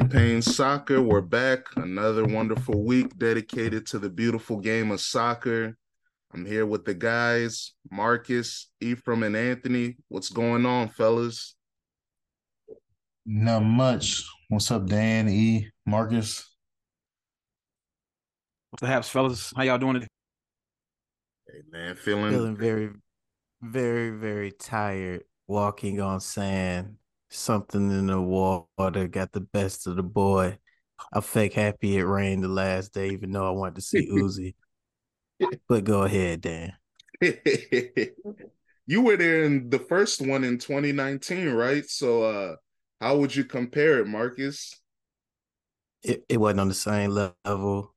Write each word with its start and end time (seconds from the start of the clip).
Champagne 0.00 0.40
Soccer, 0.40 1.02
we're 1.02 1.20
back. 1.20 1.66
Another 1.76 2.24
wonderful 2.24 2.82
week 2.82 3.18
dedicated 3.18 3.84
to 3.88 3.98
the 3.98 4.08
beautiful 4.08 4.56
game 4.56 4.90
of 4.92 5.00
soccer. 5.02 5.76
I'm 6.32 6.46
here 6.46 6.64
with 6.64 6.86
the 6.86 6.94
guys, 6.94 7.74
Marcus, 7.90 8.70
Ephraim, 8.80 9.24
and 9.24 9.36
Anthony. 9.36 9.98
What's 10.08 10.30
going 10.30 10.64
on, 10.64 10.88
fellas? 10.88 11.54
Not 13.26 13.60
much. 13.60 14.24
What's 14.48 14.70
up, 14.70 14.86
Dan, 14.86 15.28
E, 15.28 15.68
Marcus? 15.84 16.48
What's 18.70 18.80
the 18.80 18.86
haps, 18.86 19.10
fellas? 19.10 19.52
How 19.54 19.64
y'all 19.64 19.76
doing 19.76 19.94
today? 19.94 20.08
Hey 21.46 21.60
man, 21.70 21.94
feeling 21.94 22.30
Feeling 22.30 22.56
very, 22.56 22.88
very, 23.60 24.18
very 24.18 24.50
tired 24.50 25.24
walking 25.46 26.00
on 26.00 26.20
sand. 26.20 26.96
Something 27.30 27.90
in 27.90 28.08
the 28.08 28.20
water 28.20 29.08
got 29.08 29.32
the 29.32 29.40
best 29.40 29.86
of 29.86 29.96
the 29.96 30.02
boy. 30.02 30.58
I 31.12 31.20
fake 31.20 31.54
happy 31.54 31.96
it 31.96 32.02
rained 32.02 32.44
the 32.44 32.48
last 32.48 32.92
day, 32.92 33.10
even 33.10 33.32
though 33.32 33.46
I 33.46 33.50
wanted 33.50 33.76
to 33.76 33.82
see 33.82 34.08
Uzi. 34.12 34.54
but 35.68 35.84
go 35.84 36.02
ahead, 36.02 36.42
Dan. 36.42 36.72
you 38.86 39.02
were 39.02 39.16
there 39.16 39.44
in 39.44 39.70
the 39.70 39.78
first 39.78 40.20
one 40.20 40.44
in 40.44 40.58
2019, 40.58 41.50
right? 41.50 41.88
So 41.88 42.22
uh 42.24 42.56
how 43.00 43.16
would 43.16 43.34
you 43.34 43.44
compare 43.44 44.00
it, 44.00 44.06
Marcus? 44.06 44.78
It, 46.02 46.24
it 46.28 46.36
wasn't 46.38 46.60
on 46.60 46.68
the 46.68 46.74
same 46.74 47.10
level. 47.10 47.94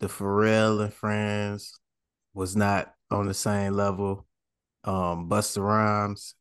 The 0.00 0.08
Pharrell 0.08 0.82
and 0.82 0.92
Friends 0.92 1.78
was 2.32 2.56
not 2.56 2.92
on 3.10 3.26
the 3.26 3.34
same 3.34 3.74
level. 3.74 4.26
Um, 4.82 5.28
Busta 5.28 5.62
Rhymes, 5.62 6.34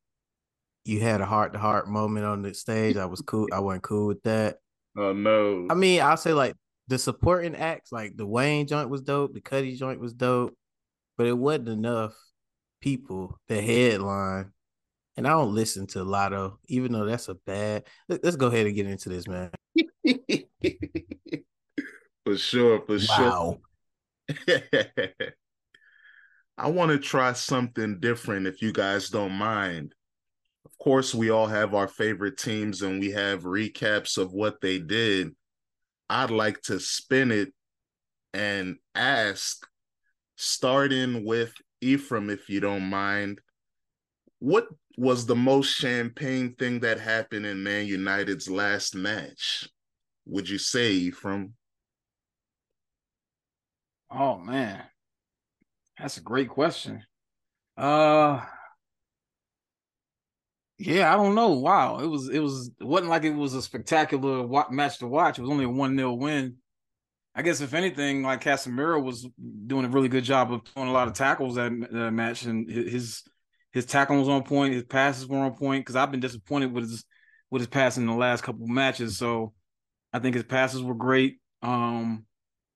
you 0.85 0.99
had 0.99 1.21
a 1.21 1.25
heart 1.25 1.53
to 1.53 1.59
heart 1.59 1.87
moment 1.87 2.25
on 2.25 2.41
the 2.41 2.53
stage. 2.53 2.97
I 2.97 3.05
was 3.05 3.21
cool. 3.21 3.47
I 3.53 3.59
wasn't 3.59 3.83
cool 3.83 4.07
with 4.07 4.23
that. 4.23 4.57
Oh 4.97 5.13
no. 5.13 5.67
I 5.69 5.75
mean, 5.75 6.01
I'll 6.01 6.17
say 6.17 6.33
like 6.33 6.55
the 6.87 6.97
supporting 6.97 7.55
acts, 7.55 7.91
like 7.91 8.17
the 8.17 8.27
Wayne 8.27 8.67
joint 8.67 8.89
was 8.89 9.01
dope, 9.01 9.33
the 9.33 9.41
Cudi 9.41 9.77
joint 9.77 9.99
was 9.99 10.13
dope, 10.13 10.55
but 11.17 11.27
it 11.27 11.37
wasn't 11.37 11.69
enough 11.69 12.13
people 12.81 13.39
the 13.47 13.61
headline. 13.61 14.51
And 15.15 15.27
I 15.27 15.31
don't 15.31 15.53
listen 15.53 15.85
to 15.87 16.03
Lotto, 16.03 16.59
even 16.67 16.91
though 16.91 17.05
that's 17.05 17.29
a 17.29 17.35
bad. 17.35 17.83
Let, 18.09 18.25
us 18.25 18.35
go 18.35 18.47
ahead 18.47 18.65
and 18.65 18.75
get 18.75 18.87
into 18.87 19.09
this, 19.09 19.27
man. 19.27 19.51
for 22.25 22.35
sure, 22.35 22.81
for 22.81 22.97
wow. 23.09 23.59
sure. 24.27 24.61
I 26.57 26.69
want 26.69 26.91
to 26.91 26.97
try 26.97 27.33
something 27.33 27.99
different 27.99 28.47
if 28.47 28.61
you 28.61 28.73
guys 28.73 29.09
don't 29.09 29.33
mind. 29.33 29.93
Course, 30.83 31.15
we 31.15 31.29
all 31.29 31.47
have 31.47 31.73
our 31.73 31.87
favorite 31.87 32.37
teams 32.37 32.81
and 32.81 32.99
we 32.99 33.11
have 33.11 33.43
recaps 33.43 34.17
of 34.17 34.33
what 34.33 34.59
they 34.59 34.79
did. 34.79 35.33
I'd 36.09 36.29
like 36.29 36.61
to 36.63 36.77
spin 36.77 37.31
it 37.31 37.53
and 38.33 38.75
ask, 38.93 39.65
starting 40.35 41.25
with 41.25 41.53
Ephraim, 41.79 42.29
if 42.29 42.49
you 42.49 42.59
don't 42.59 42.83
mind, 42.83 43.39
what 44.39 44.67
was 44.97 45.25
the 45.25 45.37
most 45.37 45.69
champagne 45.69 46.53
thing 46.55 46.81
that 46.81 46.99
happened 46.99 47.45
in 47.45 47.63
Man 47.63 47.87
United's 47.87 48.49
last 48.49 48.93
match? 48.93 49.69
Would 50.25 50.49
you 50.49 50.57
say, 50.57 50.91
Ephraim? 50.91 51.53
Oh 54.11 54.37
man, 54.37 54.83
that's 55.97 56.17
a 56.17 56.21
great 56.21 56.49
question. 56.49 57.05
Uh 57.77 58.41
yeah, 60.85 61.13
I 61.13 61.15
don't 61.15 61.33
know. 61.33 61.51
Wow, 61.51 61.99
it 61.99 62.07
was 62.07 62.27
it 62.29 62.39
was 62.39 62.69
it 62.79 62.83
wasn't 62.83 63.09
like 63.09 63.23
it 63.23 63.33
was 63.33 63.53
a 63.53 63.61
spectacular 63.61 64.45
match 64.69 64.99
to 64.99 65.07
watch. 65.07 65.39
It 65.39 65.41
was 65.41 65.49
only 65.49 65.63
a 65.63 65.69
one 65.69 65.95
0 65.95 66.13
win. 66.13 66.57
I 67.33 67.41
guess 67.41 67.61
if 67.61 67.73
anything, 67.73 68.21
like 68.21 68.43
Casemiro 68.43 69.01
was 69.01 69.25
doing 69.65 69.85
a 69.85 69.89
really 69.89 70.09
good 70.09 70.25
job 70.25 70.51
of 70.51 70.61
doing 70.75 70.89
a 70.89 70.91
lot 70.91 71.07
of 71.07 71.13
tackles 71.13 71.55
that 71.55 71.71
match, 71.71 72.43
and 72.43 72.69
his 72.69 73.23
his 73.71 73.85
tackling 73.85 74.19
was 74.19 74.27
on 74.27 74.43
point, 74.43 74.73
his 74.73 74.83
passes 74.83 75.25
were 75.25 75.37
on 75.37 75.55
point. 75.55 75.85
Because 75.85 75.95
I've 75.95 76.11
been 76.11 76.19
disappointed 76.19 76.73
with 76.73 76.89
his 76.89 77.05
with 77.49 77.61
his 77.61 77.69
passing 77.69 78.03
in 78.03 78.09
the 78.09 78.15
last 78.15 78.43
couple 78.43 78.67
matches. 78.67 79.17
So 79.17 79.53
I 80.11 80.19
think 80.19 80.35
his 80.35 80.43
passes 80.43 80.83
were 80.83 80.95
great. 80.95 81.39
Um, 81.61 82.25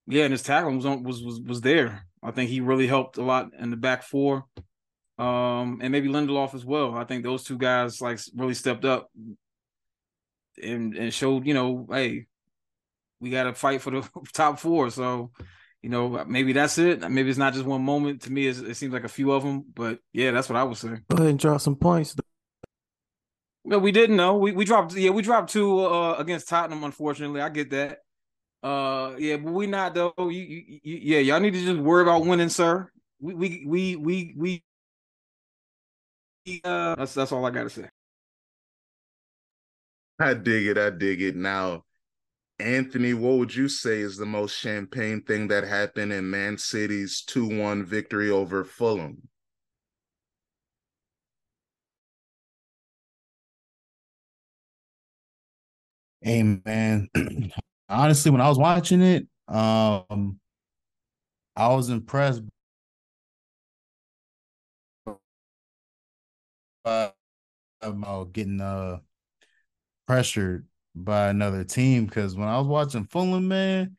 yeah, 0.07 0.23
and 0.23 0.31
his 0.31 0.43
tackling 0.43 0.77
was 0.77 0.85
on 0.85 1.03
was 1.03 1.21
was 1.21 1.41
was 1.41 1.59
there. 1.59 2.07
I 2.23 2.31
think 2.31 2.49
he 2.49 2.61
really 2.61 2.87
helped 2.87 3.17
a 3.17 3.23
lot 3.23 3.49
in 3.59 3.69
the 3.69 3.75
back 3.75 4.03
four 4.03 4.45
um, 5.17 5.79
and 5.81 5.91
maybe 5.91 6.09
Lindelof 6.09 6.53
as 6.53 6.65
well. 6.65 6.95
I 6.95 7.03
think 7.03 7.23
those 7.23 7.43
two 7.43 7.57
guys 7.57 8.01
like 8.01 8.19
really 8.35 8.53
stepped 8.53 8.85
up 8.85 9.09
and 10.61 10.95
and 10.95 11.13
showed, 11.13 11.47
you 11.47 11.53
know, 11.53 11.87
hey, 11.91 12.27
we 13.19 13.29
got 13.29 13.43
to 13.43 13.53
fight 13.53 13.81
for 13.81 13.91
the 13.91 14.09
top 14.33 14.59
four. 14.59 14.89
So, 14.89 15.31
you 15.81 15.89
know, 15.89 16.23
maybe 16.27 16.53
that's 16.53 16.77
it. 16.77 17.09
Maybe 17.09 17.29
it's 17.29 17.39
not 17.39 17.53
just 17.53 17.65
one 17.65 17.83
moment. 17.83 18.23
To 18.23 18.31
me, 18.31 18.47
it 18.47 18.75
seems 18.75 18.93
like 18.93 19.05
a 19.05 19.09
few 19.09 19.31
of 19.31 19.43
them. 19.43 19.65
But 19.73 19.99
yeah, 20.13 20.31
that's 20.31 20.49
what 20.49 20.57
I 20.57 20.63
would 20.63 20.77
say. 20.77 20.89
Go 21.09 21.17
ahead 21.17 21.27
and 21.27 21.39
drop 21.39 21.61
some 21.61 21.75
points. 21.75 22.15
No, 23.65 23.79
we 23.79 23.91
didn't 23.91 24.15
know. 24.15 24.37
We 24.37 24.51
we 24.51 24.65
dropped. 24.65 24.95
Yeah, 24.95 25.09
we 25.09 25.21
dropped 25.21 25.51
two 25.51 25.79
uh, 25.79 26.15
against 26.17 26.47
Tottenham. 26.47 26.83
Unfortunately, 26.83 27.41
I 27.41 27.49
get 27.49 27.71
that. 27.71 27.99
Uh, 28.63 29.15
yeah, 29.17 29.37
but 29.37 29.51
we 29.51 29.67
not 29.67 29.93
though. 29.93 30.13
You, 30.17 30.29
you, 30.29 30.79
you, 30.83 30.99
yeah, 31.01 31.19
y'all 31.19 31.39
need 31.39 31.53
to 31.53 31.65
just 31.65 31.79
worry 31.79 32.03
about 32.03 32.25
winning, 32.25 32.49
sir. 32.49 32.89
We 33.19 33.33
we 33.33 33.65
we 33.65 33.95
we 33.97 34.33
we 34.37 34.63
uh, 36.63 36.95
that's 36.95 37.13
that's 37.13 37.31
all 37.31 37.45
I 37.45 37.51
gotta 37.51 37.69
say. 37.69 37.89
I 40.19 40.33
dig 40.33 40.67
it. 40.67 40.77
I 40.77 40.89
dig 40.89 41.21
it. 41.21 41.35
Now, 41.35 41.83
Anthony, 42.59 43.13
what 43.13 43.37
would 43.37 43.55
you 43.55 43.69
say 43.69 43.99
is 44.01 44.17
the 44.17 44.25
most 44.25 44.53
champagne 44.57 45.21
thing 45.21 45.47
that 45.49 45.63
happened 45.63 46.11
in 46.11 46.29
Man 46.29 46.57
City's 46.57 47.21
2 47.21 47.59
1 47.59 47.85
victory 47.85 48.29
over 48.31 48.63
Fulham? 48.63 49.27
Hey 56.21 56.43
man, 56.43 57.09
honestly, 57.89 58.31
when 58.31 58.41
I 58.41 58.49
was 58.49 58.57
watching 58.57 59.01
it, 59.01 59.27
um, 59.47 60.39
I 61.55 61.67
was 61.73 61.89
impressed 61.89 62.41
about 67.81 68.33
getting 68.33 68.61
uh 68.61 68.99
pressured 70.07 70.65
by 70.95 71.29
another 71.29 71.63
team 71.63 72.05
because 72.05 72.35
when 72.35 72.47
I 72.47 72.57
was 72.57 72.67
watching 72.67 73.05
Fulham, 73.05 73.47
man, 73.47 73.97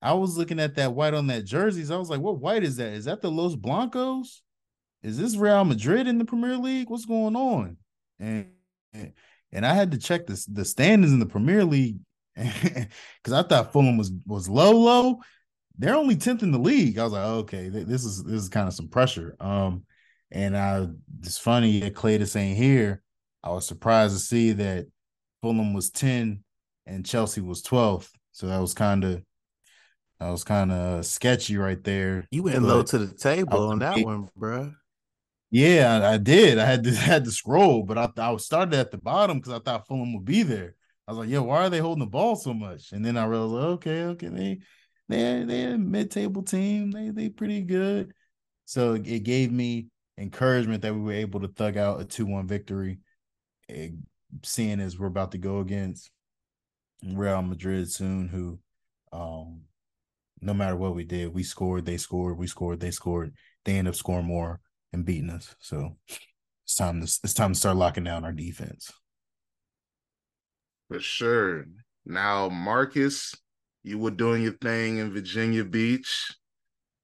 I 0.00 0.14
was 0.14 0.36
looking 0.36 0.60
at 0.60 0.76
that 0.76 0.94
white 0.94 1.14
on 1.14 1.26
that 1.28 1.44
jerseys. 1.44 1.90
I 1.90 1.96
was 1.96 2.10
like, 2.10 2.20
what 2.20 2.40
white 2.40 2.62
is 2.62 2.76
that? 2.76 2.92
Is 2.92 3.06
that 3.06 3.20
the 3.20 3.30
Los 3.30 3.56
Blancos? 3.56 4.42
Is 5.02 5.18
this 5.18 5.36
Real 5.36 5.64
Madrid 5.64 6.06
in 6.06 6.18
the 6.18 6.24
Premier 6.24 6.56
League? 6.56 6.88
What's 6.88 7.04
going 7.04 7.36
on? 7.36 7.76
And 8.18 8.46
and 9.52 9.66
I 9.66 9.74
had 9.74 9.90
to 9.92 9.98
check 9.98 10.26
the 10.26 10.42
the 10.50 10.64
standings 10.64 11.12
in 11.12 11.18
the 11.18 11.26
Premier 11.26 11.64
League 11.64 11.98
because 12.36 13.32
I 13.32 13.42
thought 13.42 13.72
Fulham 13.72 13.96
was 13.96 14.12
was 14.26 14.48
low, 14.48 14.72
low. 14.72 15.20
They're 15.76 15.96
only 15.96 16.14
10th 16.16 16.42
in 16.42 16.52
the 16.52 16.58
league. 16.58 16.98
I 16.98 17.04
was 17.04 17.12
like, 17.12 17.24
okay, 17.24 17.68
this 17.68 18.04
is 18.04 18.22
this 18.22 18.42
is 18.42 18.48
kind 18.48 18.68
of 18.68 18.74
some 18.74 18.88
pressure. 18.88 19.36
Um, 19.40 19.84
and 20.34 20.56
I 20.56 20.86
it's 21.22 21.38
funny 21.38 21.80
that 21.80 21.94
Cletus 21.94 22.36
ain't 22.36 22.58
here. 22.58 23.02
I 23.42 23.50
was 23.50 23.66
surprised 23.66 24.14
to 24.14 24.20
see 24.20 24.52
that 24.52 24.86
Fulham 25.40 25.72
was 25.72 25.90
10 25.90 26.42
and 26.86 27.06
Chelsea 27.06 27.40
was 27.40 27.62
12th. 27.62 28.10
So 28.32 28.48
that 28.48 28.58
was 28.58 28.74
kind 28.74 29.04
of 29.04 29.22
that 30.18 30.30
was 30.30 30.44
kind 30.44 30.72
of 30.72 30.78
uh, 30.78 31.02
sketchy 31.02 31.56
right 31.56 31.82
there. 31.82 32.26
You 32.30 32.42
went 32.42 32.62
low 32.62 32.82
to 32.82 32.98
the 32.98 33.14
table 33.14 33.68
on 33.68 33.78
that 33.78 33.98
one, 34.04 34.28
bro. 34.36 34.72
Yeah, 35.50 36.00
I, 36.02 36.14
I, 36.14 36.16
did. 36.16 36.58
I 36.58 36.64
had 36.64 36.82
to 36.84 36.90
had 36.94 37.24
to 37.24 37.30
scroll, 37.30 37.84
but 37.84 37.96
I 37.96 38.10
I 38.16 38.36
started 38.36 38.74
at 38.74 38.90
the 38.90 38.98
bottom 38.98 39.38
because 39.38 39.52
I 39.52 39.60
thought 39.60 39.86
Fulham 39.86 40.14
would 40.14 40.24
be 40.24 40.42
there. 40.42 40.74
I 41.06 41.12
was 41.12 41.18
like, 41.18 41.28
yo, 41.28 41.44
why 41.44 41.66
are 41.66 41.70
they 41.70 41.78
holding 41.78 42.04
the 42.04 42.10
ball 42.10 42.34
so 42.34 42.52
much? 42.52 42.92
And 42.92 43.04
then 43.04 43.16
I 43.16 43.26
realized, 43.26 43.66
okay, 43.74 44.02
okay, 44.04 44.28
they 44.28 44.58
they 45.08 45.44
they're 45.46 45.74
a 45.74 45.78
mid 45.78 46.10
table 46.10 46.42
team. 46.42 46.90
They 46.90 47.10
they 47.10 47.28
pretty 47.28 47.62
good. 47.62 48.12
So 48.64 48.94
it 48.94 49.22
gave 49.22 49.52
me 49.52 49.88
encouragement 50.18 50.82
that 50.82 50.94
we 50.94 51.00
were 51.00 51.12
able 51.12 51.40
to 51.40 51.48
thug 51.48 51.76
out 51.76 52.00
a 52.00 52.04
2-1 52.04 52.46
victory 52.46 52.98
seeing 54.42 54.80
as 54.80 54.98
we're 54.98 55.06
about 55.06 55.32
to 55.32 55.38
go 55.38 55.60
against 55.60 56.10
Real 57.04 57.42
Madrid 57.42 57.90
soon 57.90 58.28
who 58.28 58.58
um 59.12 59.62
no 60.40 60.54
matter 60.54 60.76
what 60.76 60.94
we 60.94 61.04
did 61.04 61.32
we 61.32 61.42
scored 61.42 61.84
they 61.84 61.96
scored 61.96 62.38
we 62.38 62.46
scored 62.46 62.80
they 62.80 62.90
scored 62.90 63.34
they 63.64 63.74
end 63.74 63.88
up 63.88 63.94
scoring 63.94 64.26
more 64.26 64.60
and 64.92 65.04
beating 65.04 65.30
us. 65.30 65.54
So 65.60 65.96
it's 66.64 66.76
time 66.76 67.00
to 67.00 67.18
it's 67.24 67.34
time 67.34 67.52
to 67.52 67.58
start 67.58 67.76
locking 67.76 68.04
down 68.04 68.24
our 68.24 68.32
defense. 68.32 68.90
For 70.88 71.00
sure. 71.00 71.66
Now 72.06 72.48
Marcus 72.48 73.34
you 73.82 73.98
were 73.98 74.10
doing 74.10 74.42
your 74.42 74.52
thing 74.52 74.98
in 74.98 75.12
Virginia 75.12 75.64
Beach 75.64 76.32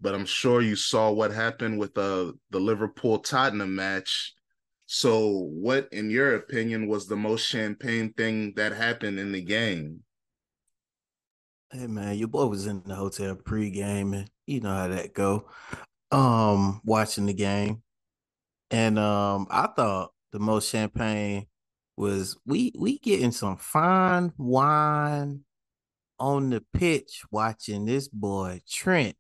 but 0.01 0.15
I'm 0.15 0.27
sure 0.27 0.63
you 0.63 0.77
saw 0.77 1.11
what 1.11 1.31
happened 1.31 1.79
with 1.79 1.97
uh, 1.99 2.33
the 2.51 2.61
Liverpool 2.61 3.19
Tottenham 3.19 3.75
match. 3.75 4.35
So, 4.87 5.49
what, 5.53 5.89
in 5.93 6.11
your 6.11 6.35
opinion, 6.35 6.89
was 6.89 7.07
the 7.07 7.17
most 7.17 7.47
champagne 7.47 8.13
thing 8.13 8.55
that 8.57 8.73
happened 8.73 9.21
in 9.21 9.33
the 9.33 9.43
game? 9.43 10.01
Hey 11.73 11.87
man, 11.87 12.17
your 12.17 12.27
boy 12.27 12.47
was 12.47 12.67
in 12.67 12.83
the 12.85 12.97
hotel 12.97 13.37
pre-game, 13.37 14.13
and 14.15 14.31
You 14.47 14.61
know 14.61 14.75
how 14.75 14.89
that 14.89 15.15
go. 15.15 15.49
Um, 16.11 16.81
watching 16.85 17.27
the 17.27 17.33
game. 17.33 17.83
And 18.73 18.99
um, 18.99 19.47
I 19.51 19.69
thought 19.69 20.11
the 20.33 20.41
most 20.41 20.69
champagne 20.69 21.47
was 21.97 22.37
we 22.45 22.73
we 22.77 22.99
getting 22.99 23.31
some 23.31 23.57
fine 23.57 24.33
wine 24.37 25.45
on 26.19 26.51
the 26.51 26.65
pitch 26.73 27.23
watching 27.31 27.85
this 27.85 28.09
boy 28.09 28.61
Trent 28.69 29.17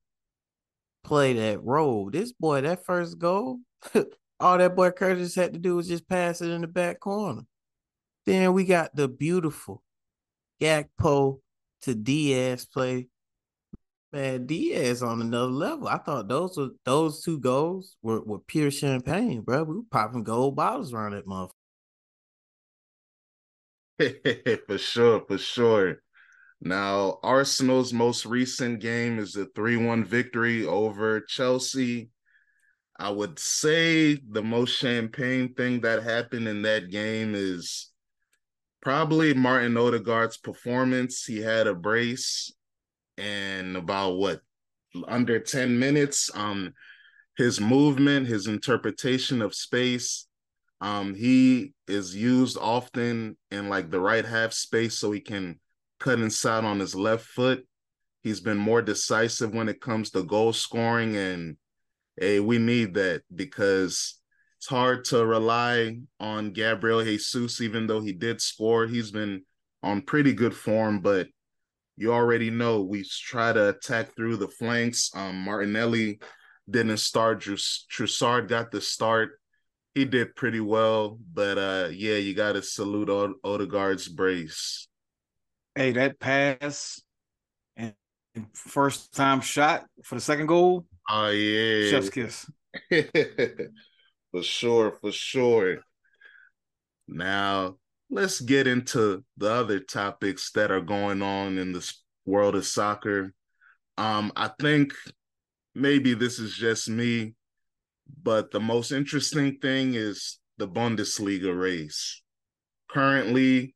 play 1.02 1.32
that 1.34 1.62
role. 1.62 2.10
This 2.10 2.32
boy, 2.32 2.62
that 2.62 2.84
first 2.84 3.18
goal, 3.18 3.60
all 4.40 4.58
that 4.58 4.76
boy 4.76 4.90
Curtis 4.90 5.34
had 5.34 5.52
to 5.52 5.58
do 5.58 5.76
was 5.76 5.88
just 5.88 6.08
pass 6.08 6.40
it 6.40 6.50
in 6.50 6.60
the 6.60 6.66
back 6.66 7.00
corner. 7.00 7.42
Then 8.26 8.52
we 8.52 8.64
got 8.64 8.94
the 8.94 9.08
beautiful 9.08 9.82
Gakpo 10.60 11.40
to 11.82 11.94
Diaz 11.94 12.66
play. 12.66 13.08
Man, 14.12 14.46
Diaz 14.46 15.02
on 15.02 15.20
another 15.20 15.52
level. 15.52 15.86
I 15.88 15.98
thought 15.98 16.28
those 16.28 16.56
were 16.56 16.70
those 16.84 17.22
two 17.22 17.38
goals 17.38 17.96
were, 18.02 18.20
were 18.22 18.40
pure 18.40 18.70
champagne, 18.70 19.42
bro. 19.42 19.62
We 19.62 19.76
were 19.76 19.82
popping 19.90 20.24
gold 20.24 20.56
bottles 20.56 20.92
around 20.92 21.12
that 21.12 21.26
motherfucker. 21.26 21.50
for 24.66 24.78
sure, 24.78 25.24
for 25.26 25.38
sure. 25.38 26.02
Now, 26.60 27.18
Arsenal's 27.22 27.92
most 27.92 28.26
recent 28.26 28.80
game 28.80 29.18
is 29.18 29.34
a 29.36 29.46
3 29.46 29.78
1 29.78 30.04
victory 30.04 30.66
over 30.66 31.20
Chelsea. 31.20 32.10
I 32.98 33.08
would 33.08 33.38
say 33.38 34.16
the 34.16 34.42
most 34.42 34.76
champagne 34.76 35.54
thing 35.54 35.80
that 35.80 36.02
happened 36.02 36.46
in 36.46 36.62
that 36.62 36.90
game 36.90 37.34
is 37.34 37.90
probably 38.82 39.32
Martin 39.32 39.78
Odegaard's 39.78 40.36
performance. 40.36 41.24
He 41.24 41.38
had 41.40 41.66
a 41.66 41.74
brace 41.74 42.52
and 43.16 43.76
about 43.76 44.18
what 44.18 44.40
under 45.08 45.38
10 45.38 45.78
minutes. 45.78 46.30
Um, 46.34 46.74
his 47.38 47.58
movement, 47.58 48.26
his 48.26 48.46
interpretation 48.46 49.40
of 49.40 49.54
space. 49.54 50.26
Um, 50.82 51.14
he 51.14 51.72
is 51.88 52.14
used 52.14 52.58
often 52.60 53.38
in 53.50 53.70
like 53.70 53.90
the 53.90 54.00
right 54.00 54.26
half 54.26 54.52
space 54.52 54.98
so 54.98 55.10
he 55.10 55.20
can 55.20 55.58
cut 56.00 56.18
inside 56.18 56.64
on 56.64 56.80
his 56.80 56.94
left 56.94 57.26
foot. 57.26 57.64
He's 58.22 58.40
been 58.40 58.58
more 58.58 58.82
decisive 58.82 59.54
when 59.54 59.68
it 59.68 59.80
comes 59.80 60.10
to 60.10 60.22
goal 60.22 60.52
scoring, 60.52 61.16
and 61.16 61.56
hey, 62.16 62.40
we 62.40 62.58
need 62.58 62.94
that 62.94 63.22
because 63.34 64.20
it's 64.58 64.66
hard 64.66 65.04
to 65.06 65.24
rely 65.24 66.00
on 66.18 66.52
Gabriel 66.52 67.02
Jesus, 67.02 67.60
even 67.60 67.86
though 67.86 68.00
he 68.00 68.12
did 68.12 68.40
score. 68.40 68.86
He's 68.86 69.10
been 69.10 69.44
on 69.82 70.02
pretty 70.02 70.34
good 70.34 70.54
form, 70.54 71.00
but 71.00 71.28
you 71.96 72.12
already 72.12 72.50
know 72.50 72.82
we 72.82 73.04
try 73.04 73.52
to 73.52 73.70
attack 73.70 74.14
through 74.14 74.36
the 74.36 74.48
flanks. 74.48 75.10
Um, 75.14 75.36
Martinelli 75.44 76.20
didn't 76.68 76.98
start. 76.98 77.40
Trossard 77.40 78.48
got 78.48 78.70
the 78.70 78.82
start. 78.82 79.40
He 79.94 80.04
did 80.04 80.36
pretty 80.36 80.60
well, 80.60 81.18
but 81.32 81.58
uh, 81.58 81.88
yeah, 81.90 82.16
you 82.16 82.34
got 82.34 82.52
to 82.52 82.62
salute 82.62 83.08
Odegaard's 83.42 84.08
brace 84.08 84.88
hey, 85.74 85.92
that 85.92 86.18
pass 86.18 87.00
and 87.76 87.94
first 88.52 89.14
time 89.14 89.40
shot 89.40 89.86
for 90.04 90.14
the 90.14 90.20
second 90.20 90.46
goal. 90.46 90.86
Oh 91.08 91.28
yeah, 91.28 91.90
chef's 91.90 92.10
kiss. 92.10 92.50
for 94.30 94.42
sure, 94.42 94.92
for 95.00 95.12
sure. 95.12 95.78
Now 97.08 97.76
let's 98.10 98.40
get 98.40 98.66
into 98.66 99.24
the 99.36 99.50
other 99.50 99.80
topics 99.80 100.50
that 100.52 100.70
are 100.70 100.80
going 100.80 101.22
on 101.22 101.58
in 101.58 101.72
this 101.72 102.02
world 102.26 102.54
of 102.54 102.66
soccer. 102.66 103.32
Um, 103.98 104.32
I 104.36 104.50
think 104.60 104.92
maybe 105.74 106.14
this 106.14 106.38
is 106.38 106.54
just 106.54 106.88
me, 106.88 107.34
but 108.22 108.50
the 108.50 108.60
most 108.60 108.92
interesting 108.92 109.58
thing 109.58 109.94
is 109.94 110.38
the 110.58 110.68
Bundesliga 110.68 111.58
race. 111.58 112.22
Currently, 112.88 113.74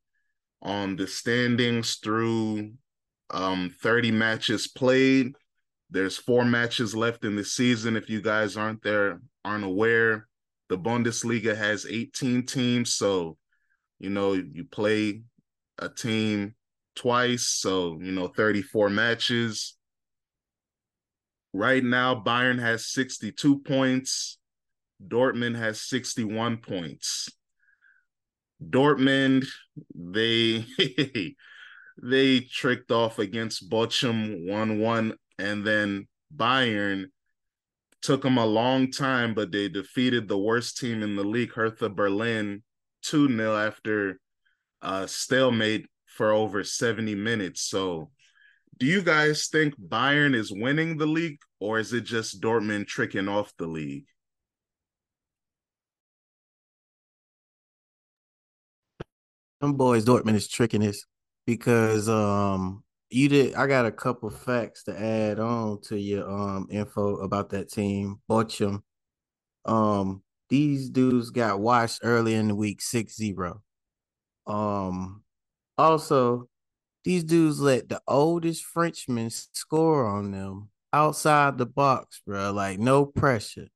on 0.65 0.97
the 0.97 1.07
standings 1.07 1.97
through 1.97 2.73
um, 3.31 3.75
30 3.81 4.11
matches 4.11 4.67
played. 4.67 5.35
There's 5.91 6.17
four 6.17 6.45
matches 6.45 6.95
left 6.95 7.25
in 7.25 7.37
the 7.37 7.45
season. 7.45 7.97
If 7.97 8.09
you 8.09 8.21
guys 8.21 8.57
aren't 8.57 8.83
there, 8.83 9.21
aren't 9.45 9.65
aware, 9.65 10.27
the 10.69 10.79
Bundesliga 10.79 11.57
has 11.57 11.87
18 11.87 12.47
teams. 12.47 12.95
So, 12.95 13.37
you 13.99 14.11
know, 14.11 14.33
you 14.33 14.65
play 14.65 15.23
a 15.79 15.89
team 15.89 16.55
twice. 16.97 17.47
So, 17.47 17.99
you 18.01 18.13
know, 18.13 18.29
34 18.29 18.91
matches. 18.91 19.77
Right 21.53 21.85
now, 21.85 22.17
Bayern 22.17 22.59
has 22.59 22.89
62 22.89 23.61
points. 23.61 24.39
Dortmund 25.07 25.57
has 25.57 25.81
61 25.83 26.59
points. 26.59 27.29
Dortmund, 28.63 29.47
they 29.95 30.65
they 32.03 32.41
tricked 32.41 32.91
off 32.91 33.19
against 33.19 33.71
Bochum 33.71 34.47
1-1 34.47 35.13
and 35.39 35.67
then 35.67 36.09
Bayern 36.35 37.07
took 38.03 38.23
them 38.23 38.37
a 38.37 38.47
long 38.47 38.91
time 38.91 39.35
but 39.35 39.53
they 39.53 39.69
defeated 39.69 40.29
the 40.29 40.39
worst 40.39 40.77
team 40.77 41.03
in 41.03 41.17
the 41.17 41.25
league 41.25 41.53
Hertha 41.53 41.89
Berlin 41.89 42.63
2-0 43.05 43.67
after 43.67 44.21
a 44.83 45.09
stalemate 45.09 45.87
for 46.07 46.33
over 46.33 46.63
70 46.63 47.15
minutes. 47.15 47.63
So 47.63 48.11
do 48.79 48.87
you 48.87 49.03
guys 49.03 49.49
think 49.49 49.75
Bayern 49.79 50.35
is 50.35 50.53
winning 50.53 50.97
the 50.97 51.07
league 51.07 51.39
or 51.61 51.79
is 51.79 51.93
it 51.93 52.03
just 52.03 52.41
Dortmund 52.41 52.87
tricking 52.87 53.29
off 53.29 53.53
the 53.57 53.67
league? 53.67 54.07
Them 59.61 59.75
boys, 59.75 60.05
Dortmund 60.05 60.35
is 60.35 60.49
tricking 60.49 60.87
us 60.87 61.05
because 61.47 62.09
um 62.09 62.83
you 63.11 63.29
did. 63.29 63.55
I 63.55 63.67
got 63.67 63.87
a 63.87 63.93
couple 63.93 64.31
facts 64.31 64.85
to 64.85 64.99
add 64.99 65.39
on 65.39 65.81
to 65.83 65.99
your 65.99 66.29
um 66.29 66.69
info 66.71 67.17
about 67.17 67.51
that 67.51 67.71
team, 67.71 68.21
Bochum. 68.29 68.83
Um, 69.65 70.23
these 70.49 70.91
dudes 70.91 71.31
got 71.31 71.61
washed 71.61 72.01
early 72.03 72.35
in 72.35 72.49
the 72.49 72.55
week 72.55 72.81
6-0. 72.81 73.61
Um, 74.47 75.23
also, 75.79 76.49
these 77.05 77.25
dudes 77.25 77.61
let 77.61 77.89
the 77.89 78.01
oldest 78.07 78.65
Frenchman 78.65 79.31
score 79.31 80.07
on 80.07 80.33
them 80.33 80.71
outside 80.93 81.59
the 81.59 81.67
box, 81.67 82.23
bro. 82.27 82.53
Like 82.53 82.79
no 82.79 83.07
pressure. 83.07 83.69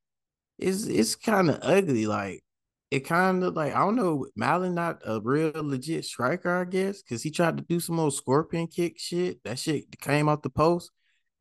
It's 0.59 0.87
it's 0.87 1.15
kind 1.15 1.51
of 1.51 1.59
ugly. 1.63 2.07
Like 2.07 2.43
it 2.91 3.01
kind 3.01 3.45
of 3.45 3.55
like 3.55 3.75
I 3.75 3.81
don't 3.81 3.97
know, 3.97 4.27
Malen 4.39 4.73
not 4.73 5.01
a 5.05 5.21
real 5.21 5.53
legit 5.57 6.05
striker, 6.05 6.63
I 6.63 6.65
guess, 6.65 7.03
because 7.03 7.23
he 7.23 7.31
tried 7.31 7.59
to 7.59 7.65
do 7.65 7.81
some 7.81 8.01
old 8.01 8.15
scorpion 8.15 8.67
kick 8.67 8.99
shit. 8.99 9.43
That 9.45 9.59
shit 9.59 10.01
came 10.01 10.29
off 10.29 10.43
the 10.43 10.51
post, 10.51 10.91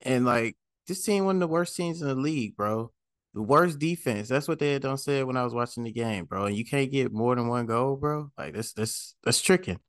and 0.01 0.25
like 0.25 0.57
this 0.87 1.03
team 1.03 1.25
one 1.25 1.37
of 1.37 1.39
the 1.41 1.47
worst 1.47 1.75
teams 1.75 2.01
in 2.01 2.07
the 2.07 2.15
league, 2.15 2.55
bro. 2.57 2.91
The 3.33 3.41
worst 3.41 3.79
defense. 3.79 4.27
That's 4.29 4.47
what 4.47 4.59
they 4.59 4.73
had 4.73 4.81
done 4.81 4.97
said 4.97 5.25
when 5.25 5.37
I 5.37 5.43
was 5.43 5.53
watching 5.53 5.83
the 5.83 5.91
game, 5.91 6.25
bro. 6.25 6.45
And 6.45 6.55
you 6.55 6.65
can't 6.65 6.91
get 6.91 7.13
more 7.13 7.35
than 7.35 7.47
one 7.47 7.65
goal, 7.67 7.95
bro. 7.95 8.31
Like 8.37 8.53
that's 8.53 8.73
that's 8.73 9.15
that's 9.23 9.41
tricking. 9.41 9.79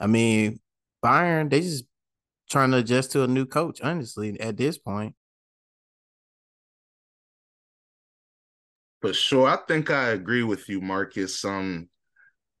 I 0.00 0.06
mean, 0.06 0.60
Bayern 1.04 1.50
they 1.50 1.60
just 1.62 1.84
trying 2.50 2.72
to 2.72 2.78
adjust 2.78 3.12
to 3.12 3.24
a 3.24 3.28
new 3.28 3.46
coach. 3.46 3.80
Honestly, 3.80 4.38
at 4.40 4.56
this 4.56 4.78
point, 4.78 5.14
For 9.00 9.14
sure. 9.14 9.46
I 9.48 9.56
think 9.66 9.90
I 9.90 10.10
agree 10.10 10.42
with 10.42 10.68
you, 10.68 10.80
Marcus. 10.80 11.44
Um, 11.44 11.88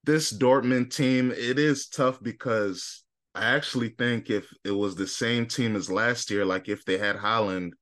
this 0.04 0.32
Dortmund 0.32 0.94
team, 0.94 1.30
it 1.30 1.58
is 1.58 1.88
tough 1.88 2.22
because 2.22 3.04
I 3.34 3.44
actually 3.54 3.90
think 3.90 4.30
if 4.30 4.50
it 4.64 4.70
was 4.70 4.96
the 4.96 5.06
same 5.06 5.46
team 5.46 5.76
as 5.76 5.90
last 5.90 6.30
year, 6.30 6.44
like 6.46 6.68
if 6.68 6.84
they 6.84 6.96
had 6.96 7.16
Haaland, 7.16 7.72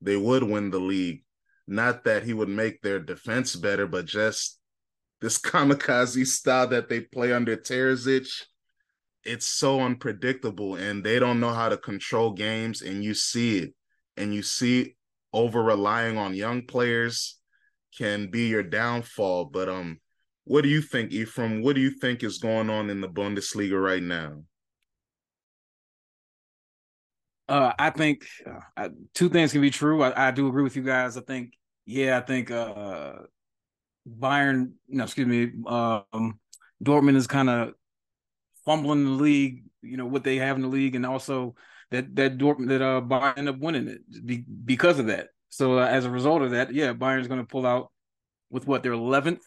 they 0.00 0.16
would 0.16 0.42
win 0.42 0.70
the 0.70 0.78
league. 0.78 1.24
Not 1.66 2.04
that 2.04 2.22
he 2.22 2.32
would 2.32 2.48
make 2.48 2.80
their 2.80 3.00
defense 3.00 3.54
better, 3.54 3.86
but 3.86 4.06
just 4.06 4.58
this 5.20 5.38
kamikaze 5.42 6.26
style 6.26 6.68
that 6.68 6.88
they 6.88 7.00
play 7.00 7.32
under 7.32 7.56
Terzic, 7.56 8.28
it's 9.24 9.46
so 9.46 9.80
unpredictable 9.80 10.76
and 10.76 11.04
they 11.04 11.18
don't 11.18 11.40
know 11.40 11.52
how 11.52 11.68
to 11.68 11.76
control 11.76 12.30
games 12.32 12.80
and 12.80 13.04
you 13.04 13.12
see 13.12 13.58
it. 13.58 13.74
And 14.16 14.32
you 14.32 14.42
see 14.42 14.96
over 15.34 15.62
relying 15.62 16.16
on 16.16 16.32
young 16.32 16.62
players 16.62 17.38
can 17.96 18.28
be 18.28 18.48
your 18.48 18.62
downfall. 18.62 19.46
But 19.46 19.68
um, 19.68 20.00
what 20.44 20.62
do 20.62 20.68
you 20.68 20.82
think, 20.82 21.12
Ephraim? 21.12 21.62
What 21.62 21.74
do 21.74 21.80
you 21.80 21.90
think 21.90 22.22
is 22.22 22.38
going 22.38 22.70
on 22.70 22.90
in 22.90 23.00
the 23.00 23.08
Bundesliga 23.08 23.82
right 23.82 24.02
now? 24.02 24.42
Uh, 27.48 27.72
I 27.78 27.90
think 27.90 28.26
uh, 28.76 28.88
two 29.14 29.28
things 29.28 29.52
can 29.52 29.60
be 29.60 29.70
true. 29.70 30.02
I, 30.02 30.28
I, 30.28 30.30
do 30.32 30.48
agree 30.48 30.64
with 30.64 30.74
you 30.74 30.82
guys. 30.82 31.16
I 31.16 31.20
think, 31.20 31.52
yeah, 31.84 32.18
I 32.18 32.20
think 32.20 32.50
uh, 32.50 33.14
Bayern, 34.18 34.72
no, 34.88 35.04
excuse 35.04 35.28
me, 35.28 35.52
um, 35.66 36.40
Dortmund 36.82 37.14
is 37.14 37.28
kind 37.28 37.48
of 37.48 37.74
fumbling 38.64 39.04
the 39.04 39.10
league. 39.10 39.64
You 39.82 39.96
know 39.96 40.06
what 40.06 40.24
they 40.24 40.36
have 40.36 40.56
in 40.56 40.62
the 40.62 40.68
league, 40.68 40.96
and 40.96 41.06
also 41.06 41.54
that 41.90 42.14
that 42.16 42.38
Dortmund 42.38 42.68
that 42.68 42.82
uh 42.82 43.00
Bayern 43.00 43.48
up 43.48 43.58
winning 43.58 43.88
it 43.88 44.26
be, 44.26 44.38
because 44.64 44.98
of 44.98 45.06
that. 45.06 45.28
So 45.48 45.78
uh, 45.78 45.86
as 45.86 46.04
a 46.04 46.10
result 46.10 46.42
of 46.42 46.50
that, 46.52 46.72
yeah, 46.72 46.92
Bayern's 46.92 47.28
going 47.28 47.40
to 47.40 47.46
pull 47.46 47.66
out 47.66 47.90
with 48.50 48.66
what 48.66 48.82
their 48.82 48.92
eleventh 48.92 49.42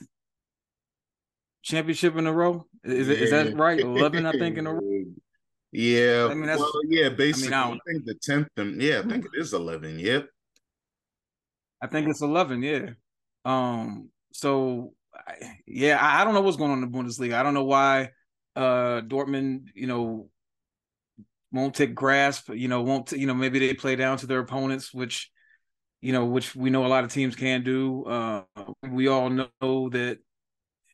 championship 1.62 2.16
in 2.16 2.28
a 2.28 2.34
row. 2.34 2.66
Is 2.84 3.08
yeah. 3.08 3.14
is 3.16 3.32
that 3.32 3.56
right? 3.56 3.80
Eleven, 3.80 4.26
I 4.26 4.32
think, 4.32 4.58
in 4.58 4.68
a 4.68 4.74
row. 4.74 5.04
Yeah, 5.72 6.30
I 6.32 6.34
mean, 6.34 6.48
that's, 6.48 6.60
well, 6.60 6.72
yeah, 6.88 7.10
basically, 7.10 7.54
I, 7.54 7.70
mean, 7.70 7.80
I, 7.86 7.92
I 7.92 7.94
think 7.94 8.06
the 8.06 8.16
tenth. 8.16 8.48
Yeah, 8.82 9.04
I 9.06 9.08
think 9.08 9.26
it 9.26 9.40
is 9.40 9.54
eleven. 9.54 10.00
Yep. 10.00 10.28
I 11.80 11.86
think 11.86 12.10
it's 12.10 12.24
eleven. 12.24 12.64
Yeah. 12.64 12.90
Um. 13.46 14.10
So, 14.34 14.94
yeah, 15.68 15.98
I, 16.02 16.22
I 16.22 16.24
don't 16.24 16.34
know 16.34 16.42
what's 16.42 16.58
going 16.58 16.72
on 16.72 16.82
in 16.82 16.92
the 16.92 16.98
Bundesliga. 16.98 17.36
I 17.36 17.44
don't 17.44 17.54
know 17.54 17.66
why 17.66 18.10
uh 18.56 19.02
Dortmund, 19.02 19.68
you 19.76 19.86
know, 19.86 20.30
won't 21.52 21.76
take 21.76 21.94
grasp. 21.94 22.50
You 22.50 22.68
know, 22.68 22.82
won't 22.82 23.12
you 23.12 23.28
know 23.28 23.36
maybe 23.36 23.60
they 23.60 23.74
play 23.74 23.96
down 23.96 24.18
to 24.18 24.28
their 24.28 24.40
opponents, 24.40 24.92
which 24.92 25.30
you 26.02 26.14
know, 26.14 26.26
which 26.26 26.56
we 26.56 26.70
know 26.70 26.86
a 26.86 26.88
lot 26.88 27.04
of 27.04 27.12
teams 27.12 27.36
can 27.36 27.64
do. 27.64 28.04
Uh, 28.06 28.44
we 28.90 29.08
all 29.08 29.30
know 29.30 29.90
that. 29.90 30.20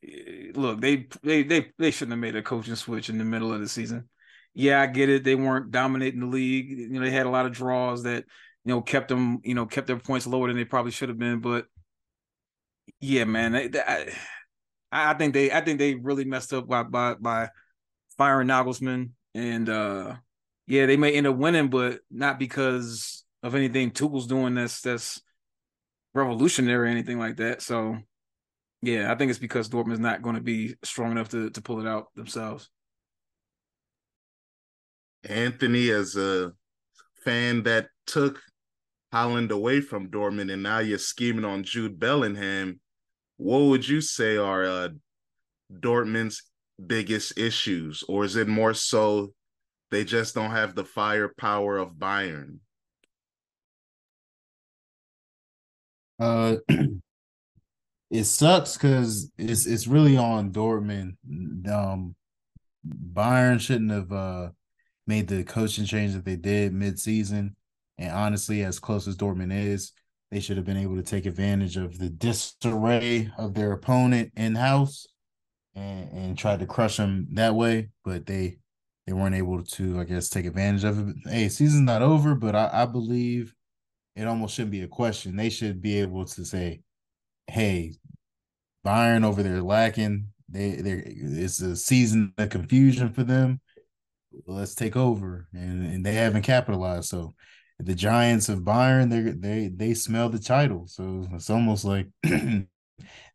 Eh, 0.03 0.51
look, 0.53 0.81
they 0.81 1.07
they 1.23 1.43
they 1.43 1.71
they 1.77 1.91
shouldn't 1.91 2.13
have 2.13 2.19
made 2.19 2.35
a 2.35 2.41
coaching 2.41 2.75
switch 2.75 3.09
in 3.09 3.17
the 3.17 3.23
middle 3.25 3.53
of 3.53 3.59
the 3.59 3.67
season 3.69 4.09
yeah, 4.55 4.81
I 4.81 4.87
get 4.87 5.09
it. 5.09 5.23
They 5.23 5.35
weren't 5.35 5.69
dominating 5.69 6.21
the 6.21 6.25
league. 6.27 6.69
You 6.69 6.89
know, 6.89 7.01
they 7.01 7.11
had 7.11 7.25
a 7.25 7.29
lot 7.29 7.45
of 7.45 7.51
draws 7.51 8.03
that 8.03 8.23
you 8.63 8.73
know 8.73 8.81
kept 8.81 9.09
them, 9.09 9.41
you 9.43 9.53
know, 9.53 9.65
kept 9.65 9.85
their 9.85 9.99
points 9.99 10.25
lower 10.25 10.47
than 10.47 10.55
they 10.55 10.63
probably 10.63 10.91
should 10.91 11.09
have 11.09 11.19
been. 11.19 11.41
But 11.41 11.65
yeah, 13.01 13.25
man, 13.25 13.55
I, 13.55 14.07
I 14.91 15.13
think 15.15 15.33
they, 15.33 15.51
I 15.51 15.61
think 15.61 15.77
they 15.77 15.95
really 15.95 16.23
messed 16.23 16.53
up 16.53 16.67
by 16.67 16.83
by 16.83 17.15
by 17.15 17.49
firing 18.17 18.47
Nagelsmann, 18.47 19.11
and 19.35 19.69
uh 19.69 20.15
yeah, 20.67 20.85
they 20.87 20.97
may 20.97 21.13
end 21.13 21.27
up 21.27 21.35
winning, 21.35 21.67
but 21.69 21.99
not 22.09 22.39
because 22.39 23.14
of 23.45 23.53
anything 23.53 23.91
Tuchel's 23.91 24.25
doing 24.25 24.55
that's 24.55 24.81
that's 24.81 25.21
revolutionary 26.15 26.87
or 26.87 26.91
anything 26.91 27.19
like 27.19 27.37
that. 27.37 27.61
So 27.61 27.97
yeah, 28.81 29.11
I 29.11 29.15
think 29.15 29.29
it's 29.29 29.39
because 29.39 29.69
Dortmund's 29.69 29.99
not 29.99 30.23
going 30.23 30.35
to 30.35 30.41
be 30.41 30.75
strong 30.83 31.11
enough 31.11 31.29
to 31.29 31.51
to 31.51 31.61
pull 31.61 31.79
it 31.79 31.87
out 31.87 32.07
themselves. 32.15 32.69
Anthony, 35.23 35.91
as 35.91 36.15
a 36.15 36.53
fan 37.23 37.63
that 37.63 37.87
took 38.07 38.41
Haaland 39.13 39.51
away 39.51 39.79
from 39.79 40.09
Dortmund, 40.09 40.51
and 40.51 40.63
now 40.63 40.79
you're 40.79 40.97
scheming 40.97 41.45
on 41.45 41.63
Jude 41.63 41.99
Bellingham, 41.99 42.79
what 43.37 43.59
would 43.59 43.87
you 43.87 44.01
say 44.01 44.37
are 44.37 44.63
uh, 44.65 44.89
Dortmund's 45.71 46.43
biggest 46.83 47.37
issues, 47.37 48.03
or 48.07 48.25
is 48.25 48.35
it 48.35 48.47
more 48.47 48.73
so 48.73 49.33
they 49.91 50.03
just 50.03 50.33
don't 50.33 50.51
have 50.51 50.73
the 50.73 50.85
firepower 50.85 51.77
of 51.77 51.93
Bayern? 51.93 52.59
Uh, 56.19 56.57
it 58.09 58.23
sucks 58.25 58.77
because 58.77 59.31
it's 59.37 59.65
it's 59.65 59.87
really 59.87 60.17
on 60.17 60.51
Dortmund. 60.51 61.15
Um, 61.69 62.15
Bayern 62.87 63.59
shouldn't 63.59 63.91
have 63.91 64.11
uh 64.11 64.49
made 65.07 65.27
the 65.27 65.43
coaching 65.43 65.85
change 65.85 66.13
that 66.13 66.25
they 66.25 66.35
did 66.35 66.73
mid-season. 66.73 67.55
And 67.97 68.11
honestly, 68.11 68.63
as 68.63 68.79
close 68.79 69.07
as 69.07 69.15
Dortmund 69.15 69.53
is, 69.53 69.91
they 70.31 70.39
should 70.39 70.57
have 70.57 70.65
been 70.65 70.77
able 70.77 70.95
to 70.95 71.03
take 71.03 71.25
advantage 71.25 71.77
of 71.77 71.97
the 71.97 72.09
disarray 72.09 73.31
of 73.37 73.53
their 73.53 73.71
opponent 73.71 74.31
in 74.35 74.55
house 74.55 75.07
and, 75.75 76.11
and 76.11 76.37
try 76.37 76.57
to 76.57 76.65
crush 76.65 76.97
them 76.97 77.27
that 77.33 77.55
way. 77.55 77.89
But 78.03 78.25
they 78.25 78.57
they 79.05 79.13
weren't 79.13 79.35
able 79.35 79.63
to, 79.63 79.99
I 79.99 80.03
guess, 80.03 80.29
take 80.29 80.45
advantage 80.45 80.83
of 80.83 81.09
it. 81.09 81.15
Hey, 81.25 81.49
season's 81.49 81.81
not 81.83 82.01
over, 82.01 82.33
but 82.33 82.55
I, 82.55 82.69
I 82.73 82.85
believe 82.85 83.53
it 84.15 84.27
almost 84.27 84.55
shouldn't 84.55 84.71
be 84.71 84.81
a 84.81 84.87
question. 84.87 85.35
They 85.35 85.49
should 85.49 85.81
be 85.81 85.99
able 85.99 86.25
to 86.25 86.45
say, 86.45 86.81
"Hey, 87.47 87.93
Bayern 88.85 89.25
over 89.25 89.43
there 89.43 89.61
lacking. 89.61 90.27
They 90.49 90.71
they 90.75 91.03
it's 91.05 91.61
a 91.61 91.75
season 91.75 92.33
of 92.37 92.49
confusion 92.49 93.13
for 93.13 93.23
them 93.23 93.61
let's 94.45 94.75
take 94.75 94.95
over, 94.95 95.47
and, 95.53 95.85
and 95.85 96.05
they 96.05 96.13
haven't 96.13 96.43
capitalized. 96.43 97.09
So 97.09 97.33
the 97.79 97.95
Giants 97.95 98.49
of 98.49 98.59
Bayern, 98.59 99.09
they 99.09 99.31
they 99.31 99.67
they 99.69 99.93
smell 99.93 100.29
the 100.29 100.39
title, 100.39 100.87
so 100.87 101.25
it's 101.33 101.49
almost 101.49 101.85
like 101.85 102.07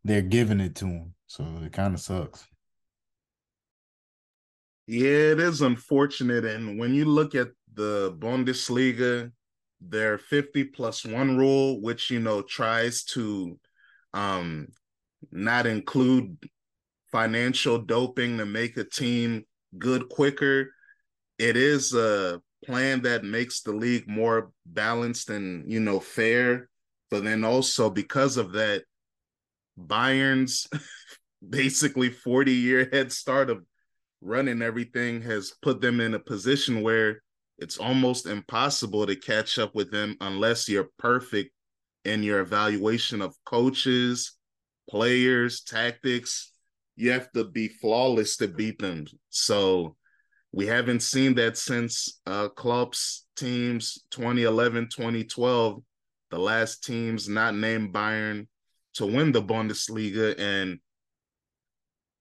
they're 0.05 0.23
giving 0.23 0.61
it 0.61 0.75
to 0.77 0.85
them. 0.87 1.15
So 1.27 1.45
it 1.65 1.73
kind 1.73 1.95
of 1.95 2.01
sucks. 2.01 2.47
Yeah, 4.87 5.33
it 5.33 5.41
is 5.41 5.61
unfortunate, 5.61 6.45
and 6.45 6.79
when 6.79 6.95
you 6.95 7.05
look 7.05 7.35
at 7.35 7.49
the 7.75 8.17
Bundesliga, 8.19 9.31
their 9.81 10.19
fifty 10.19 10.65
plus 10.65 11.05
one 11.05 11.37
rule, 11.37 11.81
which 11.81 12.11
you 12.11 12.21
know 12.21 12.43
tries 12.43 13.05
to 13.05 13.59
um 14.15 14.69
not 15.31 15.67
include 15.67 16.37
financial 17.13 17.79
doping 17.79 18.39
to 18.39 18.47
make 18.47 18.77
a 18.77 18.85
team 18.85 19.45
good 19.79 20.09
quicker 20.09 20.71
it 21.41 21.57
is 21.57 21.95
a 21.95 22.41
plan 22.67 23.01
that 23.01 23.25
makes 23.25 23.63
the 23.63 23.73
league 23.73 24.07
more 24.07 24.53
balanced 24.67 25.31
and 25.31 25.71
you 25.73 25.81
know 25.81 25.99
fair. 25.99 26.69
But 27.11 27.25
then 27.25 27.45
also 27.45 27.89
because 27.89 28.37
of 28.37 28.53
that, 28.53 28.85
Bayern's 29.79 30.69
basically 31.49 32.11
40 32.11 32.53
year 32.53 32.89
head 32.93 33.11
start 33.11 33.49
of 33.49 33.65
running 34.21 34.61
everything 34.61 35.23
has 35.23 35.55
put 35.63 35.81
them 35.81 35.99
in 35.99 36.13
a 36.13 36.19
position 36.19 36.83
where 36.83 37.23
it's 37.61 37.77
almost 37.77 38.27
impossible 38.27 39.07
to 39.07 39.15
catch 39.15 39.59
up 39.59 39.75
with 39.75 39.91
them 39.91 40.17
unless 40.23 40.69
you're 40.69 40.89
perfect 40.99 41.53
in 42.07 42.23
your 42.23 42.41
evaluation 42.41 43.21
of 43.21 43.37
coaches, 43.45 44.37
players, 44.89 45.61
tactics. 45.61 46.53
You 46.97 47.11
have 47.11 47.31
to 47.33 47.45
be 47.45 47.69
flawless 47.69 48.39
to 48.39 48.49
beat 48.49 48.79
them. 48.79 49.07
So 49.29 49.97
we 50.53 50.67
haven't 50.67 51.01
seen 51.01 51.35
that 51.35 51.59
since 51.59 52.21
uh 52.27 52.49
Klopp's 52.49 53.27
teams 53.37 54.05
2011, 54.11 54.89
2012, 54.89 55.83
the 56.31 56.39
last 56.39 56.83
teams 56.83 57.29
not 57.29 57.55
named 57.55 57.93
Bayern 57.93 58.47
to 58.95 59.05
win 59.05 59.33
the 59.33 59.43
Bundesliga. 59.43 60.35
And 60.39 60.79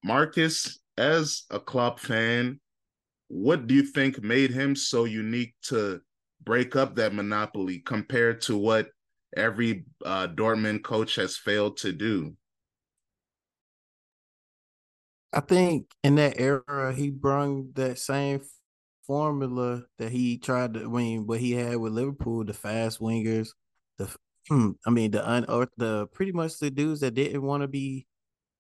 Marcus, 0.04 0.80
as 0.98 1.44
a 1.50 1.60
club 1.60 2.00
fan, 2.00 2.60
what 3.30 3.68
do 3.68 3.76
you 3.76 3.84
think 3.84 4.22
made 4.22 4.52
him 4.52 4.76
so 4.76 5.06
unique 5.06 5.54
to 5.62 6.02
break 6.44 6.76
up 6.76 6.96
that 6.96 7.14
monopoly 7.14 7.80
compared 7.80 8.42
to 8.42 8.58
what 8.58 8.90
every 9.38 9.86
uh, 10.04 10.28
Dortmund 10.28 10.84
coach 10.84 11.16
has 11.16 11.38
failed 11.38 11.78
to 11.78 11.94
do? 11.94 12.36
I 15.32 15.42
think 15.42 15.86
in 16.04 16.16
that 16.16 16.40
era 16.40 16.92
he 16.92 17.12
brung 17.12 17.70
that 17.76 18.00
same 18.00 18.42
formula 19.06 19.84
that 20.00 20.12
he 20.12 20.40
tried 20.40 20.74
to 20.74 20.90
win 20.90 21.28
what 21.28 21.40
he 21.40 21.52
had 21.52 21.78
with 21.78 21.94
Liverpool, 21.94 22.44
the 22.44 22.54
fast 22.54 23.00
wingers, 23.00 23.50
the 24.00 24.10
I 24.86 24.90
mean 24.90 25.12
the 25.12 25.28
un 25.30 25.46
the 25.78 26.08
pretty 26.08 26.32
much 26.32 26.58
the 26.58 26.72
dudes 26.72 27.02
that 27.02 27.14
didn't 27.14 27.44
want 27.44 27.62
to 27.62 27.68
be 27.68 28.08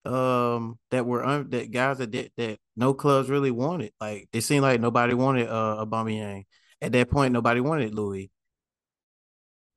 um 0.06 0.80
that 0.92 1.06
were 1.06 1.24
un, 1.26 1.50
that 1.50 1.72
guys 1.72 1.98
that 1.98 2.12
did 2.12 2.32
that 2.38 2.60
no 2.76 2.94
clubs 2.94 3.30
really 3.30 3.52
wanted. 3.52 3.92
Like 4.00 4.30
it 4.34 4.42
seemed 4.42 4.64
like 4.64 4.80
nobody 4.82 5.14
wanted 5.14 5.50
uh 5.50 5.86
Aubameyang. 5.86 6.46
At 6.82 6.94
that 6.94 7.10
point, 7.10 7.34
nobody 7.34 7.60
wanted 7.62 7.94
Louis. 7.94 8.32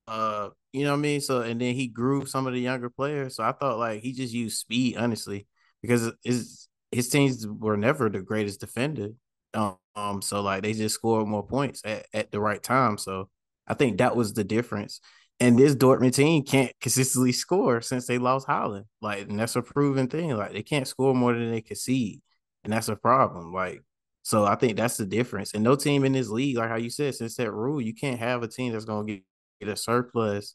Uh, 0.06 0.50
you 0.72 0.84
know 0.84 0.90
what 0.92 0.98
I 0.98 1.00
mean? 1.00 1.20
So 1.20 1.42
and 1.42 1.60
then 1.60 1.74
he 1.74 1.88
grew 1.88 2.26
some 2.26 2.46
of 2.46 2.54
the 2.54 2.60
younger 2.60 2.90
players. 2.90 3.36
So 3.36 3.44
I 3.44 3.52
thought 3.52 3.78
like 3.78 4.02
he 4.02 4.12
just 4.12 4.32
used 4.34 4.58
speed, 4.58 4.96
honestly, 4.96 5.46
because 5.80 6.12
it's 6.24 6.68
his 6.90 7.08
teams 7.08 7.46
were 7.46 7.76
never 7.76 8.08
the 8.08 8.20
greatest 8.22 8.60
defender. 8.60 9.08
Um, 9.54 9.76
um, 9.94 10.22
so 10.22 10.40
like 10.42 10.62
they 10.62 10.72
just 10.72 10.94
scored 10.94 11.26
more 11.28 11.46
points 11.46 11.82
at, 11.84 12.06
at 12.12 12.30
the 12.30 12.40
right 12.40 12.62
time. 12.62 12.98
So 12.98 13.28
I 13.66 13.74
think 13.74 13.98
that 13.98 14.16
was 14.16 14.32
the 14.34 14.44
difference. 14.44 15.00
And 15.40 15.58
this 15.58 15.74
Dortmund 15.74 16.14
team 16.14 16.44
can't 16.44 16.72
consistently 16.80 17.32
score 17.32 17.80
since 17.80 18.06
they 18.06 18.18
lost 18.18 18.46
Haaland. 18.46 18.84
Like, 19.00 19.28
and 19.28 19.38
that's 19.38 19.56
a 19.56 19.62
proven 19.62 20.08
thing. 20.08 20.36
Like 20.36 20.52
they 20.52 20.62
can't 20.62 20.86
score 20.86 21.14
more 21.14 21.32
than 21.32 21.50
they 21.50 21.60
concede. 21.60 22.20
And 22.64 22.72
that's 22.72 22.88
a 22.88 22.96
problem. 22.96 23.52
Like, 23.52 23.82
so 24.22 24.44
I 24.44 24.54
think 24.54 24.76
that's 24.76 24.96
the 24.96 25.06
difference. 25.06 25.54
And 25.54 25.64
no 25.64 25.74
team 25.74 26.04
in 26.04 26.12
this 26.12 26.28
league, 26.28 26.56
like 26.56 26.68
how 26.68 26.76
you 26.76 26.90
said, 26.90 27.14
since 27.16 27.34
that 27.36 27.50
rule, 27.50 27.80
you 27.80 27.92
can't 27.92 28.20
have 28.20 28.42
a 28.44 28.48
team 28.48 28.72
that's 28.72 28.84
gonna 28.84 29.04
get, 29.04 29.22
get 29.60 29.68
a 29.68 29.76
surplus 29.76 30.54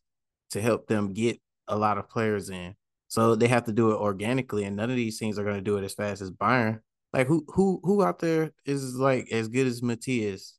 to 0.51 0.61
help 0.61 0.87
them 0.87 1.13
get 1.13 1.41
a 1.67 1.75
lot 1.75 1.97
of 1.97 2.09
players 2.09 2.49
in. 2.49 2.75
So 3.07 3.35
they 3.35 3.47
have 3.47 3.65
to 3.65 3.71
do 3.71 3.91
it 3.91 3.97
organically, 3.97 4.65
and 4.65 4.75
none 4.75 4.89
of 4.89 4.95
these 4.95 5.17
teams 5.17 5.39
are 5.39 5.43
going 5.43 5.55
to 5.55 5.61
do 5.61 5.77
it 5.77 5.83
as 5.83 5.93
fast 5.93 6.21
as 6.21 6.31
Bayern. 6.31 6.79
Like 7.13 7.27
who 7.27 7.45
who 7.47 7.79
who 7.83 8.03
out 8.03 8.19
there 8.19 8.51
is 8.65 8.95
like 8.95 9.31
as 9.31 9.47
good 9.47 9.65
as 9.65 9.81
Matthias? 9.81 10.56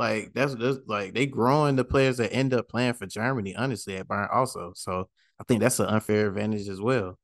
Like 0.00 0.32
that's, 0.34 0.56
that's 0.56 0.80
like 0.88 1.14
they 1.14 1.26
growing 1.26 1.76
the 1.76 1.84
players 1.84 2.18
that 2.18 2.32
end 2.34 2.54
up 2.54 2.68
playing 2.70 2.94
for 2.94 3.06
Germany. 3.06 3.54
Honestly, 3.56 3.98
at 3.98 4.08
Bayern 4.08 4.34
also. 4.34 4.72
So 4.74 5.10
I 5.40 5.44
think 5.44 5.60
that's 5.60 5.80
an 5.80 5.86
unfair 5.88 6.28
advantage 6.28 6.68
as 6.70 6.80
well. 6.80 7.18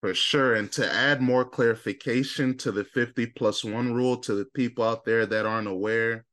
For 0.00 0.14
sure. 0.14 0.54
And 0.56 0.70
to 0.72 0.92
add 0.92 1.20
more 1.22 1.44
clarification 1.44 2.56
to 2.58 2.72
the 2.72 2.84
50 2.84 3.26
plus 3.28 3.64
one 3.64 3.94
rule 3.94 4.16
to 4.18 4.34
the 4.34 4.46
people 4.54 4.84
out 4.84 5.04
there 5.04 5.26
that 5.26 5.46
aren't 5.46 5.68
aware, 5.68 6.24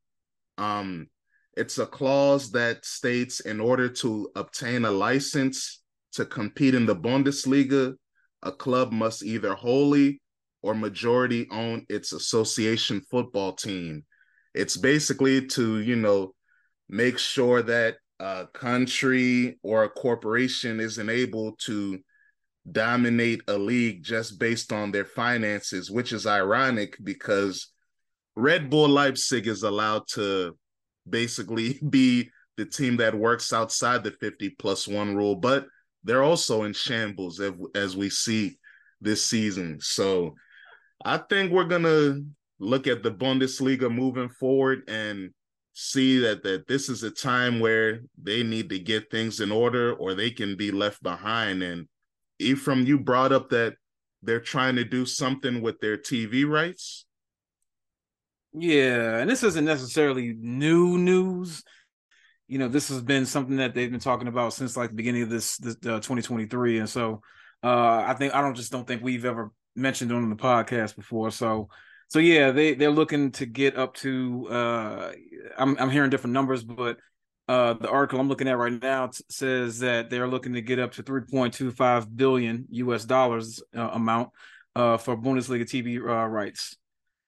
Um, 0.57 1.09
it's 1.57 1.79
a 1.79 1.87
clause 1.87 2.51
that 2.53 2.85
states 2.85 3.41
in 3.41 3.59
order 3.61 3.89
to 3.89 4.31
obtain 4.35 4.85
a 4.85 4.91
license 4.91 5.83
to 6.13 6.25
compete 6.25 6.75
in 6.75 6.85
the 6.87 6.95
Bundesliga, 6.95 7.95
a 8.43 8.51
club 8.51 8.91
must 8.91 9.23
either 9.23 9.55
wholly 9.55 10.21
or 10.61 10.75
majority 10.75 11.47
own 11.51 11.85
its 11.89 12.13
association 12.13 13.01
football 13.11 13.53
team. 13.53 14.05
It's 14.55 14.77
basically 14.77 15.45
to, 15.47 15.79
you 15.81 15.97
know, 15.97 16.33
make 16.89 17.19
sure 17.19 17.61
that 17.63 17.97
a 18.19 18.47
country 18.53 19.59
or 19.61 19.83
a 19.83 19.89
corporation 19.89 20.79
isn't 20.79 21.09
able 21.09 21.57
to 21.65 21.99
dominate 22.71 23.41
a 23.47 23.57
league 23.57 24.03
just 24.03 24.39
based 24.39 24.71
on 24.71 24.91
their 24.91 25.05
finances, 25.05 25.91
which 25.91 26.13
is 26.13 26.25
ironic 26.25 26.97
because 27.03 27.71
Red 28.35 28.69
Bull 28.69 28.89
Leipzig 28.89 29.47
is 29.47 29.63
allowed 29.63 30.07
to 30.13 30.57
basically 31.07 31.79
be 31.89 32.29
the 32.57 32.65
team 32.65 32.97
that 32.97 33.13
works 33.13 33.51
outside 33.51 34.03
the 34.03 34.11
50 34.11 34.51
plus 34.51 34.87
one 34.87 35.15
rule, 35.15 35.35
but 35.35 35.65
they're 36.03 36.23
also 36.23 36.63
in 36.63 36.73
shambles 36.73 37.41
as, 37.75 37.97
we 37.97 38.09
see 38.09 38.57
this 39.01 39.25
season. 39.25 39.79
So 39.81 40.35
I 41.03 41.17
think 41.17 41.51
we're 41.51 41.65
going 41.65 41.83
to 41.83 42.25
look 42.59 42.87
at 42.87 43.03
the 43.03 43.11
Bundesliga 43.11 43.93
moving 43.93 44.29
forward 44.29 44.83
and 44.87 45.31
see 45.73 46.19
that 46.19 46.43
that 46.43 46.67
this 46.67 46.87
is 46.87 47.03
a 47.03 47.11
time 47.11 47.59
where 47.59 48.01
they 48.21 48.43
need 48.43 48.69
to 48.69 48.79
get 48.79 49.11
things 49.11 49.41
in 49.41 49.51
order 49.51 49.93
or 49.93 50.13
they 50.13 50.31
can 50.31 50.55
be 50.55 50.71
left 50.71 51.03
behind 51.03 51.61
and 51.61 51.87
Ephraim 52.39 52.85
you 52.85 52.97
brought 52.99 53.31
up 53.33 53.49
that 53.49 53.75
they're 54.21 54.39
trying 54.39 54.75
to 54.75 54.85
do 54.85 55.05
something 55.05 55.61
with 55.61 55.79
their 55.81 55.97
TV 55.97 56.47
rights 56.47 57.05
yeah, 58.57 59.17
and 59.17 59.29
this 59.29 59.43
isn't 59.43 59.65
necessarily 59.65 60.33
new 60.39 60.97
news. 60.97 61.61
You 62.47 62.57
know, 62.57 62.69
this 62.69 62.87
has 62.87 63.01
been 63.01 63.25
something 63.25 63.57
that 63.57 63.73
they've 63.73 63.91
been 63.91 63.99
talking 63.99 64.29
about 64.29 64.53
since 64.53 64.77
like 64.77 64.91
the 64.91 64.95
beginning 64.95 65.23
of 65.23 65.29
this, 65.29 65.57
this 65.57 65.75
uh, 65.85 65.99
2023, 65.99 66.79
and 66.79 66.89
so 66.89 67.21
uh, 67.63 68.03
I 68.07 68.13
think 68.13 68.33
I 68.33 68.41
don't 68.41 68.55
just 68.55 68.71
don't 68.71 68.87
think 68.87 69.03
we've 69.03 69.25
ever 69.25 69.51
mentioned 69.75 70.11
on 70.13 70.29
the 70.29 70.35
podcast 70.37 70.95
before. 70.95 71.31
So, 71.31 71.67
so 72.07 72.19
yeah, 72.19 72.51
they 72.51 72.73
they're 72.73 72.91
looking 72.91 73.31
to 73.33 73.45
get 73.45 73.77
up 73.77 73.93
to. 73.95 74.47
Uh, 74.49 75.11
I'm 75.57 75.77
I'm 75.79 75.89
hearing 75.89 76.09
different 76.09 76.33
numbers, 76.33 76.63
but 76.63 76.97
uh, 77.47 77.73
the 77.73 77.89
article 77.89 78.19
I'm 78.19 78.29
looking 78.29 78.47
at 78.47 78.57
right 78.57 78.71
now 78.71 79.07
t- 79.07 79.23
says 79.29 79.79
that 79.79 80.09
they're 80.09 80.27
looking 80.27 80.53
to 80.53 80.61
get 80.61 80.79
up 80.79 80.93
to 80.93 81.03
3.25 81.03 82.15
billion 82.15 82.65
U.S. 82.71 83.05
dollars 83.05 83.61
uh, 83.75 83.89
amount 83.93 84.29
uh, 84.75 84.97
for 84.97 85.15
Bundesliga 85.15 85.63
TV 85.63 85.97
uh, 85.97 86.27
rights. 86.27 86.75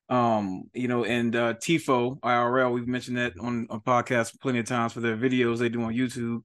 Um, 0.10 0.63
you 0.74 0.88
know, 0.88 1.03
and 1.03 1.36
uh 1.36 1.55
Tifo 1.55 2.17
IRL, 2.22 2.74
we've 2.74 2.88
mentioned 2.88 3.17
that 3.17 3.34
on 3.41 3.67
a 3.69 3.77
podcast 3.77 4.39
plenty 4.39 4.60
of 4.60 4.65
times 4.65 4.93
for 4.93 5.01
their 5.01 5.17
videos 5.17 5.57
they 5.57 5.69
do 5.69 5.81
on 5.81 5.93
YouTube. 5.93 6.43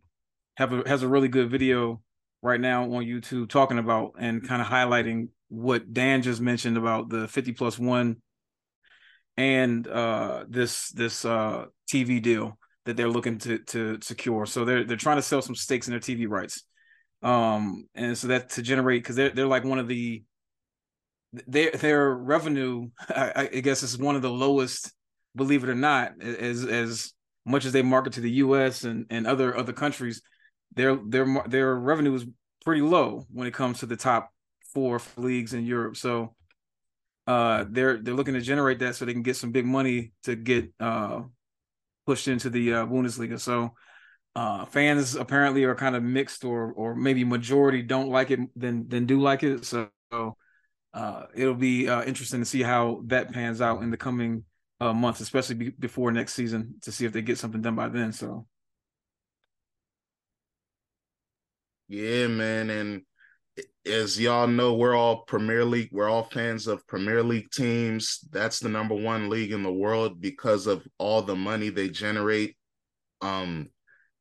Have 0.56 0.72
a 0.72 0.88
has 0.88 1.02
a 1.04 1.08
really 1.08 1.28
good 1.28 1.48
video 1.48 2.02
right 2.42 2.60
now 2.60 2.82
on 2.82 3.04
YouTube 3.04 3.48
talking 3.48 3.78
about 3.78 4.14
and 4.18 4.46
kind 4.46 4.60
of 4.60 4.66
highlighting 4.66 5.28
what 5.52 5.92
Dan 5.92 6.22
just 6.22 6.40
mentioned 6.40 6.78
about 6.78 7.10
the 7.10 7.28
50 7.28 7.52
plus 7.52 7.78
one 7.78 8.16
and 9.36 9.86
uh 9.86 10.44
this 10.48 10.88
this 10.92 11.26
uh 11.26 11.66
TV 11.92 12.22
deal 12.22 12.58
that 12.86 12.96
they're 12.96 13.10
looking 13.10 13.36
to 13.38 13.58
to 13.58 13.98
secure. 14.00 14.46
So 14.46 14.64
they're 14.64 14.84
they're 14.84 14.96
trying 14.96 15.18
to 15.18 15.22
sell 15.22 15.42
some 15.42 15.54
stakes 15.54 15.88
in 15.88 15.92
their 15.92 16.00
TV 16.00 16.26
rights. 16.26 16.64
Um 17.22 17.84
and 17.94 18.16
so 18.16 18.28
that 18.28 18.48
to 18.50 18.62
generate 18.62 19.02
because 19.02 19.14
they're 19.14 19.28
they're 19.28 19.46
like 19.46 19.64
one 19.64 19.78
of 19.78 19.88
the 19.88 20.22
their 21.46 21.70
their 21.72 22.14
revenue, 22.14 22.88
I, 23.10 23.50
I, 23.52 23.60
guess, 23.60 23.82
is 23.82 23.98
one 23.98 24.16
of 24.16 24.22
the 24.22 24.30
lowest. 24.30 24.92
Believe 25.34 25.64
it 25.64 25.70
or 25.70 25.74
not, 25.74 26.20
as 26.22 26.64
as 26.64 27.12
much 27.46 27.64
as 27.64 27.72
they 27.72 27.82
market 27.82 28.14
to 28.14 28.20
the 28.20 28.30
U.S. 28.32 28.84
and, 28.84 29.06
and 29.08 29.26
other 29.26 29.56
other 29.56 29.72
countries, 29.72 30.22
their 30.74 30.96
their 30.96 31.42
their 31.46 31.74
revenue 31.74 32.14
is 32.14 32.26
pretty 32.64 32.82
low 32.82 33.26
when 33.30 33.46
it 33.46 33.54
comes 33.54 33.80
to 33.80 33.86
the 33.86 33.96
top 33.96 34.30
four 34.74 35.00
leagues 35.16 35.54
in 35.54 35.64
Europe. 35.64 35.96
So 35.96 36.34
uh, 37.26 37.64
they're 37.68 37.98
they're 37.98 38.14
looking 38.14 38.34
to 38.34 38.40
generate 38.40 38.80
that 38.80 38.96
so 38.96 39.04
they 39.04 39.12
can 39.12 39.22
get 39.22 39.36
some 39.36 39.52
big 39.52 39.66
money 39.66 40.12
to 40.24 40.34
get 40.34 40.72
uh, 40.80 41.22
pushed 42.06 42.28
into 42.28 42.50
the 42.50 42.74
uh, 42.74 42.86
Bundesliga. 42.86 43.38
So 43.38 43.74
uh, 44.34 44.64
fans 44.66 45.14
apparently 45.14 45.64
are 45.64 45.74
kind 45.74 45.96
of 45.96 46.02
mixed, 46.02 46.44
or 46.44 46.72
or 46.72 46.94
maybe 46.94 47.24
majority 47.24 47.82
don't 47.82 48.08
like 48.08 48.30
it, 48.30 48.40
then 48.56 48.86
then 48.88 49.06
do 49.06 49.20
like 49.20 49.42
it. 49.42 49.64
So 49.64 49.88
uh, 50.94 51.24
it'll 51.34 51.54
be 51.54 51.88
uh, 51.88 52.04
interesting 52.04 52.40
to 52.40 52.44
see 52.44 52.62
how 52.62 53.02
that 53.06 53.32
pans 53.32 53.60
out 53.60 53.82
in 53.82 53.90
the 53.90 53.96
coming 53.96 54.44
uh, 54.80 54.92
months, 54.92 55.20
especially 55.20 55.54
be- 55.54 55.70
before 55.70 56.12
next 56.12 56.34
season, 56.34 56.74
to 56.82 56.92
see 56.92 57.06
if 57.06 57.12
they 57.12 57.22
get 57.22 57.38
something 57.38 57.62
done 57.62 57.76
by 57.76 57.88
then. 57.88 58.12
So, 58.12 58.46
yeah, 61.88 62.26
man, 62.26 62.68
and 62.70 63.02
as 63.84 64.18
y'all 64.20 64.46
know, 64.46 64.74
we're 64.74 64.94
all 64.94 65.22
Premier 65.22 65.64
League. 65.64 65.90
We're 65.92 66.08
all 66.08 66.24
fans 66.24 66.66
of 66.66 66.86
Premier 66.86 67.22
League 67.22 67.50
teams. 67.50 68.20
That's 68.30 68.60
the 68.60 68.68
number 68.68 68.94
one 68.94 69.28
league 69.28 69.52
in 69.52 69.62
the 69.62 69.72
world 69.72 70.20
because 70.20 70.66
of 70.66 70.86
all 70.98 71.22
the 71.22 71.36
money 71.36 71.68
they 71.68 71.88
generate. 71.88 72.56
Um, 73.20 73.70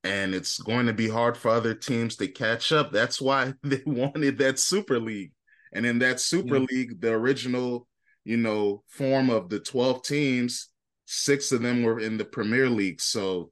and 0.03 0.33
it's 0.33 0.57
going 0.59 0.87
to 0.87 0.93
be 0.93 1.07
hard 1.07 1.37
for 1.37 1.49
other 1.49 1.75
teams 1.75 2.15
to 2.17 2.27
catch 2.27 2.71
up. 2.71 2.91
That's 2.91 3.21
why 3.21 3.53
they 3.63 3.81
wanted 3.85 4.39
that 4.39 4.59
Super 4.59 4.99
League 4.99 5.31
and 5.73 5.85
in 5.85 5.99
that 5.99 6.19
Super 6.19 6.57
yeah. 6.57 6.65
League, 6.69 7.01
the 7.01 7.11
original, 7.11 7.87
you 8.23 8.37
know, 8.37 8.83
form 8.87 9.29
of 9.29 9.49
the 9.49 9.59
12 9.59 10.03
teams, 10.03 10.69
six 11.05 11.51
of 11.51 11.61
them 11.61 11.83
were 11.83 11.99
in 11.99 12.17
the 12.17 12.25
Premier 12.25 12.69
League. 12.69 13.01
So 13.01 13.51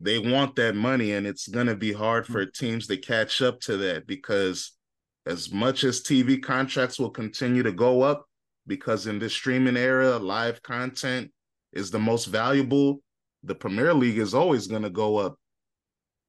they 0.00 0.18
want 0.18 0.56
that 0.56 0.74
money, 0.74 1.12
and 1.12 1.26
it's 1.26 1.48
going 1.48 1.68
to 1.68 1.76
be 1.76 1.92
hard 1.92 2.26
for 2.26 2.44
mm-hmm. 2.44 2.66
teams 2.66 2.86
to 2.88 2.96
catch 2.96 3.40
up 3.40 3.60
to 3.62 3.76
that 3.78 4.06
because 4.06 4.72
as 5.26 5.52
much 5.52 5.84
as 5.84 6.02
TV 6.02 6.42
contracts 6.42 6.98
will 6.98 7.10
continue 7.10 7.62
to 7.62 7.72
go 7.72 8.02
up, 8.02 8.26
because 8.66 9.06
in 9.06 9.18
this 9.18 9.32
streaming 9.32 9.76
era, 9.76 10.18
live 10.18 10.62
content 10.62 11.30
is 11.72 11.90
the 11.90 11.98
most 11.98 12.26
valuable, 12.26 13.00
the 13.42 13.54
Premier 13.54 13.92
League 13.92 14.18
is 14.18 14.34
always 14.34 14.66
going 14.66 14.82
to 14.82 14.90
go 14.90 15.16
up. 15.16 15.36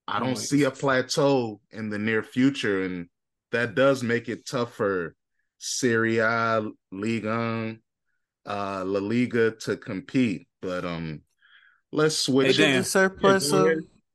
I 0.08 0.19
don't 0.19 0.38
see 0.38 0.63
a 0.63 0.71
plateau 0.71 1.60
in 1.71 1.89
the 1.89 1.97
near 1.97 2.21
future, 2.21 2.84
and 2.84 3.08
that 3.51 3.73
does 3.73 4.03
make 4.03 4.29
it 4.29 4.45
tougher 4.45 5.15
Serie 5.58 6.19
A, 6.19 6.63
Liga, 6.91 7.75
uh, 8.45 8.84
La 8.86 8.99
Liga 8.99 9.51
to 9.51 9.77
compete. 9.77 10.47
But 10.62 10.86
um, 10.86 11.21
let's 11.91 12.17
switch. 12.17 12.58
Hey, 12.58 12.73
Dan, 12.73 12.84
surplus. 12.84 13.51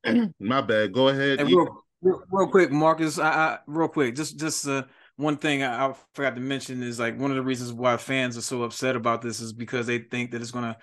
Yeah, 0.05 0.27
My 0.39 0.61
bad. 0.61 0.93
Go 0.93 1.09
ahead. 1.09 1.41
Hey, 1.41 1.45
real, 1.47 1.85
real, 2.03 2.23
real, 2.31 2.49
quick, 2.49 2.71
Marcus. 2.71 3.19
I, 3.19 3.29
I, 3.29 3.59
real 3.67 3.89
quick, 3.89 4.15
just 4.15 4.39
just 4.39 4.67
uh, 4.67 4.85
one 5.17 5.37
thing 5.37 5.63
I, 5.63 5.87
I 5.87 5.95
forgot 6.15 6.35
to 6.35 6.41
mention 6.41 6.83
is 6.83 6.99
like 6.99 7.19
one 7.19 7.31
of 7.31 7.37
the 7.37 7.43
reasons 7.43 7.73
why 7.73 7.97
fans 7.97 8.37
are 8.37 8.43
so 8.43 8.63
upset 8.63 8.97
about 8.97 9.23
this 9.23 9.41
is 9.41 9.53
because 9.53 9.87
they 9.87 9.99
think 9.99 10.31
that 10.31 10.41
it's 10.41 10.51
going 10.51 10.65
to 10.65 10.77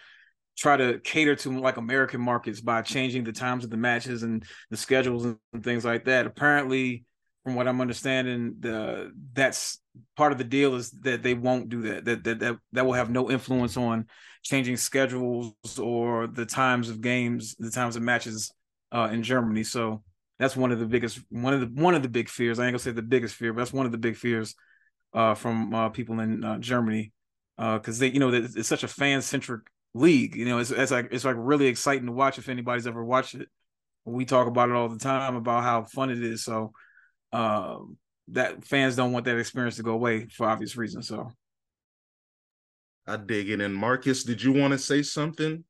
try 0.58 0.76
to 0.76 1.00
cater 1.00 1.36
to 1.36 1.60
like 1.60 1.78
American 1.78 2.20
markets 2.20 2.62
by 2.62 2.82
changing 2.82 3.24
the 3.24 3.32
times 3.32 3.64
of 3.64 3.70
the 3.70 3.78
matches 3.78 4.24
and 4.24 4.44
the 4.70 4.78
schedules 4.78 5.26
and, 5.26 5.38
and 5.54 5.64
things 5.64 5.86
like 5.86 6.06
that. 6.06 6.26
Apparently, 6.26 7.06
from 7.44 7.56
what 7.56 7.68
I'm 7.68 7.82
understanding, 7.82 8.56
the 8.60 9.12
that's 9.34 9.80
part 10.16 10.32
of 10.32 10.38
the 10.38 10.44
deal 10.44 10.76
is 10.76 10.92
that 11.02 11.24
they 11.24 11.34
won't 11.34 11.70
do 11.70 11.84
that. 11.84 12.06
That 12.06 12.24
that 12.24 12.40
that, 12.40 12.58
that 12.74 12.86
will 12.86 12.94
have 12.94 13.10
no 13.10 13.32
influence 13.32 13.78
on 13.78 14.08
changing 14.44 14.78
schedules 14.78 15.54
or 15.80 16.28
the 16.28 16.46
times 16.46 16.90
of 16.90 17.02
games, 17.02 17.56
the 17.58 17.72
times 17.72 17.96
of 17.96 18.02
matches 18.02 18.52
uh, 18.92 19.10
in 19.12 19.24
Germany. 19.24 19.64
So 19.64 20.04
that's 20.40 20.56
one 20.56 20.72
of 20.72 20.80
the 20.80 20.86
biggest 20.86 21.20
one 21.30 21.54
of 21.54 21.62
the 21.62 21.82
one 21.82 21.96
of 21.96 22.04
the 22.04 22.10
big 22.10 22.30
fears. 22.30 22.60
I 22.60 22.66
ain't 22.66 22.74
gonna 22.74 22.80
say 22.80 22.92
the 22.92 23.02
biggest 23.02 23.36
fear, 23.36 23.54
but 23.54 23.60
that's 23.60 23.74
one 23.74 23.86
of 23.86 23.92
the 23.92 23.98
big 23.98 24.16
fears 24.16 24.56
uh, 25.14 25.34
from 25.34 25.74
uh, 25.74 25.90
people 25.90 26.20
in 26.20 26.44
uh, 26.44 26.60
Germany 26.60 27.12
because 27.58 28.00
uh, 28.00 28.02
they 28.02 28.12
you 28.12 28.20
know 28.20 28.32
it's 28.34 28.68
such 28.68 28.84
a 28.84 28.88
fan 28.88 29.22
centric 29.22 29.62
league. 29.94 30.36
You 30.36 30.46
know, 30.46 30.60
it's, 30.60 30.72
it's 30.72 30.92
like 30.92 31.10
it's 31.12 31.26
like 31.26 31.36
really 31.38 31.68
exciting 31.68 32.06
to 32.06 32.12
watch 32.12 32.38
if 32.38 32.50
anybody's 32.50 32.88
ever 32.88 33.04
watched 33.04 33.36
it. 33.36 33.50
We 34.06 34.26
talk 34.26 34.48
about 34.48 34.70
it 34.70 34.76
all 34.76 34.90
the 34.90 35.00
time 35.00 35.36
about 35.36 35.64
how 35.64 35.84
fun 35.84 36.10
it 36.10 36.24
is. 36.24 36.44
So 36.44 36.72
um, 37.34 37.98
that 38.30 38.64
fans 38.64 38.96
don't 38.96 39.12
want 39.12 39.26
that 39.26 39.38
experience 39.38 39.76
to 39.78 39.84
go 39.84 39.92
away 39.92 40.28
for 40.28 40.48
obvious 40.48 40.78
reasons. 40.78 41.08
So 41.08 41.32
I 43.06 43.18
dig 43.18 43.50
it. 43.50 43.60
And 43.60 43.76
Marcus, 43.76 44.24
did 44.24 44.42
you 44.42 44.54
want 44.54 44.74
to 44.74 44.78
say 44.78 45.02
something? 45.02 45.64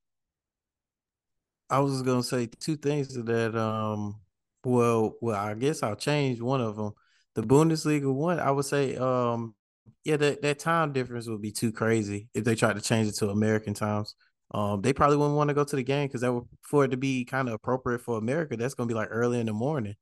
I 1.69 1.79
was 1.79 2.01
gonna 2.01 2.23
say 2.23 2.47
two 2.59 2.77
things 2.77 3.13
to 3.13 3.23
that. 3.23 3.55
Um, 3.55 4.19
well, 4.67 5.13
well, 5.21 5.39
I 5.39 5.53
guess 5.53 5.83
I'll 5.83 5.95
change 5.95 6.41
one 6.41 6.61
of 6.61 6.75
them. 6.75 6.91
The 7.35 7.43
Bundesliga 7.43 8.13
one, 8.13 8.39
I 8.39 8.51
would 8.51 8.65
say, 8.65 8.95
um, 8.95 9.55
yeah, 10.03 10.17
that 10.17 10.41
that 10.41 10.59
time 10.59 10.93
difference 10.93 11.27
would 11.27 11.41
be 11.41 11.51
too 11.51 11.71
crazy 11.71 12.29
if 12.33 12.43
they 12.43 12.55
tried 12.55 12.75
to 12.75 12.81
change 12.81 13.07
it 13.07 13.15
to 13.15 13.29
American 13.29 13.73
times. 13.73 14.15
Um, 14.51 14.81
they 14.81 14.93
probably 14.93 15.17
wouldn't 15.17 15.35
want 15.35 15.49
to 15.49 15.53
go 15.53 15.63
to 15.63 15.75
the 15.75 15.83
game 15.83 16.07
because 16.07 16.21
that 16.21 16.33
would 16.33 16.45
for 16.61 16.85
it 16.85 16.89
to 16.89 16.97
be 16.97 17.25
kind 17.25 17.47
of 17.47 17.53
appropriate 17.53 18.01
for 18.01 18.17
America. 18.17 18.57
That's 18.57 18.73
gonna 18.73 18.87
be 18.87 18.93
like 18.93 19.09
early 19.11 19.39
in 19.39 19.45
the 19.45 19.53
morning 19.53 19.95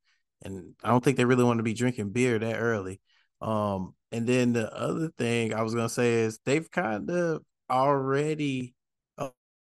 and 0.44 0.76
I 0.84 0.90
don't 0.90 1.04
think 1.04 1.18
they 1.18 1.26
really 1.26 1.44
want 1.44 1.60
to 1.60 1.64
be 1.64 1.74
drinking 1.74 2.12
beer 2.12 2.38
that 2.40 2.58
early. 2.60 3.02
Um, 3.42 3.96
and 4.12 4.28
then 4.28 4.54
the 4.54 4.72
other 4.74 5.10
thing 5.18 5.54
I 5.54 5.64
was 5.64 5.74
gonna 5.74 5.90
say 5.90 6.14
is 6.14 6.40
they've 6.46 6.70
kind 6.70 7.10
of 7.10 7.42
already 7.70 8.75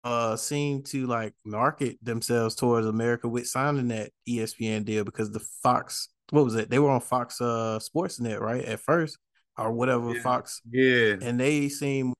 uh, 0.09 0.37
seem 0.37 0.83
to 0.83 1.07
like 1.07 1.35
market 1.45 1.99
themselves 2.03 2.55
towards 2.55 2.87
America 2.87 3.29
with 3.29 3.47
signing 3.47 3.89
that 3.89 4.11
ESPN 4.29 4.85
deal 4.85 5.05
because 5.05 5.31
the 5.31 5.41
Fox 5.63 6.09
what 6.31 6.45
was 6.45 6.55
it? 6.57 6.69
They 6.71 6.79
were 6.79 6.91
on 6.91 7.01
Fox 7.01 7.41
uh 7.41 7.79
Sportsnet, 7.81 8.41
right? 8.41 8.65
At 8.65 8.81
first, 8.81 9.19
or 9.57 9.73
whatever 9.73 10.15
Yeah. 10.15 10.23
Fox. 10.23 10.61
Yeah. 10.71 11.17
And 11.23 11.39
they 11.41 11.69
seem 11.69 12.13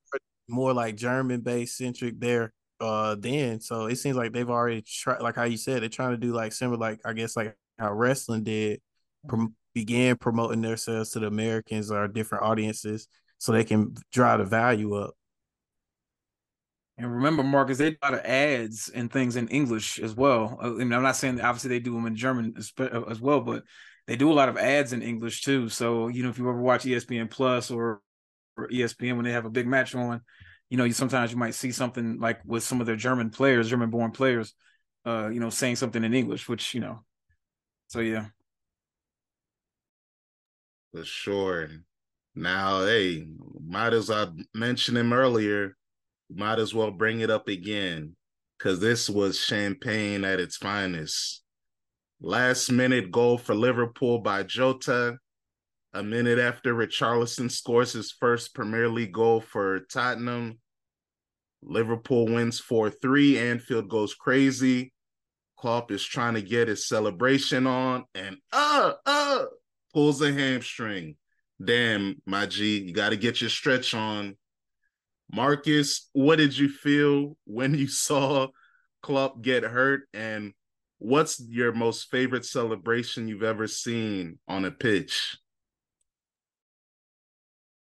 more 0.49 0.73
like 0.73 0.97
German 0.97 1.41
based 1.41 1.77
centric 1.77 2.19
there 2.21 2.53
uh 2.81 3.17
then. 3.17 3.61
So 3.61 3.87
it 3.87 3.97
seems 3.97 4.17
like 4.17 4.33
they've 4.33 4.49
already 4.49 4.83
tried 4.83 5.21
like 5.21 5.37
how 5.37 5.45
you 5.45 5.57
said, 5.57 5.83
they're 5.83 5.89
trying 5.89 6.13
to 6.13 6.17
do 6.17 6.33
like 6.33 6.53
similar 6.53 6.79
like 6.79 7.01
I 7.05 7.13
guess 7.13 7.37
like 7.37 7.57
how 7.79 7.93
wrestling 7.93 8.45
did 8.45 8.81
prom- 9.29 9.55
began 9.75 10.17
promoting 10.17 10.63
themselves 10.63 11.11
to 11.11 11.21
the 11.21 11.27
Americans 11.27 11.91
or 11.91 12.09
different 12.09 12.45
audiences 12.45 13.09
so 13.39 13.53
they 13.53 13.65
can 13.65 13.95
drive 14.13 14.39
the 14.41 14.45
value 14.47 14.95
up. 14.95 15.15
And 16.99 17.15
remember, 17.15 17.45
Marcus, 17.45 17.79
they 17.79 17.91
do 17.91 17.97
a 18.03 18.07
lot 18.07 18.19
of 18.19 18.27
ads 18.27 18.89
and 18.89 19.11
things 19.11 19.37
in 19.37 19.47
English 19.49 20.01
as 20.01 20.17
well. 20.17 20.59
Uh, 20.61 20.75
I 20.75 20.79
mean, 20.79 20.93
I'm 20.93 21.05
not 21.05 21.15
saying 21.15 21.37
that 21.37 21.45
obviously 21.45 21.71
they 21.71 21.79
do 21.79 21.95
them 21.95 22.07
in 22.07 22.17
German 22.17 22.55
as, 22.59 22.73
uh, 22.79 23.03
as 23.09 23.21
well, 23.21 23.41
but 23.41 23.63
they 24.09 24.17
do 24.17 24.33
a 24.33 24.35
lot 24.35 24.49
of 24.49 24.57
ads 24.59 24.93
in 24.93 25.01
English 25.01 25.43
too. 25.43 25.69
So, 25.69 26.09
you 26.09 26.25
know, 26.25 26.31
if 26.31 26.39
you 26.39 26.49
ever 26.49 26.61
watch 26.61 26.83
ESPN 26.85 27.31
Plus 27.31 27.71
or, 27.71 28.01
or 28.57 28.69
ESPN 28.69 29.15
when 29.15 29.25
they 29.25 29.31
have 29.31 29.45
a 29.45 29.51
big 29.51 29.69
match 29.69 29.95
on, 29.95 30.23
you 30.71 30.77
know, 30.77 30.83
you 30.83 30.93
sometimes 30.93 31.31
you 31.31 31.39
might 31.39 31.55
see 31.55 31.71
something 31.71 32.19
like 32.19 32.41
with 32.45 32.65
some 32.65 32.81
of 32.81 32.87
their 32.87 32.97
German 32.97 33.31
players, 33.31 33.71
German 33.71 33.91
born 33.91 34.11
players, 34.11 34.53
uh, 35.07 35.29
you 35.33 35.39
know, 35.39 35.51
saying 35.51 35.77
something 35.77 36.03
in 36.03 36.15
English, 36.15 36.49
which, 36.49 36.75
you 36.75 36.81
know, 36.81 37.05
so 37.87 38.01
yeah. 38.01 38.27
For 40.93 41.05
sure. 41.05 41.69
Now, 42.35 42.85
hey, 42.85 43.25
might 43.65 43.93
as 43.93 44.11
I 44.11 44.27
mentioned 44.53 44.99
him 44.99 45.13
earlier, 45.13 45.77
might 46.35 46.59
as 46.59 46.75
well 46.75 46.91
bring 46.91 47.21
it 47.21 47.31
up 47.31 47.49
again 47.49 48.17
because 48.59 48.81
this 48.81 49.09
was 49.09 49.39
champagne 49.39 50.25
at 50.25 50.41
its 50.41 50.57
finest. 50.57 51.43
Last 52.21 52.71
minute 52.71 53.11
goal 53.11 53.39
for 53.39 53.55
Liverpool 53.55 54.19
by 54.19 54.43
Jota. 54.43 55.19
A 55.95 56.03
minute 56.03 56.39
after 56.39 56.75
Richarlison 56.75 57.51
scores 57.51 57.93
his 57.93 58.13
first 58.13 58.55
Premier 58.55 58.89
League 58.89 59.13
goal 59.13 59.41
for 59.41 59.81
Tottenham. 59.91 60.59
Liverpool 61.63 62.27
wins 62.27 62.61
4 62.61 62.91
3. 62.91 63.39
Anfield 63.39 63.89
goes 63.89 64.15
crazy. 64.15 64.93
Klopp 65.57 65.91
is 65.91 66.05
trying 66.05 66.35
to 66.35 66.43
get 66.43 66.69
his 66.69 66.87
celebration 66.87 67.67
on 67.67 68.05
and 68.15 68.37
uh, 68.53 68.93
uh, 69.05 69.45
pulls 69.93 70.23
a 70.23 70.33
hamstring. 70.33 71.17
Damn, 71.63 72.23
my 72.27 72.47
G, 72.47 72.79
you 72.79 72.93
got 72.93 73.11
to 73.11 73.17
get 73.17 73.41
your 73.41 73.51
stretch 73.51 73.93
on. 73.95 74.37
Marcus, 75.33 76.09
what 76.13 76.37
did 76.37 76.57
you 76.57 76.69
feel 76.69 77.37
when 77.45 77.75
you 77.75 77.87
saw 77.87 78.49
Klopp 79.03 79.43
get 79.43 79.63
hurt? 79.63 80.03
And 80.15 80.55
what's 80.99 81.41
your 81.41 81.73
most 81.73 82.11
favorite 82.11 82.45
celebration 82.45 83.29
you've 83.29 83.43
ever 83.43 83.67
seen 83.67 84.39
on 84.49 84.65
a 84.65 84.71
pitch? 84.71 85.37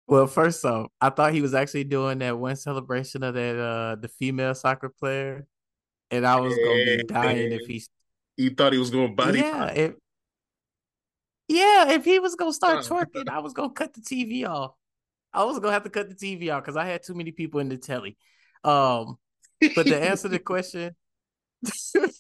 Well, 0.09 0.27
first 0.29 0.64
off, 0.64 0.90
I 1.01 1.11
thought 1.11 1.33
he 1.33 1.42
was 1.42 1.53
actually 1.53 1.85
doing 1.85 2.18
that 2.18 2.38
one 2.38 2.57
celebration 2.57 3.22
of 3.22 3.35
that 3.35 3.59
uh 3.59 3.96
the 3.96 4.09
female 4.09 4.55
soccer 4.55 4.88
player. 4.88 5.46
And 6.11 6.25
I 6.25 6.40
was 6.40 6.55
gonna 6.55 6.85
be 6.85 7.03
dying 7.03 7.53
if 7.53 7.66
he 7.66 7.83
You 8.37 8.51
thought 8.51 8.72
he 8.72 8.79
was 8.79 8.90
going 8.90 9.09
to 9.09 9.14
body? 9.14 9.40
Yeah, 9.40 9.72
if 9.72 9.94
yeah, 11.49 11.90
if 11.90 12.05
he 12.05 12.18
was 12.18 12.35
gonna 12.35 12.53
start 12.53 12.85
twerking, 12.85 13.29
I 13.29 13.40
was 13.40 13.53
gonna 13.53 13.70
cut 13.70 13.94
the 13.94 14.01
TV 14.01 14.44
off. 14.44 14.72
I 15.33 15.45
was 15.45 15.59
gonna 15.59 15.73
have 15.73 15.85
to 15.85 15.91
cut 15.91 16.09
the 16.09 16.15
TV 16.15 16.55
off 16.55 16.62
because 16.62 16.77
I 16.77 16.87
had 16.87 17.03
too 17.03 17.15
many 17.15 17.31
people 17.31 17.61
in 17.61 17.69
the 17.69 17.77
telly. 17.77 18.17
Um, 18.65 19.17
but 19.75 19.87
to 19.87 20.03
answer 20.03 20.29
the 20.29 20.39
question, 20.39 20.95
to, 21.65 22.11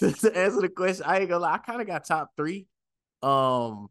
to 0.00 0.36
answer 0.36 0.60
the 0.60 0.72
question, 0.74 1.04
I 1.06 1.20
ain't 1.20 1.28
gonna 1.28 1.42
lie, 1.42 1.54
I 1.54 1.58
kind 1.58 1.80
of 1.80 1.86
got 1.86 2.06
top 2.06 2.30
three. 2.36 2.66
Um, 3.22 3.88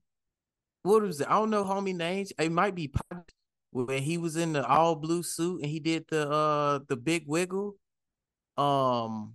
what 0.84 1.02
was 1.02 1.22
it? 1.22 1.28
I 1.28 1.34
don't 1.34 1.50
know 1.50 1.64
homie 1.64 1.96
names. 1.96 2.32
It 2.40 2.52
might 2.52 2.76
be 2.76 2.92
when 3.72 4.02
he 4.02 4.18
was 4.18 4.36
in 4.36 4.54
the 4.54 4.66
all 4.66 4.96
blue 4.96 5.24
suit 5.24 5.62
and 5.62 5.70
he 5.70 5.80
did 5.80 6.06
the 6.10 6.30
uh 6.30 6.80
the 6.88 6.96
big 6.96 7.24
wiggle. 7.28 7.76
Um, 8.58 9.34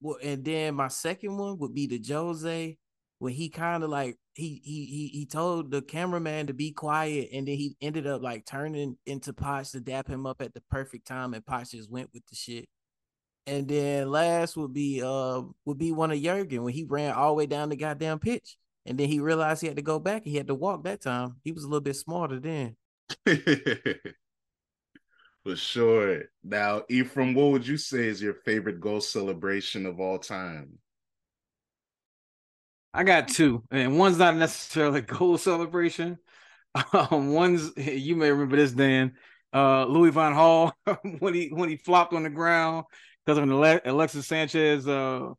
well, 0.00 0.18
and 0.22 0.44
then 0.44 0.74
my 0.74 0.88
second 0.88 1.36
one 1.36 1.58
would 1.58 1.74
be 1.74 1.86
the 1.86 2.02
Jose 2.06 2.76
when 3.18 3.32
he 3.32 3.48
kind 3.48 3.82
of 3.82 3.90
like 3.90 4.16
he 4.34 4.60
he 4.64 4.84
he 4.86 5.08
he 5.12 5.26
told 5.26 5.70
the 5.70 5.82
cameraman 5.82 6.46
to 6.46 6.54
be 6.54 6.72
quiet, 6.72 7.30
and 7.32 7.46
then 7.48 7.56
he 7.56 7.76
ended 7.80 8.06
up 8.06 8.22
like 8.22 8.46
turning 8.46 8.96
into 9.06 9.32
Potts 9.32 9.72
to 9.72 9.80
dap 9.80 10.08
him 10.08 10.26
up 10.26 10.40
at 10.40 10.54
the 10.54 10.62
perfect 10.70 11.06
time, 11.06 11.34
and 11.34 11.44
Potts 11.44 11.72
just 11.72 11.90
went 11.90 12.10
with 12.14 12.24
the 12.26 12.36
shit. 12.36 12.68
And 13.46 13.66
then 13.66 14.10
last 14.10 14.56
would 14.56 14.72
be 14.72 15.02
uh 15.04 15.42
would 15.64 15.78
be 15.78 15.92
one 15.92 16.12
of 16.12 16.22
Jurgen 16.22 16.62
when 16.62 16.74
he 16.74 16.84
ran 16.84 17.14
all 17.14 17.30
the 17.30 17.34
way 17.34 17.46
down 17.46 17.70
the 17.70 17.76
goddamn 17.76 18.20
pitch, 18.20 18.56
and 18.86 18.98
then 18.98 19.08
he 19.08 19.20
realized 19.20 19.62
he 19.62 19.66
had 19.66 19.76
to 19.76 19.82
go 19.82 19.98
back. 19.98 20.22
and 20.22 20.30
He 20.30 20.36
had 20.36 20.48
to 20.48 20.54
walk 20.54 20.84
that 20.84 21.00
time. 21.00 21.36
He 21.42 21.52
was 21.52 21.64
a 21.64 21.68
little 21.68 21.80
bit 21.80 21.96
smarter 21.96 22.38
then. 22.38 22.76
For 25.44 25.56
sure. 25.56 26.24
Now, 26.44 26.82
Ephraim, 26.88 27.34
what 27.34 27.52
would 27.52 27.66
you 27.66 27.78
say 27.78 28.06
is 28.06 28.20
your 28.20 28.34
favorite 28.34 28.80
goal 28.80 29.00
celebration 29.00 29.86
of 29.86 29.98
all 29.98 30.18
time? 30.18 30.78
I 32.92 33.04
got 33.04 33.28
two, 33.28 33.64
and 33.70 33.98
one's 33.98 34.18
not 34.18 34.36
necessarily 34.36 35.00
a 35.00 35.02
goal 35.02 35.38
celebration. 35.38 36.18
Um, 36.92 37.32
one's 37.32 37.72
you 37.76 38.16
may 38.16 38.30
remember 38.30 38.56
this, 38.56 38.72
Dan. 38.72 39.14
Uh, 39.52 39.86
Louis 39.86 40.10
Van 40.10 40.34
Gaal 40.34 40.72
when 41.20 41.34
he 41.34 41.48
when 41.48 41.68
he 41.68 41.76
flopped 41.76 42.12
on 42.12 42.22
the 42.22 42.30
ground 42.30 42.84
because 43.24 43.38
of 43.38 43.44
an 43.44 43.52
Ale- 43.52 43.80
Alexis 43.84 44.26
Sanchez. 44.26 44.86
Uh, 44.86 45.30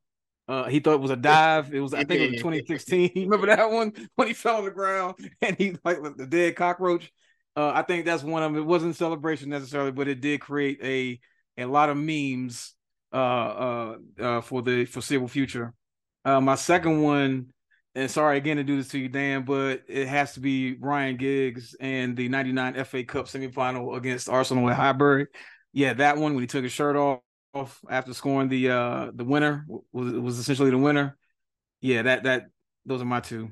uh, 0.48 0.68
he 0.68 0.80
thought 0.80 0.96
it 0.96 1.00
was 1.00 1.12
a 1.12 1.16
dive. 1.16 1.74
It 1.74 1.80
was 1.80 1.94
I 1.94 2.04
think 2.04 2.22
it 2.22 2.32
was 2.32 2.42
2016. 2.42 3.12
You 3.14 3.24
remember 3.24 3.48
that 3.48 3.70
one 3.70 3.94
when 4.16 4.28
he 4.28 4.34
fell 4.34 4.58
on 4.58 4.66
the 4.66 4.72
ground 4.72 5.16
and 5.42 5.56
he 5.56 5.76
like 5.84 6.02
the 6.18 6.26
dead 6.26 6.56
cockroach. 6.56 7.12
Uh, 7.56 7.72
I 7.74 7.84
think 7.84 8.06
that's 8.06 8.24
one 8.24 8.42
of 8.42 8.52
them. 8.52 8.62
It 8.62 8.66
wasn't 8.66 8.96
celebration 8.96 9.50
necessarily, 9.50 9.92
but 9.92 10.08
it 10.08 10.22
did 10.22 10.42
create 10.42 10.80
a 10.84 11.20
a 11.62 11.66
lot 11.66 11.90
of 11.90 11.98
memes 11.98 12.74
uh 13.12 13.16
uh, 13.16 13.96
uh 14.20 14.42
for 14.42 14.62
the 14.62 14.86
foreseeable 14.86 15.28
future. 15.28 15.74
Uh, 16.26 16.42
my 16.42 16.56
second 16.56 17.02
one, 17.02 17.48
and 17.96 18.10
sorry 18.10 18.38
again 18.38 18.58
to 18.58 18.64
do 18.64 18.78
this 18.78 18.90
to 18.90 19.00
you, 19.00 19.10
Dan, 19.10 19.44
but 19.44 19.84
it 19.88 20.08
has 20.08 20.34
to 20.34 20.40
be 20.40 20.76
Ryan 20.76 21.18
Giggs 21.18 21.76
and 21.80 22.16
the 22.16 22.30
99 22.30 22.84
FA 22.86 23.04
Cup 23.04 23.26
semifinal 23.26 23.96
against 23.98 24.30
Arsenal 24.30 24.70
at 24.70 24.76
Highbury. 24.76 25.28
Yeah, 25.74 25.94
that 25.94 26.18
one 26.18 26.34
when 26.34 26.44
he 26.44 26.48
took 26.48 26.64
his 26.64 26.72
shirt 26.72 26.96
off, 26.96 27.22
after 27.90 28.14
scoring 28.14 28.48
the 28.48 28.70
uh 28.70 29.12
the 29.14 29.24
winner 29.24 29.66
was 29.92 30.14
was 30.14 30.38
essentially 30.38 30.70
the 30.70 30.78
winner. 30.78 31.18
Yeah, 31.82 32.04
that 32.04 32.24
that 32.24 32.50
those 32.86 33.02
are 33.02 33.06
my 33.06 33.22
two. 33.22 33.52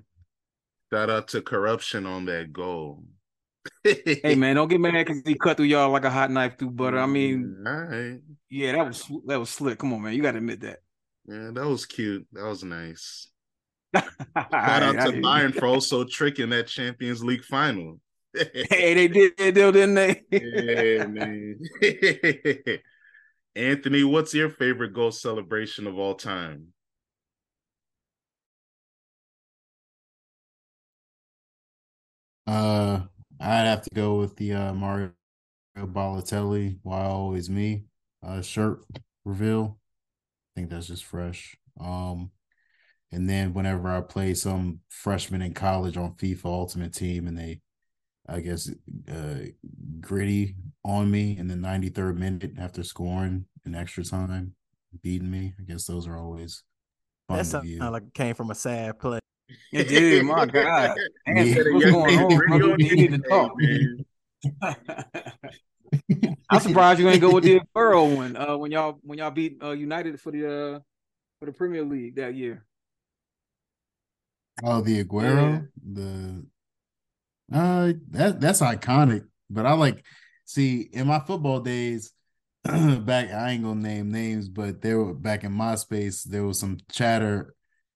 Shout 0.93 1.09
out 1.09 1.27
to 1.29 1.41
corruption 1.41 2.05
on 2.05 2.25
that 2.25 2.53
goal. 2.53 3.03
Hey 3.83 4.35
man, 4.37 4.55
don't 4.55 4.67
get 4.67 4.79
mad 4.79 4.93
because 4.93 5.21
he 5.25 5.35
cut 5.35 5.57
through 5.57 5.65
y'all 5.65 5.91
like 5.91 6.05
a 6.05 6.09
hot 6.09 6.31
knife 6.31 6.57
through 6.57 6.71
butter. 6.71 6.99
I 6.99 7.05
mean, 7.05 7.57
right. 7.65 8.19
yeah, 8.49 8.73
that 8.73 8.87
was 8.87 9.11
that 9.25 9.39
was 9.39 9.49
slick. 9.49 9.79
Come 9.79 9.93
on, 9.93 10.01
man, 10.01 10.13
you 10.13 10.21
got 10.21 10.31
to 10.31 10.37
admit 10.37 10.61
that. 10.61 10.79
Yeah, 11.27 11.51
that 11.53 11.67
was 11.67 11.85
cute. 11.85 12.25
That 12.31 12.45
was 12.45 12.63
nice. 12.63 13.29
Shout 13.95 14.05
Shout 14.65 14.83
out 14.83 14.99
to 15.01 15.13
Bayern 15.13 15.53
for 15.53 15.67
also 15.67 16.03
tricking 16.03 16.49
that 16.49 16.67
Champions 16.67 17.23
League 17.23 17.43
final. 17.43 17.99
Hey, 18.69 18.93
they 18.93 19.07
did 19.07 19.35
that 19.37 19.55
deal, 19.55 19.71
didn't 19.71 19.95
they? 19.95 20.23
yeah, 20.31 21.05
man. 21.07 21.59
Anthony, 23.55 24.03
what's 24.03 24.33
your 24.33 24.49
favorite 24.49 24.93
goal 24.93 25.11
celebration 25.11 25.87
of 25.87 25.97
all 25.97 26.13
time? 26.15 26.73
Uh, 32.45 33.01
I'd 33.39 33.65
have 33.65 33.81
to 33.83 33.89
go 33.93 34.19
with 34.19 34.35
the 34.37 34.53
uh, 34.53 34.73
Mario 34.73 35.11
Balotelli. 35.77 36.79
Why 36.83 37.03
always 37.05 37.49
me? 37.49 37.85
Uh, 38.23 38.41
shirt 38.41 38.83
reveal. 39.25 39.79
I 40.57 40.59
think 40.59 40.71
that's 40.71 40.87
just 40.87 41.05
fresh. 41.05 41.55
Um, 41.79 42.31
and 43.11 43.29
then 43.29 43.53
whenever 43.53 43.89
I 43.89 44.01
play 44.01 44.33
some 44.33 44.79
freshman 44.89 45.43
in 45.43 45.53
college 45.53 45.97
on 45.97 46.15
FIFA 46.15 46.45
Ultimate 46.45 46.95
Team, 46.95 47.27
and 47.27 47.37
they, 47.37 47.61
I 48.27 48.39
guess, 48.39 48.67
uh, 49.07 49.51
gritty 50.01 50.55
on 50.83 51.11
me 51.11 51.37
in 51.37 51.47
the 51.47 51.53
93rd 51.53 52.17
minute 52.17 52.53
after 52.59 52.81
scoring 52.81 53.45
in 53.67 53.75
extra 53.75 54.03
time, 54.03 54.55
beating 55.03 55.29
me. 55.29 55.53
I 55.59 55.63
guess 55.71 55.85
those 55.85 56.07
are 56.07 56.17
always 56.17 56.63
fun 57.27 57.37
That 57.37 57.43
to 57.43 57.49
sounds 57.51 57.65
view. 57.67 57.77
like 57.77 58.01
it 58.01 58.13
came 58.15 58.33
from 58.33 58.49
a 58.49 58.55
sad 58.55 58.97
place. 58.97 59.21
It 59.71 59.89
did. 59.89 60.25
My 60.25 60.45
God. 60.47 60.97
Yeah. 61.27 61.43
What's 61.71 61.85
going 61.91 62.17
on? 62.19 62.47
brother? 62.47 62.75
You 62.79 62.95
need 62.95 63.11
to 63.11 63.17
the 63.19 63.29
talk. 63.29 63.53
I'm 66.49 66.59
surprised 66.61 66.99
you 66.99 67.09
ain't 67.09 67.21
go 67.21 67.33
with 67.33 67.43
the 67.43 67.59
Aguero 67.75 68.15
one. 68.15 68.37
Uh, 68.37 68.57
when 68.57 68.71
y'all 68.71 68.99
when 69.01 69.17
y'all 69.17 69.31
beat 69.31 69.61
uh, 69.61 69.71
United 69.71 70.19
for 70.19 70.31
the 70.31 70.45
uh 70.45 70.79
for 71.39 71.45
the 71.45 71.51
Premier 71.51 71.83
League 71.83 72.15
that 72.15 72.35
year. 72.35 72.65
Oh, 74.63 74.81
the 74.81 75.03
Aguero, 75.03 75.67
the 75.83 76.45
uh 77.53 77.93
that 78.11 78.39
that's 78.39 78.61
iconic. 78.61 79.25
But 79.49 79.65
I 79.65 79.73
like 79.73 80.03
see 80.45 80.81
in 80.81 81.07
my 81.07 81.19
football 81.19 81.59
days, 81.59 82.11
back. 82.63 83.31
I 83.31 83.51
ain't 83.51 83.63
gonna 83.63 83.81
name 83.81 84.11
names, 84.11 84.47
but 84.47 84.81
there 84.81 84.99
were 84.99 85.13
back 85.13 85.43
in 85.43 85.51
MySpace. 85.51 86.23
There 86.23 86.43
was 86.43 86.59
some 86.59 86.77
chatter 86.91 87.53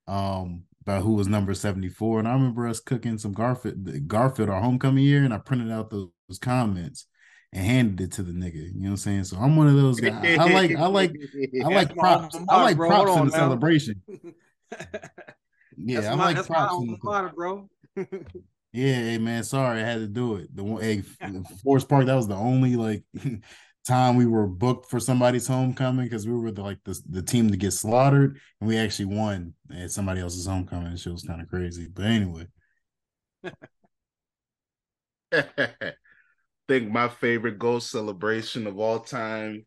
um 0.08 0.64
about 0.82 1.04
who 1.04 1.14
was 1.14 1.28
number 1.28 1.54
74. 1.54 2.20
And 2.20 2.28
I 2.28 2.34
remember 2.34 2.68
us 2.68 2.80
cooking 2.80 3.18
some 3.18 3.34
Garfield 3.34 4.08
Garfield 4.08 4.50
our 4.50 4.62
homecoming 4.62 5.04
year, 5.06 5.24
and 5.24 5.34
I 5.34 5.38
printed 5.38 5.72
out 5.72 5.90
those, 5.90 6.10
those 6.28 6.40
comments 6.40 7.08
and 7.54 7.66
handed 7.66 8.02
it 8.02 8.12
to 8.14 8.24
the 8.24 8.32
nigga. 8.32 8.56
You 8.56 8.74
know 8.74 8.82
what 8.82 8.90
I'm 8.92 8.98
saying? 8.98 9.24
So 9.26 9.38
I'm 9.38 9.56
one 9.56 9.68
of 9.68 9.76
those 9.76 10.00
guys. 10.00 10.38
I 10.38 10.52
like 10.52 10.76
I 10.76 10.86
like 10.88 11.16
I 11.64 11.68
like 11.68 11.96
props. 11.96 12.38
I 12.50 12.62
like 12.64 12.78
props 12.78 13.16
in 13.18 13.26
the 13.26 13.32
celebration. 13.32 14.02
yeah, 15.78 16.12
I 16.12 16.16
like 16.16 16.46
props 16.46 16.76
in 16.82 16.88
the 16.92 17.32
bro. 17.36 17.70
yeah, 17.96 18.96
hey 18.96 19.18
man, 19.18 19.44
sorry 19.44 19.82
I 19.82 19.86
had 19.86 20.00
to 20.00 20.08
do 20.08 20.36
it. 20.38 20.56
The 20.56 20.64
one 20.64 20.82
hey 20.82 21.04
Forest 21.64 21.90
Park, 21.90 22.06
that 22.06 22.16
was 22.16 22.28
the 22.28 22.36
only 22.36 22.76
like 22.76 23.04
time 23.86 24.16
we 24.16 24.26
were 24.26 24.48
booked 24.48 24.90
for 24.90 25.00
somebody's 25.00 25.48
homecoming 25.48 26.06
because 26.06 26.28
we 26.28 26.34
were 26.34 26.52
the, 26.52 26.62
like 26.62 26.78
the, 26.86 27.00
the 27.10 27.22
team 27.22 27.50
to 27.50 27.58
get 27.58 27.72
slaughtered 27.72 28.40
and 28.60 28.70
we 28.70 28.78
actually 28.78 29.06
won 29.06 29.54
at 29.76 29.92
somebody 29.92 30.22
else's 30.22 30.46
homecoming. 30.46 30.96
Shit 30.96 31.12
was 31.12 31.24
kind 31.24 31.42
of 31.42 31.48
crazy. 31.48 31.88
But 31.92 32.06
anyway. 32.06 32.48
Think 36.72 36.90
my 36.90 37.10
favorite 37.10 37.60
goal 37.60 37.82
celebration 37.82 38.66
of 38.66 38.80
all 38.80 39.02
time, 39.02 39.66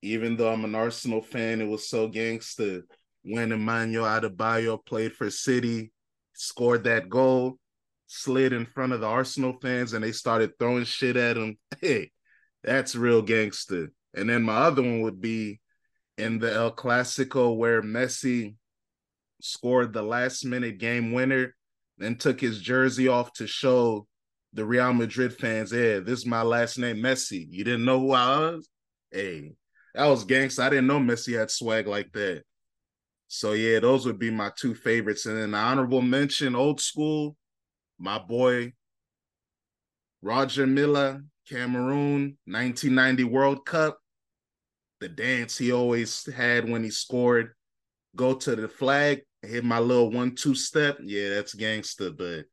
even 0.00 0.38
though 0.38 0.50
I'm 0.50 0.64
an 0.64 0.74
Arsenal 0.74 1.20
fan, 1.20 1.60
it 1.60 1.68
was 1.68 1.86
so 1.86 2.08
gangster 2.08 2.84
when 3.24 3.52
Emmanuel 3.52 4.06
Adebayor 4.06 4.86
played 4.86 5.12
for 5.12 5.28
City, 5.28 5.92
scored 6.32 6.84
that 6.84 7.10
goal, 7.10 7.58
slid 8.06 8.54
in 8.54 8.64
front 8.64 8.94
of 8.94 9.02
the 9.02 9.06
Arsenal 9.06 9.58
fans, 9.60 9.92
and 9.92 10.02
they 10.02 10.12
started 10.12 10.52
throwing 10.58 10.84
shit 10.84 11.18
at 11.18 11.36
him. 11.36 11.58
Hey, 11.82 12.10
that's 12.62 12.96
real 12.96 13.20
gangster. 13.20 13.92
And 14.14 14.26
then 14.26 14.44
my 14.44 14.56
other 14.56 14.80
one 14.80 15.02
would 15.02 15.20
be 15.20 15.60
in 16.16 16.38
the 16.38 16.50
El 16.50 16.74
Clasico 16.74 17.54
where 17.54 17.82
Messi 17.82 18.54
scored 19.42 19.92
the 19.92 20.00
last 20.00 20.42
minute 20.46 20.78
game 20.78 21.12
winner, 21.12 21.54
then 21.98 22.16
took 22.16 22.40
his 22.40 22.62
jersey 22.62 23.08
off 23.08 23.30
to 23.34 23.46
show 23.46 24.06
the 24.54 24.64
Real 24.64 24.92
Madrid 24.92 25.34
fans, 25.34 25.72
yeah, 25.72 25.98
this 25.98 26.20
is 26.20 26.26
my 26.26 26.42
last 26.42 26.78
name, 26.78 26.98
Messi. 26.98 27.46
You 27.50 27.64
didn't 27.64 27.84
know 27.84 27.98
who 28.00 28.12
I 28.12 28.38
was? 28.38 28.68
Hey, 29.10 29.52
that 29.94 30.06
was 30.06 30.24
gangster. 30.24 30.62
I 30.62 30.70
didn't 30.70 30.86
know 30.86 31.00
Messi 31.00 31.38
had 31.38 31.50
swag 31.50 31.86
like 31.86 32.12
that. 32.12 32.44
So 33.26 33.52
yeah, 33.52 33.80
those 33.80 34.06
would 34.06 34.18
be 34.18 34.30
my 34.30 34.52
two 34.56 34.74
favorites. 34.74 35.26
And 35.26 35.36
then 35.36 35.50
the 35.50 35.58
honorable 35.58 36.02
mention, 36.02 36.54
old 36.54 36.80
school, 36.80 37.36
my 37.98 38.18
boy 38.18 38.72
Roger 40.22 40.66
Milla, 40.66 41.20
Cameroon, 41.48 42.38
1990 42.46 43.24
World 43.24 43.66
Cup. 43.66 43.98
The 45.00 45.08
dance 45.08 45.58
he 45.58 45.72
always 45.72 46.32
had 46.32 46.68
when 46.68 46.82
he 46.82 46.90
scored. 46.90 47.52
Go 48.16 48.34
to 48.34 48.56
the 48.56 48.68
flag, 48.68 49.22
hit 49.42 49.64
my 49.64 49.80
little 49.80 50.10
one-two 50.10 50.54
step. 50.54 50.98
Yeah, 51.02 51.30
that's 51.30 51.54
gangster. 51.54 52.10
But 52.10 52.44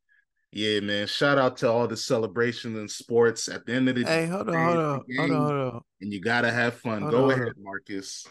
yeah, 0.52 0.82
man, 0.82 1.08
shout 1.08 1.38
out 1.38 1.58
to 1.58 1.70
all 1.70 1.88
the 1.88 1.96
celebrations 1.96 2.78
and 2.78 2.92
sports. 2.92 3.48
At 3.48 3.66
the 3.66 3.74
end 3.74 3.88
of 3.88 3.96
the 3.96 4.04
hey, 4.04 4.26
hold 4.28 4.50
on, 4.50 4.56
hold 4.56 4.78
on, 4.78 5.02
hold 5.18 5.32
on, 5.32 5.42
hold 5.42 5.74
on. 5.74 5.82
And 6.02 6.12
you 6.12 6.20
gotta 6.20 6.52
have 6.52 6.76
fun. 6.76 7.04
Hold 7.04 7.14
Go 7.14 7.24
on, 7.26 7.32
ahead, 7.32 7.54
Marcus. 7.58 8.28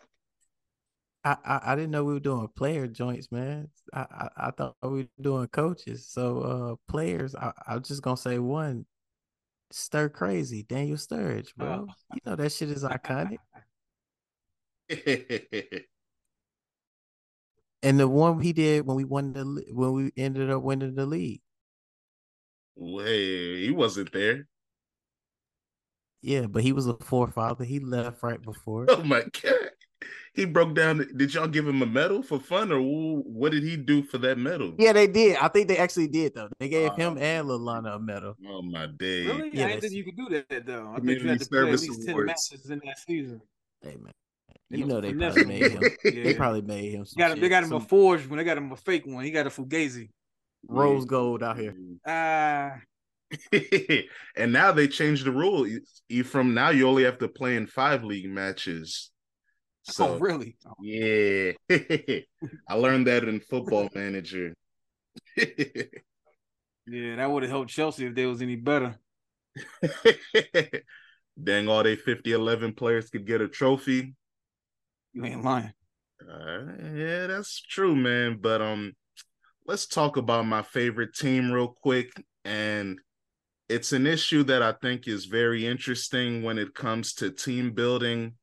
I, 1.24 1.36
I, 1.44 1.60
I 1.64 1.74
didn't 1.76 1.90
know 1.90 2.04
we 2.04 2.14
were 2.14 2.20
doing 2.20 2.46
player 2.54 2.86
joints, 2.86 3.30
man. 3.32 3.68
I, 3.92 4.00
I, 4.00 4.28
I 4.36 4.50
thought 4.50 4.76
we 4.82 4.88
were 4.88 5.08
doing 5.20 5.46
coaches. 5.48 6.08
So 6.08 6.40
uh 6.40 6.74
players, 6.90 7.34
I, 7.34 7.52
I'm 7.66 7.82
just 7.82 8.02
gonna 8.02 8.16
say 8.16 8.38
one. 8.38 8.84
Stir 9.72 10.08
crazy, 10.08 10.62
Daniel 10.64 10.96
Sturridge, 10.96 11.54
bro. 11.56 11.86
Oh. 11.88 11.92
You 12.12 12.20
know 12.26 12.36
that 12.36 12.52
shit 12.52 12.70
is 12.70 12.84
iconic. 12.84 13.38
and 17.82 18.00
the 18.00 18.08
one 18.08 18.40
he 18.40 18.52
did 18.52 18.84
when 18.84 18.96
we 18.96 19.04
won 19.04 19.32
the 19.32 19.64
when 19.72 19.92
we 19.92 20.12
ended 20.16 20.50
up 20.50 20.62
winning 20.62 20.96
the 20.96 21.06
league. 21.06 21.40
Wait, 22.80 23.62
he 23.62 23.70
wasn't 23.70 24.12
there. 24.12 24.48
Yeah, 26.22 26.46
but 26.46 26.62
he 26.62 26.72
was 26.72 26.86
a 26.86 26.94
forefather. 26.94 27.64
He 27.64 27.78
left 27.78 28.22
right 28.22 28.42
before. 28.42 28.86
Oh 28.88 29.02
my 29.02 29.22
god 29.42 29.70
he 30.34 30.44
broke 30.44 30.74
down. 30.74 31.06
Did 31.16 31.34
y'all 31.34 31.48
give 31.48 31.66
him 31.66 31.82
a 31.82 31.86
medal 31.86 32.22
for 32.22 32.38
fun, 32.38 32.70
or 32.72 32.80
what 32.80 33.52
did 33.52 33.62
he 33.62 33.76
do 33.76 34.02
for 34.02 34.18
that 34.18 34.38
medal? 34.38 34.74
Yeah, 34.78 34.92
they 34.92 35.06
did. 35.06 35.36
I 35.36 35.48
think 35.48 35.68
they 35.68 35.76
actually 35.76 36.08
did 36.08 36.34
though. 36.34 36.48
They 36.58 36.68
gave 36.68 36.90
uh, 36.90 36.94
him 36.94 37.18
and 37.18 37.46
Lallana 37.46 37.96
a 37.96 37.98
medal. 37.98 38.36
Oh 38.48 38.62
my 38.62 38.86
day! 38.86 39.26
Really? 39.26 39.50
Yeah, 39.52 39.66
I 39.66 39.68
didn't 39.70 39.82
think 39.82 39.92
you 39.94 40.04
could 40.04 40.16
do 40.16 40.28
that 40.28 40.66
though. 40.66 40.92
I 40.96 41.00
think 41.00 41.22
you 41.22 41.28
had 41.28 41.40
to 41.40 41.46
play 41.46 41.60
at 41.60 41.66
least 41.66 42.06
ten 42.06 42.24
matches 42.24 42.70
in 42.70 42.80
that 42.84 42.98
season. 42.98 43.40
Hey 43.82 43.96
man, 44.00 44.12
you 44.70 44.86
know 44.86 45.00
they 45.00 45.12
probably 45.12 45.44
made 45.44 45.72
him. 45.72 45.82
yeah. 46.04 46.24
They 46.24 46.34
probably 46.34 46.62
made 46.62 46.92
him. 46.92 47.06
Got 47.16 47.32
him 47.32 47.40
they 47.40 47.48
got 47.48 47.64
him 47.64 47.70
some... 47.70 47.82
a 47.82 47.84
forged 47.84 48.28
one. 48.28 48.38
they 48.38 48.44
got 48.44 48.58
him 48.58 48.70
a 48.72 48.76
fake 48.76 49.06
one. 49.06 49.24
He 49.24 49.30
got 49.30 49.46
a 49.46 49.50
fugazi. 49.50 50.10
Rose 50.68 51.04
gold 51.04 51.42
out 51.42 51.58
here. 51.58 51.74
Ah. 52.06 52.72
Uh, 52.72 52.78
and 54.36 54.52
now 54.52 54.72
they 54.72 54.88
changed 54.88 55.24
the 55.24 55.30
rule. 55.30 55.66
From 56.24 56.52
now 56.54 56.70
you 56.70 56.88
only 56.88 57.04
have 57.04 57.18
to 57.18 57.28
play 57.28 57.56
in 57.56 57.66
five 57.66 58.02
league 58.02 58.28
matches 58.28 59.10
Oh, 59.88 59.92
so, 59.92 60.08
oh, 60.08 60.18
really? 60.18 60.56
Yeah. 60.80 61.52
I 62.68 62.74
learned 62.74 63.06
that 63.06 63.24
in 63.24 63.40
football 63.40 63.88
manager. 63.94 64.54
yeah, 65.36 65.46
that 66.86 67.30
would 67.30 67.42
have 67.42 67.50
helped 67.50 67.70
Chelsea 67.70 68.06
if 68.06 68.14
they 68.14 68.26
was 68.26 68.42
any 68.42 68.56
better. 68.56 68.96
Dang, 71.42 71.68
all 71.68 71.82
they 71.82 71.96
50 71.96 72.32
11 72.32 72.74
players 72.74 73.08
could 73.10 73.26
get 73.26 73.40
a 73.40 73.48
trophy. 73.48 74.14
You 75.12 75.24
ain't 75.24 75.42
lying. 75.42 75.72
Uh, 76.22 76.60
yeah, 76.94 77.26
that's 77.26 77.60
true, 77.60 77.96
man. 77.96 78.38
But 78.40 78.60
um, 78.60 78.92
let's 79.70 79.86
talk 79.86 80.16
about 80.16 80.44
my 80.44 80.62
favorite 80.62 81.14
team 81.14 81.48
real 81.52 81.68
quick. 81.68 82.10
And 82.44 82.98
it's 83.68 83.92
an 83.92 84.04
issue 84.04 84.42
that 84.44 84.62
I 84.62 84.72
think 84.82 85.06
is 85.06 85.26
very 85.26 85.64
interesting 85.64 86.42
when 86.42 86.58
it 86.58 86.74
comes 86.74 87.14
to 87.14 87.30
team 87.30 87.70
building 87.70 88.34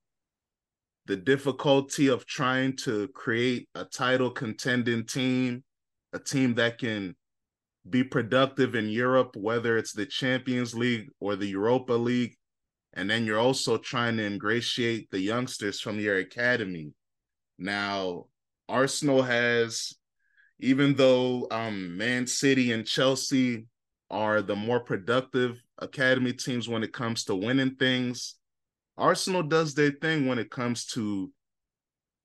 the 1.05 1.17
difficulty 1.17 2.07
of 2.07 2.25
trying 2.25 2.77
to 2.77 3.09
create 3.09 3.67
a 3.75 3.83
title 3.83 4.31
contending 4.31 5.05
team, 5.05 5.65
a 6.13 6.19
team 6.19 6.55
that 6.55 6.77
can 6.77 7.13
be 7.89 8.05
productive 8.05 8.73
in 8.73 8.87
Europe, 8.87 9.35
whether 9.35 9.77
it's 9.77 9.91
the 9.91 10.05
Champions 10.05 10.73
League 10.75 11.09
or 11.19 11.35
the 11.35 11.47
Europa 11.47 11.91
League. 11.91 12.37
And 12.93 13.09
then 13.09 13.25
you're 13.25 13.37
also 13.37 13.77
trying 13.77 14.15
to 14.15 14.25
ingratiate 14.25 15.11
the 15.11 15.19
youngsters 15.19 15.81
from 15.81 15.99
your 15.99 16.19
academy. 16.19 16.93
Now, 17.59 18.27
Arsenal 18.69 19.23
has, 19.23 19.96
even 20.59 20.95
though 20.95 21.47
um, 21.51 21.97
Man 21.97 22.27
City 22.27 22.71
and 22.71 22.85
Chelsea 22.85 23.67
are 24.09 24.41
the 24.41 24.55
more 24.55 24.79
productive 24.79 25.61
academy 25.77 26.33
teams 26.33 26.67
when 26.67 26.83
it 26.83 26.93
comes 26.93 27.23
to 27.25 27.35
winning 27.35 27.75
things, 27.75 28.35
Arsenal 28.97 29.43
does 29.43 29.75
their 29.75 29.91
thing 29.91 30.25
when 30.25 30.39
it 30.39 30.49
comes 30.49 30.85
to 30.85 31.31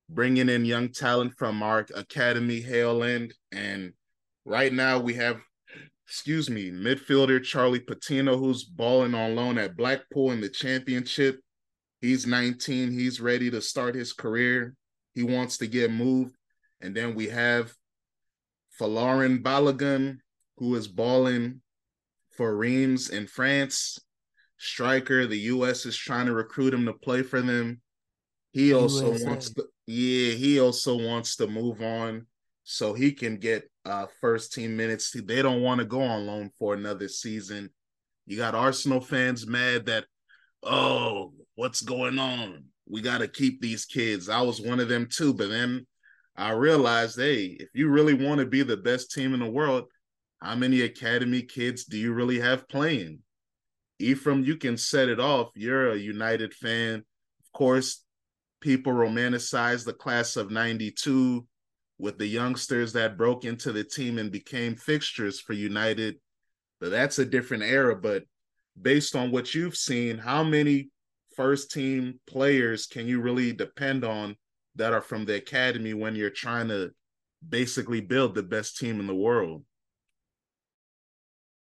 bringing 0.09 0.49
in 0.49 0.65
young 0.65 0.89
talent 0.89 1.33
from 1.37 1.61
our 1.61 1.85
academy, 1.95 2.59
Hale. 2.59 3.03
And 3.51 3.93
right 4.45 4.73
now 4.73 4.99
we 4.99 5.13
have, 5.15 5.39
excuse 6.07 6.49
me, 6.49 6.71
midfielder 6.71 7.43
Charlie 7.43 7.79
Patino, 7.79 8.37
who's 8.37 8.63
balling 8.63 9.13
on 9.13 9.35
loan 9.35 9.57
at 9.57 9.77
Blackpool 9.77 10.31
in 10.31 10.41
the 10.41 10.49
championship. 10.49 11.39
He's 12.01 12.25
19. 12.25 12.91
He's 12.91 13.21
ready 13.21 13.51
to 13.51 13.61
start 13.61 13.95
his 13.95 14.11
career. 14.11 14.75
He 15.13 15.23
wants 15.23 15.57
to 15.59 15.67
get 15.67 15.91
moved. 15.91 16.35
And 16.81 16.95
then 16.95 17.15
we 17.15 17.27
have 17.27 17.71
Folarin 18.79 19.41
Balogun, 19.41 20.17
who 20.57 20.75
is 20.75 20.87
balling 20.87 21.61
for 22.35 22.55
Reims 22.55 23.09
in 23.09 23.27
France 23.27 23.99
striker. 24.57 25.27
The 25.27 25.39
U.S. 25.39 25.85
is 25.85 25.95
trying 25.95 26.25
to 26.27 26.33
recruit 26.33 26.73
him 26.73 26.85
to 26.85 26.93
play 26.93 27.21
for 27.21 27.41
them. 27.41 27.81
He 28.51 28.73
also 28.73 29.07
USA. 29.07 29.25
wants 29.25 29.49
to, 29.53 29.65
yeah, 29.87 30.33
he 30.33 30.59
also 30.59 30.95
wants 30.95 31.35
to 31.37 31.47
move 31.47 31.81
on 31.81 32.27
so 32.63 32.93
he 32.93 33.11
can 33.11 33.37
get 33.37 33.69
uh 33.85 34.05
first 34.21 34.53
team 34.53 34.77
minutes. 34.77 35.11
They 35.11 35.41
don't 35.41 35.61
want 35.61 35.79
to 35.79 35.85
go 35.85 36.01
on 36.01 36.25
loan 36.25 36.51
for 36.57 36.73
another 36.73 37.07
season. 37.07 37.69
You 38.25 38.37
got 38.37 38.55
Arsenal 38.55 39.01
fans 39.01 39.45
mad 39.45 39.87
that, 39.87 40.05
oh, 40.61 41.33
what's 41.55 41.81
going 41.81 42.19
on? 42.19 42.65
We 42.87 43.01
got 43.01 43.19
to 43.19 43.27
keep 43.27 43.61
these 43.61 43.85
kids. 43.85 44.29
I 44.29 44.41
was 44.41 44.61
one 44.61 44.79
of 44.79 44.87
them 44.87 45.07
too, 45.09 45.33
but 45.33 45.49
then 45.49 45.85
I 46.35 46.51
realized, 46.51 47.19
hey, 47.19 47.57
if 47.59 47.69
you 47.73 47.89
really 47.89 48.13
want 48.13 48.39
to 48.39 48.45
be 48.45 48.63
the 48.63 48.77
best 48.77 49.11
team 49.11 49.33
in 49.33 49.39
the 49.39 49.49
world, 49.49 49.85
how 50.41 50.55
many 50.55 50.81
academy 50.81 51.41
kids 51.41 51.85
do 51.85 51.97
you 51.97 52.13
really 52.13 52.39
have 52.39 52.67
playing? 52.67 53.19
Ephraim, 53.99 54.43
you 54.43 54.57
can 54.57 54.75
set 54.75 55.09
it 55.09 55.19
off. 55.19 55.51
You're 55.55 55.91
a 55.91 55.97
United 55.97 56.53
fan. 56.53 56.95
Of 57.45 57.51
course, 57.53 58.03
people 58.59 58.93
romanticize 58.93 59.85
the 59.85 59.93
class 59.93 60.35
of 60.35 60.51
92 60.51 61.45
with 61.99 62.17
the 62.17 62.27
youngsters 62.27 62.93
that 62.93 63.17
broke 63.17 63.45
into 63.45 63.71
the 63.71 63.83
team 63.83 64.17
and 64.17 64.31
became 64.31 64.75
fixtures 64.75 65.39
for 65.39 65.53
United. 65.53 66.15
But 66.81 66.89
that's 66.91 67.19
a 67.19 67.25
different 67.25 67.63
era. 67.63 67.95
But 67.95 68.23
based 68.81 69.15
on 69.15 69.31
what 69.31 69.53
you've 69.53 69.77
seen, 69.77 70.17
how 70.17 70.43
many 70.43 70.89
first 71.35 71.71
team 71.71 72.19
players 72.27 72.87
can 72.87 73.07
you 73.07 73.21
really 73.21 73.53
depend 73.53 74.03
on 74.03 74.35
that 74.75 74.93
are 74.93 75.01
from 75.01 75.25
the 75.25 75.35
academy 75.35 75.93
when 75.93 76.15
you're 76.15 76.29
trying 76.29 76.67
to 76.69 76.91
basically 77.47 78.01
build 78.01 78.35
the 78.35 78.43
best 78.43 78.77
team 78.77 78.99
in 78.99 79.07
the 79.07 79.15
world? 79.15 79.63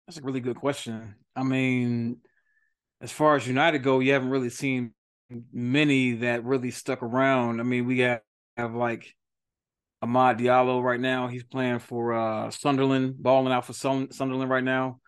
That's 0.06 0.18
a 0.18 0.22
really 0.22 0.40
good 0.40 0.56
question. 0.56 1.14
I 1.34 1.42
mean, 1.42 2.18
as 3.00 3.12
far 3.12 3.36
as 3.36 3.46
United 3.46 3.80
go, 3.80 4.00
you 4.00 4.12
haven't 4.12 4.30
really 4.30 4.50
seen 4.50 4.92
many 5.52 6.12
that 6.16 6.44
really 6.44 6.70
stuck 6.70 7.02
around. 7.02 7.60
I 7.60 7.62
mean, 7.62 7.86
we 7.86 8.00
have, 8.00 8.20
have 8.56 8.74
like 8.74 9.14
Amad 10.02 10.40
Diallo 10.40 10.82
right 10.82 11.00
now. 11.00 11.28
He's 11.28 11.44
playing 11.44 11.78
for 11.78 12.12
uh 12.12 12.50
Sunderland, 12.50 13.22
balling 13.22 13.52
out 13.52 13.66
for 13.66 13.72
Sunderland 13.72 14.50
right 14.50 14.64
now. 14.64 15.00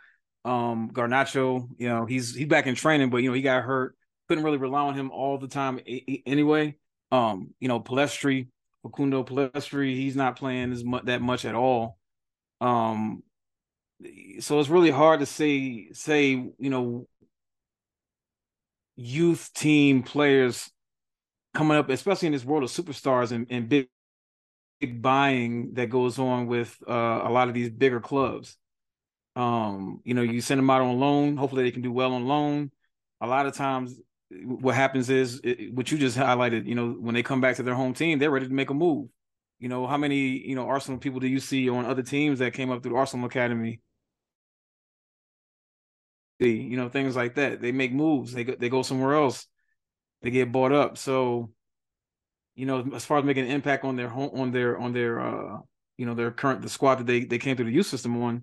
Um 0.45 0.91
Garnacho, 0.93 1.69
you 1.79 1.89
know, 1.89 2.07
he's 2.07 2.35
he's 2.35 2.47
back 2.47 2.67
in 2.67 2.75
training, 2.75 3.11
but 3.11 3.19
you 3.19 3.31
know, 3.31 3.35
he 3.35 3.43
got 3.43 3.65
hurt. 3.65 3.97
Couldn't 4.29 4.45
really 4.45 4.59
rely 4.59 4.83
on 4.83 4.95
him 4.95 5.11
all 5.11 5.37
the 5.39 5.49
time 5.49 5.81
anyway. 6.27 6.77
Um, 7.15 7.55
you 7.61 7.69
know, 7.69 7.81
Pellistri, 7.81 8.49
Facundo 8.83 9.25
Pellistri, 9.25 9.95
he's 9.95 10.17
not 10.17 10.37
playing 10.37 10.73
as 10.73 10.85
much 10.85 11.05
that 11.05 11.23
much 11.23 11.45
at 11.45 11.55
all. 11.55 11.99
Um 12.61 13.23
so 14.41 14.59
it's 14.61 14.69
really 14.69 14.91
hard 14.91 15.21
to 15.21 15.27
say 15.27 15.89
say, 15.93 16.31
you 16.31 16.71
know, 16.71 17.07
youth 18.97 19.51
team 19.55 20.03
players 20.03 20.71
coming 21.55 21.77
up, 21.77 21.89
especially 21.89 22.27
in 22.27 22.33
this 22.33 22.45
world 22.45 22.65
of 22.65 22.71
superstars 22.71 23.33
and, 23.33 23.47
and 23.51 23.69
big, 23.69 23.89
big 24.81 25.01
buying 25.01 25.75
that 25.75 25.89
goes 25.89 26.19
on 26.19 26.47
with 26.47 26.77
uh, 26.89 27.23
a 27.25 27.31
lot 27.31 27.49
of 27.49 27.55
these 27.55 27.71
bigger 27.71 28.01
clubs. 28.01 28.57
Um, 29.37 30.01
you 30.05 30.15
know, 30.15 30.23
you 30.23 30.41
send 30.41 30.59
them 30.59 30.71
out 30.71 30.83
on 30.83 31.01
loan. 31.01 31.37
Hopefully, 31.37 31.63
they 31.63 31.71
can 31.71 31.83
do 31.83 31.93
well 31.93 32.13
on 32.13 32.27
loan. 32.27 32.71
A 33.21 33.27
lot 33.27 33.47
of 33.47 33.55
times, 33.55 33.99
what 34.45 34.75
happens 34.75 35.11
is 35.11 35.41
it, 35.45 35.75
what 35.75 35.91
you 35.91 35.99
just 35.99 36.17
highlighted. 36.17 36.67
You 36.67 36.75
know, 36.75 36.91
when 36.93 37.15
they 37.15 37.23
come 37.23 37.41
back 37.41 37.57
to 37.57 37.63
their 37.63 37.75
home 37.75 37.95
team, 37.95 38.19
they're 38.19 38.31
ready 38.31 38.49
to 38.49 38.53
make 38.53 38.71
a 38.71 38.75
move. 38.75 39.09
You 39.59 39.69
know, 39.69 39.87
how 39.87 39.97
many 39.97 40.47
you 40.47 40.55
know 40.55 40.67
Arsenal 40.67 40.99
people 40.99 41.21
do 41.21 41.29
you 41.29 41.41
see 41.41 41.69
on 41.69 41.87
other 41.87 42.03
teams 42.03 42.39
that 42.41 42.55
came 42.55 42.71
up 42.71 42.83
through 42.83 42.93
the 42.93 42.99
Arsenal 42.99 43.27
Academy 43.27 43.81
you 46.41 46.77
know, 46.77 46.89
things 46.89 47.17
like 47.17 47.35
that. 47.37 47.61
They 47.61 47.73
make 47.73 47.93
moves. 47.93 48.33
They 48.33 48.45
go, 48.45 48.55
they 48.59 48.69
go 48.69 48.83
somewhere 48.83 49.15
else. 49.15 49.47
They 50.23 50.31
get 50.31 50.53
bought 50.53 50.73
up. 50.73 50.99
So, 50.99 51.51
you 52.55 52.67
know, 52.67 52.85
as 52.95 53.05
far 53.05 53.19
as 53.19 53.25
making 53.25 53.45
an 53.45 53.51
impact 53.51 53.85
on 53.85 53.97
their 53.97 54.09
home, 54.09 54.31
on 54.35 54.51
their, 54.53 54.79
on 54.79 54.93
their, 54.93 55.21
uh, 55.21 55.59
you 55.97 56.07
know, 56.07 56.15
their 56.15 56.31
current 56.31 56.63
the 56.63 56.69
squad 56.69 56.97
that 56.97 57.07
they 57.07 57.25
they 57.25 57.39
came 57.39 57.57
through 57.57 57.67
the 57.67 57.73
youth 57.73 57.87
system 57.87 58.21
on, 58.23 58.43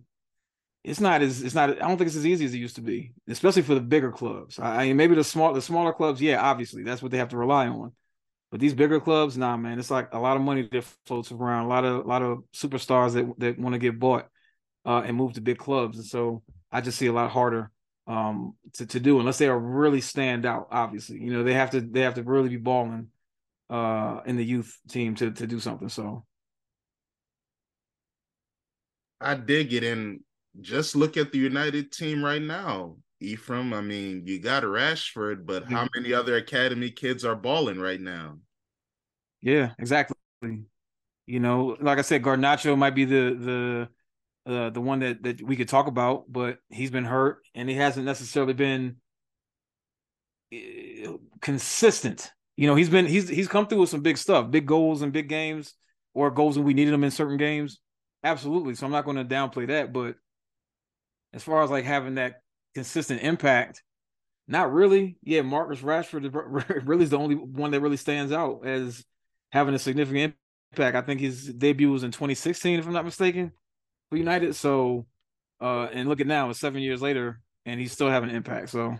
it's 0.84 1.00
not 1.00 1.22
as 1.22 1.44
it's 1.44 1.54
not. 1.54 1.70
I 1.70 1.88
don't 1.88 1.98
think 1.98 2.08
it's 2.08 2.16
as 2.16 2.26
easy 2.26 2.46
as 2.46 2.54
it 2.54 2.58
used 2.58 2.76
to 2.76 2.82
be, 2.82 3.14
especially 3.28 3.62
for 3.62 3.76
the 3.76 3.82
bigger 3.82 4.12
clubs. 4.12 4.58
I, 4.60 4.88
mean, 4.88 4.98
maybe 4.98 5.16
the 5.16 5.24
small 5.24 5.54
the 5.54 5.62
smaller 5.62 5.94
clubs, 5.94 6.22
yeah, 6.22 6.42
obviously 6.42 6.84
that's 6.84 7.02
what 7.02 7.12
they 7.12 7.18
have 7.20 7.30
to 7.30 7.38
rely 7.38 7.68
on. 7.68 7.92
But 8.50 8.60
these 8.60 8.74
bigger 8.74 9.00
clubs, 9.00 9.38
nah, 9.38 9.56
man, 9.58 9.80
it's 9.80 9.92
like 9.92 10.14
a 10.14 10.20
lot 10.20 10.38
of 10.38 10.44
money 10.44 10.68
that 10.72 10.84
floats 11.06 11.32
around, 11.32 11.66
a 11.66 11.70
lot 11.70 11.86
of 11.86 12.06
a 12.06 12.08
lot 12.08 12.24
of 12.24 12.40
superstars 12.54 13.14
that 13.14 13.32
that 13.38 13.60
want 13.60 13.74
to 13.74 13.80
get 13.80 14.00
bought 14.00 14.28
uh, 14.86 15.04
and 15.06 15.16
move 15.16 15.34
to 15.34 15.42
big 15.42 15.60
clubs, 15.60 15.98
and 15.98 16.06
so 16.06 16.42
I 16.72 16.82
just 16.82 16.98
see 16.98 17.08
a 17.08 17.14
lot 17.14 17.30
harder 17.30 17.72
um 18.08 18.56
to, 18.74 18.86
to 18.86 19.00
do 19.00 19.20
unless 19.20 19.38
they 19.38 19.48
are 19.48 19.60
really 19.60 20.02
stand 20.02 20.46
out 20.46 20.68
obviously 20.72 21.20
you 21.20 21.32
know 21.32 21.44
they 21.44 21.54
have 21.54 21.70
to 21.70 21.82
they 21.82 22.02
have 22.02 22.16
to 22.16 22.24
really 22.24 22.50
be 22.50 22.58
balling 22.58 23.08
uh 23.70 24.22
in 24.26 24.38
the 24.38 24.44
youth 24.44 24.76
team 24.90 25.14
to 25.14 25.32
to 25.32 25.46
do 25.46 25.60
something 25.60 25.88
so 25.88 26.26
i 29.20 29.36
dig 29.36 29.72
it 29.72 29.84
and 29.84 30.22
just 30.60 30.96
look 30.96 31.18
at 31.18 31.32
the 31.32 31.38
united 31.38 31.92
team 31.92 32.24
right 32.24 32.42
now 32.42 32.96
ephraim 33.20 33.74
i 33.74 33.82
mean 33.82 34.24
you 34.26 34.40
got 34.40 34.64
rashford 34.64 35.46
but 35.46 35.70
how 35.70 35.88
many 35.96 36.14
other 36.14 36.36
academy 36.36 36.90
kids 36.90 37.24
are 37.24 37.36
balling 37.36 37.80
right 37.80 38.02
now 38.02 38.38
yeah 39.42 39.72
exactly 39.80 40.16
you 41.28 41.40
know 41.40 41.78
like 41.80 42.00
i 42.00 42.02
said 42.02 42.22
garnacho 42.22 42.78
might 42.78 42.96
be 42.96 43.06
the 43.06 43.36
the 43.40 43.90
uh, 44.46 44.70
the 44.70 44.82
one 44.82 45.00
that 45.00 45.22
that 45.24 45.42
we 45.42 45.56
could 45.56 45.70
talk 45.70 45.88
about, 45.88 46.32
but 46.32 46.58
he's 46.70 46.92
been 46.92 47.06
hurt 47.06 47.44
and 47.54 47.70
he 47.70 47.76
hasn't 47.76 48.06
necessarily 48.06 48.54
been 48.54 48.98
uh, 50.54 51.14
consistent. 51.42 52.32
You 52.58 52.68
know, 52.68 52.76
he's 52.76 52.90
been 52.90 53.06
he's 53.06 53.30
he's 53.30 53.48
come 53.48 53.68
through 53.68 53.82
with 53.82 53.90
some 53.90 54.02
big 54.02 54.18
stuff, 54.18 54.50
big 54.50 54.66
goals 54.66 55.02
and 55.02 55.14
big 55.14 55.30
games, 55.30 55.74
or 56.14 56.32
goals 56.32 56.58
when 56.58 56.66
we 56.66 56.74
needed 56.74 56.94
him 56.94 57.04
in 57.04 57.12
certain 57.12 57.38
games. 57.38 57.80
Absolutely. 58.24 58.76
So 58.76 58.86
I'm 58.86 58.92
not 58.92 59.06
going 59.06 59.18
to 59.18 59.26
downplay 59.26 59.68
that, 59.68 59.94
but 59.94 60.16
as 61.34 61.44
far 61.44 61.64
as 61.64 61.70
like 61.70 61.86
having 61.86 62.16
that 62.16 62.42
consistent 62.74 63.22
impact, 63.22 63.84
not 64.48 64.72
really. 64.72 65.18
Yeah, 65.24 65.42
Marcus 65.42 65.82
Rashford 65.82 66.84
really 66.86 67.04
is 67.04 67.10
the 67.10 67.18
only 67.18 67.36
one 67.36 67.72
that 67.72 67.82
really 67.82 67.98
stands 67.98 68.32
out 68.32 68.66
as 68.66 69.04
having 69.52 69.74
a 69.74 69.80
significant 69.80 70.36
impact. 70.72 70.96
I 70.96 71.02
think 71.02 71.20
his 71.20 71.48
debut 71.54 71.92
was 71.92 72.04
in 72.04 72.12
2016, 72.12 72.80
if 72.80 72.88
I'm 72.88 72.94
not 72.94 73.06
mistaken 73.06 73.52
for 74.10 74.18
United. 74.18 74.56
So, 74.56 75.06
uh, 75.60 75.88
and 75.92 76.10
look 76.10 76.22
at 76.22 76.28
now, 76.28 76.50
it's 76.50 76.60
seven 76.60 76.82
years 76.82 77.02
later, 77.02 77.42
and 77.66 77.80
he's 77.80 77.92
still 77.92 78.10
having 78.10 78.30
an 78.30 78.36
impact. 78.36 78.70
So, 78.70 78.98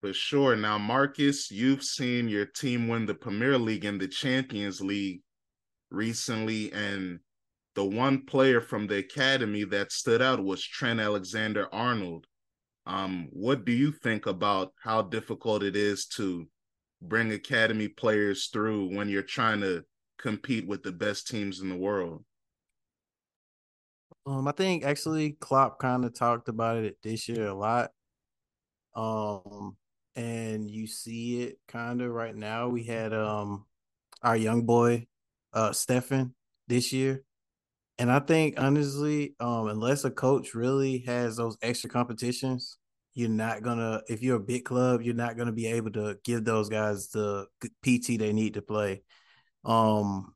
for 0.00 0.12
sure. 0.12 0.56
Now, 0.56 0.78
Marcus, 0.78 1.50
you've 1.50 1.84
seen 1.84 2.28
your 2.28 2.44
team 2.44 2.88
win 2.88 3.06
the 3.06 3.14
Premier 3.14 3.56
League 3.56 3.84
and 3.84 4.00
the 4.00 4.08
Champions 4.08 4.80
League 4.80 5.22
recently, 5.90 6.72
and 6.72 7.20
the 7.74 7.84
one 7.84 8.24
player 8.26 8.60
from 8.60 8.86
the 8.86 8.98
academy 8.98 9.64
that 9.64 9.92
stood 9.92 10.20
out 10.20 10.42
was 10.42 10.64
Trent 10.64 11.00
Alexander 11.00 11.68
Arnold. 11.72 12.26
Um, 12.86 13.28
what 13.30 13.64
do 13.64 13.72
you 13.72 13.92
think 13.92 14.26
about 14.26 14.72
how 14.82 15.02
difficult 15.02 15.62
it 15.62 15.76
is 15.76 16.06
to 16.16 16.48
bring 17.00 17.32
academy 17.32 17.88
players 17.88 18.48
through 18.48 18.94
when 18.94 19.08
you're 19.08 19.22
trying 19.22 19.60
to 19.60 19.84
compete 20.18 20.66
with 20.66 20.82
the 20.82 20.92
best 20.92 21.28
teams 21.28 21.60
in 21.60 21.68
the 21.68 21.76
world? 21.76 22.24
Um, 24.26 24.46
I 24.46 24.52
think 24.52 24.84
actually 24.84 25.32
Klopp 25.40 25.78
kind 25.78 26.04
of 26.04 26.14
talked 26.14 26.48
about 26.48 26.76
it 26.78 26.96
this 27.02 27.28
year 27.28 27.46
a 27.46 27.54
lot. 27.54 27.90
Um, 28.94 29.76
and 30.14 30.70
you 30.70 30.86
see 30.86 31.42
it 31.42 31.58
kind 31.68 32.02
of 32.02 32.10
right 32.10 32.34
now. 32.34 32.68
We 32.68 32.84
had 32.84 33.12
um 33.14 33.64
our 34.22 34.36
young 34.36 34.64
boy, 34.64 35.06
uh 35.52 35.72
Stefan 35.72 36.34
this 36.68 36.92
year. 36.92 37.24
And 37.98 38.10
I 38.10 38.20
think 38.20 38.58
honestly, 38.58 39.34
um, 39.38 39.68
unless 39.68 40.04
a 40.04 40.10
coach 40.10 40.54
really 40.54 41.00
has 41.06 41.36
those 41.36 41.56
extra 41.62 41.90
competitions, 41.90 42.78
you're 43.14 43.28
not 43.28 43.62
gonna 43.62 44.00
if 44.08 44.22
you're 44.22 44.36
a 44.36 44.40
big 44.40 44.64
club, 44.64 45.02
you're 45.02 45.14
not 45.14 45.36
gonna 45.36 45.52
be 45.52 45.66
able 45.66 45.90
to 45.92 46.16
give 46.24 46.44
those 46.44 46.68
guys 46.68 47.08
the 47.10 47.46
PT 47.84 48.18
they 48.18 48.32
need 48.32 48.54
to 48.54 48.62
play. 48.62 49.02
Um, 49.64 50.34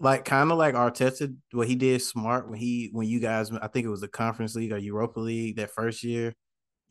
like 0.00 0.24
kind 0.24 0.50
of 0.50 0.58
like 0.58 0.74
Arteta, 0.74 1.36
what 1.52 1.68
he 1.68 1.76
did 1.76 2.00
smart 2.02 2.48
when 2.48 2.58
he 2.58 2.88
when 2.92 3.06
you 3.06 3.20
guys, 3.20 3.52
I 3.52 3.68
think 3.68 3.84
it 3.84 3.90
was 3.90 4.00
the 4.00 4.08
Conference 4.08 4.54
League 4.54 4.72
or 4.72 4.78
Europa 4.78 5.20
League 5.20 5.56
that 5.56 5.72
first 5.72 6.02
year. 6.02 6.34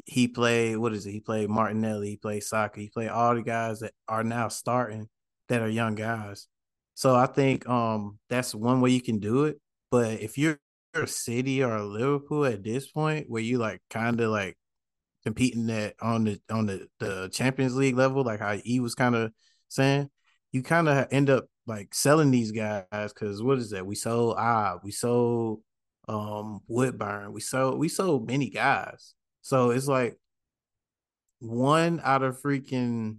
He 0.05 0.27
played 0.27 0.77
what 0.77 0.93
is 0.93 1.05
it? 1.05 1.11
He 1.11 1.19
played 1.19 1.49
Martinelli, 1.49 2.11
he 2.11 2.17
played 2.17 2.43
Saka. 2.43 2.79
he 2.79 2.89
played 2.89 3.09
all 3.09 3.35
the 3.35 3.41
guys 3.41 3.79
that 3.79 3.93
are 4.07 4.23
now 4.23 4.47
starting 4.47 5.09
that 5.49 5.61
are 5.61 5.69
young 5.69 5.95
guys. 5.95 6.47
So 6.93 7.15
I 7.15 7.25
think 7.25 7.67
um 7.67 8.19
that's 8.29 8.53
one 8.53 8.81
way 8.81 8.91
you 8.91 9.01
can 9.01 9.19
do 9.19 9.45
it. 9.45 9.59
But 9.91 10.21
if 10.21 10.37
you're 10.37 10.59
a 10.93 11.07
City 11.07 11.63
or 11.63 11.75
a 11.75 11.85
Liverpool 11.85 12.45
at 12.45 12.63
this 12.63 12.91
point, 12.91 13.29
where 13.29 13.41
you 13.41 13.57
like 13.57 13.81
kind 13.89 14.19
of 14.21 14.31
like 14.31 14.57
competing 15.23 15.67
that 15.67 15.95
on 16.01 16.25
the 16.25 16.41
on 16.49 16.65
the 16.67 16.87
the 16.99 17.29
Champions 17.31 17.75
League 17.75 17.97
level, 17.97 18.23
like 18.23 18.39
how 18.39 18.57
he 18.57 18.79
was 18.79 18.95
kind 18.95 19.15
of 19.15 19.31
saying, 19.67 20.09
you 20.51 20.63
kind 20.63 20.89
of 20.89 21.07
end 21.11 21.29
up 21.29 21.45
like 21.67 21.93
selling 21.93 22.31
these 22.31 22.51
guys 22.51 22.85
because 22.91 23.41
what 23.41 23.59
is 23.59 23.71
that? 23.71 23.85
We 23.85 23.95
sold 23.95 24.35
ah, 24.37 24.77
we 24.83 24.91
sold 24.91 25.61
um 26.07 26.61
Woodburn, 26.67 27.33
we 27.33 27.41
sold 27.41 27.79
we 27.79 27.89
sold 27.89 28.27
many 28.27 28.49
guys. 28.49 29.13
So 29.41 29.71
it's 29.71 29.87
like 29.87 30.17
one 31.39 32.01
out 32.03 32.23
of 32.23 32.41
freaking 32.41 33.17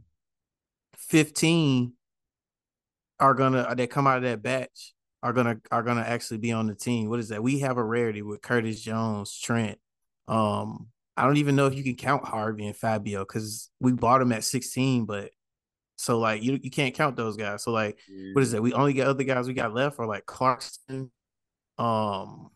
15 0.96 1.94
are 3.18 3.34
gonna 3.34 3.74
they 3.76 3.86
come 3.86 4.06
out 4.06 4.18
of 4.18 4.22
that 4.24 4.42
batch 4.42 4.94
are 5.22 5.32
gonna 5.32 5.60
are 5.70 5.82
gonna 5.82 6.02
actually 6.02 6.38
be 6.38 6.52
on 6.52 6.66
the 6.66 6.74
team. 6.74 7.08
What 7.08 7.20
is 7.20 7.28
that? 7.28 7.42
We 7.42 7.60
have 7.60 7.76
a 7.76 7.84
rarity 7.84 8.22
with 8.22 8.42
Curtis 8.42 8.80
Jones, 8.80 9.38
Trent. 9.38 9.78
Um, 10.28 10.88
I 11.16 11.24
don't 11.24 11.36
even 11.36 11.56
know 11.56 11.66
if 11.66 11.74
you 11.74 11.84
can 11.84 11.96
count 11.96 12.24
Harvey 12.24 12.66
and 12.66 12.76
Fabio 12.76 13.20
because 13.20 13.70
we 13.80 13.92
bought 13.92 14.20
them 14.20 14.32
at 14.32 14.44
16, 14.44 15.04
but 15.04 15.30
so 15.96 16.18
like 16.18 16.42
you 16.42 16.58
you 16.62 16.70
can't 16.70 16.94
count 16.94 17.16
those 17.16 17.36
guys. 17.36 17.62
So 17.62 17.72
like 17.72 17.98
mm-hmm. 18.10 18.32
what 18.32 18.42
is 18.42 18.52
that? 18.52 18.62
We 18.62 18.72
only 18.72 18.94
got 18.94 19.08
other 19.08 19.24
guys 19.24 19.46
we 19.46 19.52
got 19.54 19.74
left 19.74 19.98
are 19.98 20.06
like 20.06 20.24
Clarkson. 20.24 21.10
Um 21.76 22.48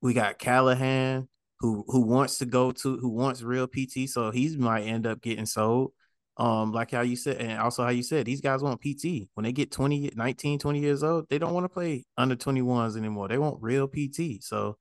we 0.00 0.14
got 0.14 0.38
Callahan 0.38 1.28
who 1.60 1.84
who 1.88 2.00
wants 2.00 2.38
to 2.38 2.46
go 2.46 2.72
to 2.72 2.96
who 2.96 3.10
wants 3.10 3.42
real 3.42 3.66
PT. 3.66 4.08
So 4.08 4.30
he's 4.30 4.56
might 4.56 4.84
end 4.84 5.06
up 5.06 5.20
getting 5.20 5.44
sold. 5.44 5.92
Um, 6.38 6.72
like 6.72 6.90
how 6.90 7.00
you 7.00 7.16
said, 7.16 7.38
and 7.38 7.58
also 7.58 7.82
how 7.82 7.88
you 7.90 8.02
said, 8.02 8.26
these 8.26 8.42
guys 8.42 8.62
want 8.62 8.80
PT. 8.82 9.28
When 9.34 9.44
they 9.44 9.52
get 9.52 9.70
20, 9.72 10.12
19, 10.14 10.58
20 10.58 10.80
years 10.80 11.02
old, 11.02 11.26
they 11.30 11.38
don't 11.38 11.54
want 11.54 11.64
to 11.64 11.68
play 11.70 12.04
under 12.18 12.36
21s 12.36 12.96
anymore. 12.96 13.28
They 13.28 13.38
want 13.38 13.62
real 13.62 13.88
PT. 13.88 14.42
So 14.42 14.76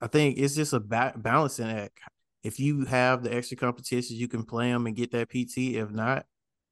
I 0.00 0.06
think 0.06 0.38
it's 0.38 0.54
just 0.54 0.72
a 0.72 0.80
ba- 0.80 1.14
balancing 1.16 1.68
act. 1.68 1.98
if 2.42 2.60
you 2.60 2.84
have 2.86 3.22
the 3.22 3.34
extra 3.34 3.56
competitions, 3.56 4.12
you 4.12 4.28
can 4.28 4.44
play 4.44 4.70
them 4.70 4.86
and 4.86 4.96
get 4.96 5.12
that 5.12 5.30
PT. 5.30 5.76
If 5.76 5.90
not, 5.90 6.26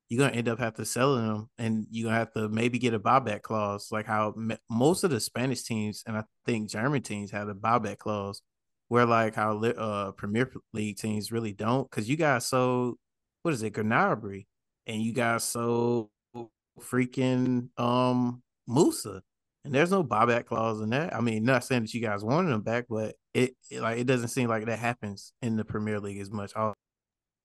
you're 0.08 0.20
gonna 0.26 0.36
end 0.36 0.48
up 0.48 0.58
have 0.58 0.74
to 0.74 0.84
selling 0.84 1.26
them, 1.26 1.50
and 1.58 1.86
you're 1.90 2.06
gonna 2.08 2.18
have 2.18 2.32
to 2.34 2.48
maybe 2.48 2.78
get 2.78 2.94
a 2.94 3.00
buyback 3.00 3.42
clause, 3.42 3.88
like 3.90 4.06
how 4.06 4.34
most 4.70 5.04
of 5.04 5.10
the 5.10 5.20
Spanish 5.20 5.62
teams 5.62 6.02
and 6.06 6.16
I 6.16 6.24
think 6.46 6.68
German 6.70 7.02
teams 7.02 7.30
have 7.30 7.48
a 7.48 7.54
buyback 7.54 7.98
clause, 7.98 8.42
where 8.88 9.06
like 9.06 9.34
how 9.34 9.58
uh 9.64 10.12
Premier 10.12 10.52
League 10.74 10.98
teams 10.98 11.32
really 11.32 11.52
don't, 11.52 11.90
because 11.90 12.08
you 12.10 12.16
guys 12.16 12.46
sold 12.46 12.96
what 13.42 13.54
is 13.54 13.62
it, 13.62 13.74
Gnabry, 13.74 14.46
and 14.86 15.02
you 15.02 15.12
guys 15.12 15.44
sold 15.44 16.08
freaking 16.80 17.68
um 17.78 18.42
Musah, 18.68 19.20
and 19.64 19.74
there's 19.74 19.90
no 19.90 20.02
buyback 20.02 20.46
clause 20.46 20.80
in 20.80 20.90
that. 20.90 21.14
I 21.14 21.20
mean, 21.20 21.44
not 21.44 21.64
saying 21.64 21.82
that 21.82 21.94
you 21.94 22.00
guys 22.00 22.24
wanted 22.24 22.50
them 22.50 22.62
back, 22.62 22.86
but 22.88 23.14
it, 23.34 23.54
it 23.70 23.80
like 23.80 23.98
it 23.98 24.06
doesn't 24.06 24.28
seem 24.28 24.48
like 24.48 24.66
that 24.66 24.78
happens 24.78 25.32
in 25.42 25.56
the 25.56 25.64
Premier 25.64 26.00
League 26.00 26.20
as 26.20 26.30
much. 26.30 26.52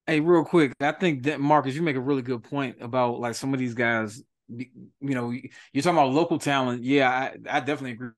Hey, 0.06 0.20
real 0.20 0.46
quick, 0.46 0.74
I 0.80 0.94
think 0.94 1.24
that 1.24 1.40
Marcus, 1.40 1.76
you 1.76 1.82
make 1.82 1.96
a 1.98 2.02
really 2.02 2.22
good 2.22 2.44
point 2.44 2.78
about 2.82 3.20
like 3.20 3.36
some 3.36 3.54
of 3.54 3.60
these 3.60 3.74
guys. 3.74 4.22
You 4.50 4.70
know, 5.02 5.32
you're 5.32 5.84
talking 5.84 5.98
about 5.98 6.14
local 6.14 6.40
talent. 6.40 6.84
Yeah, 6.84 7.10
I, 7.10 7.36
I 7.50 7.60
definitely 7.60 7.92
agree 7.92 8.10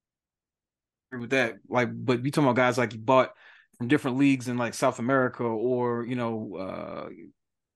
with 1.19 1.32
that. 1.32 1.55
Like, 1.67 1.89
but 1.91 2.23
you 2.23 2.30
talking 2.30 2.47
about 2.47 2.55
guys 2.55 2.77
like 2.77 2.93
you 2.93 2.99
bought 2.99 3.32
from 3.77 3.88
different 3.88 4.17
leagues 4.17 4.47
in 4.47 4.57
like 4.57 4.75
South 4.75 4.99
America 4.99 5.43
or 5.43 6.05
you 6.05 6.15
know, 6.15 6.55
uh, 6.57 7.09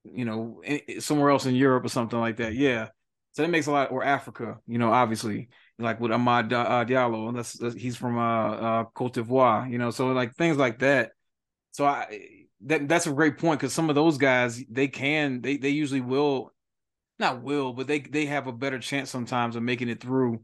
you 0.04 0.26
know, 0.26 0.62
somewhere 1.00 1.30
else 1.30 1.46
in 1.46 1.56
Europe 1.56 1.86
or 1.86 1.90
something 1.90 2.20
like 2.20 2.38
that. 2.38 2.54
Yeah, 2.54 2.90
so 3.32 3.42
that 3.42 3.50
makes 3.50 3.68
a 3.68 3.72
lot. 3.72 3.92
Or 3.92 4.04
Africa, 4.04 4.60
you 4.68 4.78
know, 4.78 4.92
obviously, 4.92 5.50
like 5.80 6.00
with 6.00 6.12
Amad 6.12 6.52
uh, 6.54 6.86
Diallo, 6.86 7.34
that's 7.36 7.60
he's 7.76 7.96
from 7.96 8.18
uh, 8.18 8.52
uh, 8.52 8.84
Cote 8.94 9.14
d'Ivoire. 9.14 9.70
You 9.70 9.78
know, 9.78 9.92
so 9.92 10.08
like 10.08 10.36
things 10.36 10.58
like 10.58 10.80
that. 10.80 11.12
So 11.72 11.86
I 11.86 12.46
that 12.66 12.88
that's 12.88 13.08
a 13.08 13.14
great 13.14 13.38
point 13.38 13.60
because 13.60 13.74
some 13.74 13.90
of 13.90 13.96
those 13.96 14.18
guys 14.18 14.64
they 14.70 14.88
can 14.88 15.42
they 15.42 15.58
they 15.58 15.70
usually 15.70 16.02
will 16.02 16.54
not 17.20 17.44
will 17.44 17.74
but 17.74 17.88
they 17.88 18.00
they 18.00 18.26
have 18.26 18.48
a 18.48 18.52
better 18.54 18.80
chance 18.80 19.10
sometimes 19.10 19.56
of 19.56 19.64
making 19.64 19.90
it 19.90 20.00
through 20.00 20.44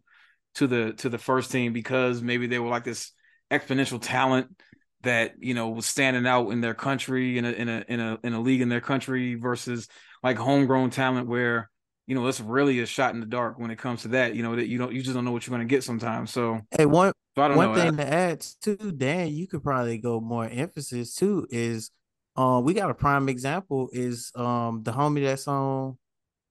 to 0.55 0.67
the 0.67 0.93
to 0.93 1.09
the 1.09 1.17
first 1.17 1.51
team 1.51 1.73
because 1.73 2.21
maybe 2.21 2.47
they 2.47 2.59
were 2.59 2.69
like 2.69 2.83
this 2.83 3.11
exponential 3.51 3.99
talent 4.01 4.59
that 5.03 5.35
you 5.39 5.53
know 5.53 5.69
was 5.69 5.85
standing 5.85 6.27
out 6.27 6.49
in 6.49 6.61
their 6.61 6.73
country 6.73 7.37
in 7.37 7.45
a 7.45 7.51
in 7.51 7.69
a 7.69 7.85
in 7.87 7.99
a 7.99 8.19
in 8.23 8.33
a 8.33 8.41
league 8.41 8.61
in 8.61 8.69
their 8.69 8.81
country 8.81 9.35
versus 9.35 9.87
like 10.23 10.37
homegrown 10.37 10.89
talent 10.89 11.27
where 11.27 11.69
you 12.05 12.15
know 12.15 12.27
it's 12.27 12.41
really 12.41 12.79
a 12.79 12.85
shot 12.85 13.13
in 13.13 13.19
the 13.19 13.25
dark 13.25 13.59
when 13.59 13.71
it 13.71 13.77
comes 13.77 14.01
to 14.01 14.09
that 14.09 14.35
you 14.35 14.43
know 14.43 14.55
that 14.55 14.67
you 14.67 14.77
don't 14.77 14.93
you 14.93 15.01
just 15.01 15.15
don't 15.15 15.25
know 15.25 15.31
what 15.31 15.45
you're 15.45 15.55
going 15.55 15.67
to 15.67 15.73
get 15.73 15.83
sometimes 15.83 16.31
so 16.31 16.59
hey 16.71 16.85
one 16.85 17.13
so 17.35 17.55
one 17.55 17.73
know, 17.73 17.75
thing 17.75 17.97
to 17.97 18.13
add 18.13 18.45
too 18.61 18.91
dan 18.91 19.29
you 19.29 19.47
could 19.47 19.63
probably 19.63 19.97
go 19.97 20.19
more 20.19 20.47
emphasis 20.47 21.15
too 21.15 21.47
is 21.49 21.91
uh, 22.35 22.61
we 22.63 22.73
got 22.73 22.89
a 22.89 22.93
prime 22.93 23.29
example 23.29 23.89
is 23.93 24.31
um 24.35 24.83
the 24.83 24.91
homie 24.91 25.23
that's 25.23 25.47
on 25.47 25.97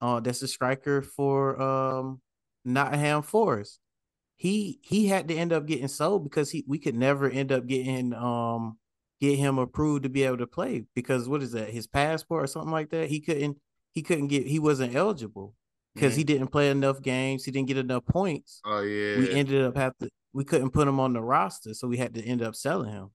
uh 0.01 0.20
that's 0.20 0.42
a 0.42 0.49
striker 0.49 1.03
for 1.03 1.61
um 1.61 2.20
Nottingham 2.68 3.22
Forest. 3.22 3.80
He 4.39 4.80
he 4.82 5.09
had 5.09 5.28
to 5.28 5.34
end 5.34 5.53
up 5.53 5.66
getting 5.66 5.89
sold 5.89 6.24
because 6.24 6.51
he 6.51 6.64
we 6.66 6.78
could 6.78 6.95
never 6.95 7.28
end 7.28 7.53
up 7.53 7.66
getting 7.66 8.14
um 8.14 8.78
get 9.20 9.36
him 9.36 9.59
approved 9.59 10.05
to 10.05 10.09
be 10.09 10.22
able 10.22 10.39
to 10.39 10.47
play 10.47 10.84
because 10.95 11.28
what 11.28 11.43
is 11.43 11.53
that 11.53 11.68
his 11.68 11.86
passport 11.86 12.45
or 12.45 12.47
something 12.47 12.70
like 12.70 12.91
that 12.91 13.09
he 13.09 13.20
couldn't 13.20 13.59
he 13.93 14.03
couldn't 14.03 14.28
get 14.28 14.47
he 14.47 14.61
wasn't 14.61 14.95
eligible 14.95 15.55
because 15.93 16.12
mm-hmm. 16.12 16.18
he 16.18 16.24
didn't 16.24 16.49
play 16.49 16.70
enough 16.70 17.03
games 17.03 17.45
he 17.45 17.51
didn't 17.51 17.66
get 17.66 17.76
enough 17.76 18.07
points 18.07 18.61
oh 18.64 18.82
yeah 18.82 19.18
we 19.18 19.28
ended 19.32 19.61
up 19.61 19.76
have 19.76 19.93
to 19.99 20.09
we 20.32 20.45
couldn't 20.45 20.70
put 20.70 20.86
him 20.86 21.01
on 21.01 21.12
the 21.14 21.20
roster 21.20 21.74
so 21.74 21.89
we 21.89 21.97
had 21.97 22.14
to 22.14 22.22
end 22.22 22.41
up 22.41 22.55
selling 22.55 22.93
him 22.93 23.11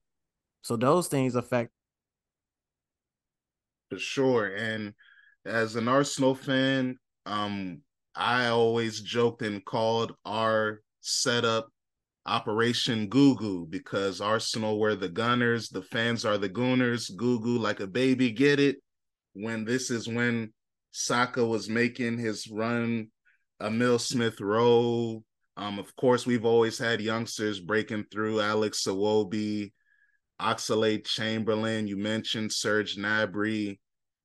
so 0.62 0.76
those 0.76 1.08
things 1.08 1.36
affect 1.36 1.72
for 3.94 4.00
sure. 4.00 4.56
And 4.56 4.94
as 5.46 5.76
an 5.76 5.88
Arsenal 5.88 6.34
fan, 6.34 6.98
um, 7.26 7.82
I 8.16 8.48
always 8.48 9.02
joked 9.02 9.44
and 9.44 9.64
called 9.64 10.14
our 10.26 10.82
setup 11.04 11.70
Operation 12.26 13.08
Goo 13.08 13.68
because 13.70 14.22
Arsenal 14.22 14.80
were 14.80 14.96
the 14.96 15.10
Gunners, 15.10 15.70
the 15.70 15.82
fans 15.82 16.26
are 16.26 16.38
the 16.38 16.50
Gooners. 16.50 17.16
Goo 17.16 17.58
like 17.58 17.80
a 17.80 17.88
baby, 17.88 18.32
get 18.32 18.60
it? 18.60 18.78
When 19.34 19.66
this 19.66 19.92
is 19.92 20.08
when 20.08 20.54
Saka 20.92 21.46
was 21.46 21.70
making 21.70 22.18
his 22.18 22.50
run, 22.50 23.08
Emil 23.62 24.00
Smith 24.00 24.40
Rowe. 24.40 25.24
Um, 25.58 25.80
of 25.80 25.96
course, 25.96 26.26
we've 26.26 26.46
always 26.46 26.78
had 26.78 27.02
youngsters 27.02 27.60
breaking 27.60 28.06
through 28.12 28.42
Alex 28.42 28.86
Iwobi, 28.86 29.74
Oxlade 30.42 31.06
Chamberlain. 31.06 31.88
You 31.88 31.98
mentioned 31.98 32.52
Serge 32.52 32.98
Gnabry. 32.98 33.78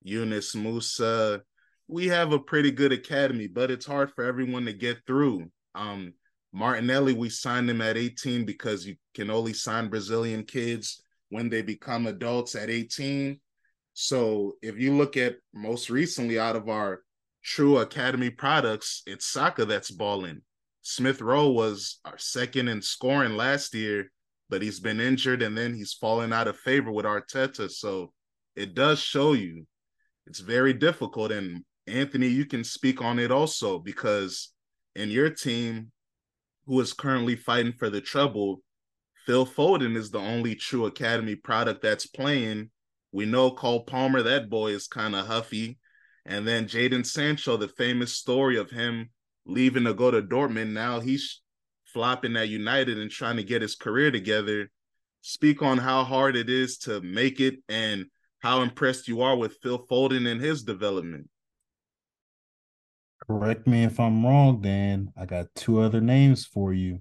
Yunus 0.03 0.55
Musah. 0.55 1.41
We 1.87 2.09
have 2.09 2.33
a 2.33 2.39
pretty 2.39 2.71
good 2.71 2.93
academy, 2.93 3.47
but 3.47 3.71
it's 3.71 3.87
hard 3.87 4.13
for 4.15 4.25
everyone 4.25 4.67
to 4.67 4.73
get 4.73 4.99
through. 5.07 5.51
Um, 5.75 6.15
Martinelli, 6.59 7.13
we 7.13 7.29
signed 7.29 7.71
him 7.71 7.81
at 7.81 7.97
18 7.97 8.45
because 8.45 8.85
you 8.85 8.97
can 9.15 9.31
only 9.31 9.53
sign 9.53 9.89
Brazilian 9.89 10.43
kids 10.43 11.01
when 11.29 11.49
they 11.49 11.63
become 11.63 12.09
adults 12.09 12.57
at 12.57 12.69
18. 12.69 13.39
So 13.95 14.55
if 14.61 14.77
you 14.77 14.97
look 14.97 15.17
at 15.17 15.37
most 15.55 15.89
recently 15.89 16.37
out 16.39 16.57
of 16.57 16.69
our 16.69 17.03
true 17.45 17.79
academy 17.79 18.31
products, 18.31 19.03
it's 19.07 19.27
Saka 19.27 19.67
that's 19.67 19.93
balling. 19.93 20.43
Smith 20.83 21.21
Rowe 21.21 21.51
was 21.51 22.01
our 22.05 22.19
second 22.19 22.67
in 22.67 22.83
scoring 22.83 23.37
last 23.37 23.73
year, 23.73 24.11
but 24.51 24.61
he's 24.61 24.81
been 24.81 25.01
injured 25.01 25.43
and 25.43 25.57
then 25.57 25.75
he's 25.75 25.93
fallen 25.93 26.33
out 26.33 26.49
of 26.49 26.59
favor 26.59 26.91
with 26.91 27.07
Arteta. 27.07 27.71
So 27.71 28.13
it 28.57 28.75
does 28.75 28.99
show 28.99 29.33
you 29.35 29.65
it's 30.27 30.41
very 30.41 30.73
difficult. 30.75 31.31
And 31.31 31.65
Anthony, 31.87 32.27
you 32.27 32.47
can 32.47 32.65
speak 32.65 33.01
on 33.01 33.21
it 33.21 33.31
also 33.31 33.79
because 33.79 34.51
in 34.97 35.11
your 35.11 35.31
team, 35.31 35.93
who 36.69 36.79
is 36.81 36.93
currently 36.93 37.35
fighting 37.35 37.73
for 37.73 37.89
the 37.89 38.01
treble, 38.01 38.63
Phil 39.25 39.47
Foden 39.47 39.97
is 39.97 40.11
the 40.11 40.19
only 40.19 40.55
true 40.55 40.85
academy 40.85 41.35
product 41.35 41.81
that's 41.81 42.07
playing. 42.07 42.71
We 43.11 43.25
know 43.25 43.51
Cole 43.51 43.85
Palmer, 43.85 44.23
that 44.23 44.51
boy 44.51 44.73
is 44.73 44.87
kind 44.87 45.17
of 45.17 45.27
huffy. 45.27 45.79
And 46.27 46.47
then 46.47 46.67
Jadon 46.67 47.07
Sancho, 47.07 47.57
the 47.57 47.69
famous 47.69 48.13
story 48.13 48.59
of 48.59 48.71
him 48.71 49.09
leaving 49.47 49.85
to 49.85 49.95
go 49.95 50.11
to 50.11 50.21
Dortmund. 50.21 50.73
Now 50.73 51.01
he's 51.01 51.41
flopping 51.87 52.37
at 52.37 52.51
United 52.51 52.99
and 52.99 53.11
trying 53.11 53.39
to 53.39 53.43
get 53.43 53.63
his 53.63 53.75
career 53.75 54.11
together. 54.11 54.71
Speak 55.23 55.63
on 55.63 55.79
how 55.79 56.05
hard 56.05 56.37
it 56.37 56.51
is 56.51 56.77
to 56.81 57.01
make 57.01 57.41
it 57.41 57.57
and 57.71 58.07
how 58.41 58.61
impressed 58.61 59.09
you 59.09 59.23
are 59.23 59.37
with 59.37 59.57
Phil 59.63 59.87
Foden 59.87 60.31
and 60.31 60.41
his 60.41 60.65
development. 60.65 61.31
Correct 63.29 63.67
me 63.67 63.85
if 63.85 64.01
I'm 64.01 64.25
wrong, 64.25 64.63
Dan. 64.63 65.13
I 65.15 65.27
got 65.27 65.55
two 65.55 65.81
other 65.81 66.01
names 66.01 66.47
for 66.47 66.73
you. 66.73 67.01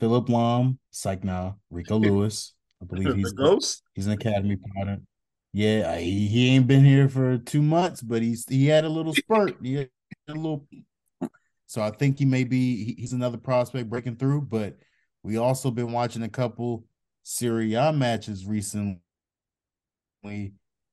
Philip 0.00 0.28
Lahm, 0.28 0.78
psych 0.90 1.24
now, 1.24 1.58
Rico 1.70 1.96
Lewis. 1.98 2.54
I 2.80 2.86
believe 2.86 3.16
he's 3.16 3.32
ghost. 3.32 3.82
He's 3.94 4.06
an 4.06 4.14
academy 4.14 4.56
product. 4.56 5.02
Yeah, 5.52 5.96
he, 5.96 6.26
he 6.26 6.48
ain't 6.50 6.66
been 6.66 6.84
here 6.84 7.08
for 7.08 7.38
two 7.38 7.62
months, 7.62 8.02
but 8.02 8.22
he's 8.22 8.46
he 8.48 8.66
had 8.66 8.84
a 8.84 8.88
little 8.88 9.14
spurt. 9.14 9.56
he 9.62 9.74
had 9.74 9.88
a 10.28 10.32
little 10.34 10.66
so 11.66 11.82
I 11.82 11.90
think 11.90 12.18
he 12.18 12.24
may 12.24 12.44
be 12.44 12.94
he's 12.98 13.12
another 13.12 13.38
prospect 13.38 13.90
breaking 13.90 14.16
through, 14.16 14.42
but 14.42 14.76
we 15.22 15.36
also 15.38 15.70
been 15.70 15.92
watching 15.92 16.22
a 16.22 16.28
couple 16.28 16.84
Serie 17.22 17.74
A 17.74 17.92
matches 17.92 18.46
recently 18.46 19.00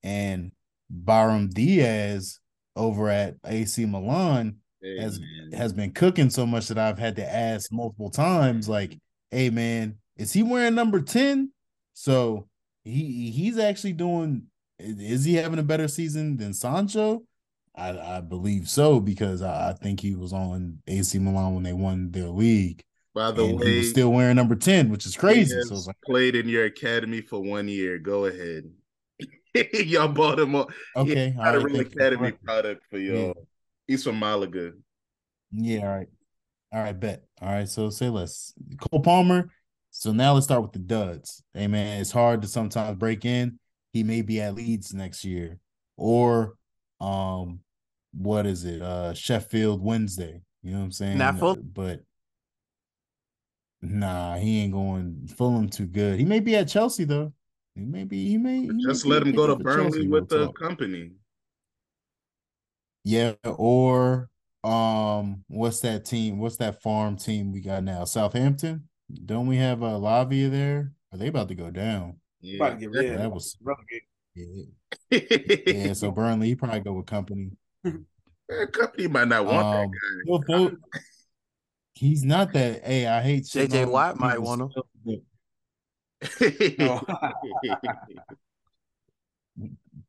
and 0.01 0.51
Brahim 0.89 1.49
Diaz 1.49 2.39
over 2.76 3.09
at 3.09 3.36
AC 3.45 3.86
Milan 3.86 4.57
hey, 4.82 4.99
has 4.99 5.19
man. 5.19 5.51
has 5.53 5.74
been 5.74 5.91
cooking 5.91 6.30
so 6.30 6.45
much 6.45 6.67
that 6.67 6.78
I've 6.78 6.99
had 6.99 7.15
to 7.17 7.26
ask 7.26 7.71
multiple 7.71 8.09
times, 8.09 8.67
like, 8.67 8.97
"Hey, 9.32 9.49
man, 9.49 9.97
is 10.17 10.34
he 10.34 10.43
wearing 10.43 10.76
number 10.76 11.01
ten? 11.01 11.51
So 11.93 12.47
he 12.84 13.32
he's 13.32 13.57
actually 13.57 13.93
doing. 13.93 14.47
Is 14.80 15.24
he 15.24 15.36
having 15.36 15.59
a 15.59 15.63
better 15.63 15.88
season 15.88 16.38
than 16.38 16.53
Sancho? 16.53 17.24
I, 17.76 18.17
I 18.17 18.21
believe 18.21 18.69
so 18.69 18.99
because 18.99 19.41
I, 19.41 19.69
I, 19.69 19.74
think 19.74 19.99
he 19.99 20.15
was 20.15 20.32
on 20.32 20.80
AC 20.88 21.17
Milan 21.17 21.55
when 21.55 21.63
they 21.63 21.74
won 21.74 22.11
their 22.11 22.28
league. 22.28 22.84
By 23.15 23.32
the 23.32 23.45
way, 23.45 23.65
he 23.65 23.78
was 23.80 23.89
still 23.89 24.11
wearing 24.11 24.36
number 24.36 24.55
ten, 24.55 24.89
which 24.89 25.05
is 25.05 25.15
crazy. 25.15 25.59
So 25.63 25.76
like, 25.76 25.95
played 26.05 26.36
in 26.36 26.47
your 26.47 26.65
academy 26.65 27.21
for 27.21 27.39
one 27.39 27.67
year. 27.67 27.97
Go 27.97 28.26
ahead. 28.26 28.69
y'all 29.74 30.08
bought 30.08 30.39
him 30.39 30.56
up. 30.56 30.70
Okay, 30.95 31.32
he 31.32 31.41
had 31.41 31.56
a 31.56 31.60
real 31.60 31.80
academy 31.80 32.32
product 32.32 32.84
for 32.89 32.97
y'all. 32.97 33.28
Yeah. 33.28 33.34
He's 33.88 34.04
from 34.04 34.20
Malaga. 34.20 34.74
Yeah, 35.51 35.80
all 35.80 35.95
right. 35.95 36.08
All 36.72 36.82
right, 36.82 36.99
bet. 36.99 37.24
All 37.41 37.49
right, 37.49 37.70
so 37.70 37.89
say 37.89 38.10
less. 38.10 38.54
Cole 38.80 39.01
Palmer. 39.01 39.51
So 39.91 40.12
now 40.12 40.34
let's 40.34 40.47
start 40.47 40.64
with 40.64 40.72
the 40.72 40.80
duds. 40.80 41.43
Hey 41.54 41.68
man, 41.68 42.01
it's 42.01 42.12
hard 42.12 42.41
to 42.41 42.47
sometimes 42.47 42.97
break 42.97 43.26
in. 43.26 43.60
He 43.91 44.01
may 44.01 44.24
be 44.24 44.41
at 44.41 44.56
Leeds 44.56 44.91
next 44.91 45.24
year. 45.24 45.60
Or 45.97 46.56
um 46.99 47.60
what 48.12 48.47
is 48.47 48.66
it? 48.66 48.82
Uh 48.82 49.14
Sheffield 49.14 49.84
Wednesday. 49.84 50.41
You 50.64 50.72
know 50.72 50.80
what 50.80 50.86
I'm 50.86 50.91
saying? 50.91 51.18
Not 51.20 51.38
full, 51.38 51.58
but 51.62 51.99
nah, 53.84 54.38
he 54.38 54.62
ain't 54.62 54.74
going 54.74 55.28
Fulham 55.38 55.70
too 55.70 55.86
good. 55.86 56.18
He 56.18 56.26
may 56.26 56.39
be 56.39 56.56
at 56.56 56.70
Chelsea 56.70 57.04
though. 57.04 57.32
He 57.76 57.82
may 57.86 58.03
be. 58.03 58.28
He 58.30 58.38
may. 58.38 58.61
He 58.61 58.84
Just 58.86 59.05
may 59.05 59.11
let 59.15 59.28
him 59.28 59.36
go 59.36 59.47
to 59.47 59.55
picking 59.55 59.65
Chelsea, 59.74 59.89
Burnley 59.89 60.07
with 60.07 60.30
the 60.30 60.45
talk. 60.47 60.59
company. 60.59 61.11
Yeah, 63.03 63.34
or 63.43 64.30
um, 64.63 65.43
what's 65.47 65.82
that 65.82 66.05
team? 66.05 66.39
What's 66.39 66.57
that 66.57 66.82
farm 66.82 67.17
team 67.17 67.51
we 67.51 67.61
got 67.61 67.84
now? 67.84 68.05
Southampton. 68.05 68.88
Don't 69.26 69.47
we 69.47 69.57
have 69.57 69.82
a 69.82 69.88
uh, 69.88 69.99
Lavia 69.99 70.49
there? 70.49 70.93
Are 71.11 71.17
they 71.17 71.28
about 71.28 71.49
to 71.49 71.55
go 71.55 71.69
down? 71.69 72.17
About 72.55 72.69
to 72.69 72.76
Yeah. 72.76 72.76
get 72.80 72.91
rid 72.91 73.11
of 73.13 73.17
That 73.19 73.32
was 73.32 73.57
yeah. 74.36 74.63
yeah. 75.67 75.93
So 75.93 76.11
Burnley, 76.11 76.47
he 76.47 76.55
probably 76.55 76.80
go 76.82 76.93
with 76.93 77.05
company. 77.07 77.51
That 78.49 78.74
company 78.74 79.07
might 79.07 79.30
not 79.30 79.45
want 79.45 79.65
Um, 79.65 79.91
Phil 80.28 80.39
Foden, 80.43 80.78
he's 81.95 82.24
not 82.26 82.51
that. 82.53 82.84
Hey, 82.84 83.07
I 83.07 83.21
hate 83.21 83.43
shitting 83.45 83.69
JJ 83.69 83.89
Watt 83.89 84.19
might 84.19 84.38
want 84.41 84.61
him. 84.61 84.69
skill, 84.69 84.86
but 85.05 85.13
that 85.13 85.19
guy. 85.19 85.21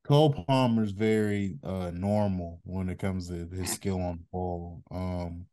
Cole 0.04 0.32
Palmer's 0.46 0.92
very 0.92 1.56
uh 1.62 1.90
normal 1.92 2.60
when 2.64 2.88
it 2.88 2.98
comes 2.98 3.28
to 3.28 3.46
his 3.52 3.70
skill 3.72 4.00
on 4.00 4.16
the 4.18 4.24
ball. 4.32 4.82
Um, 4.90 5.46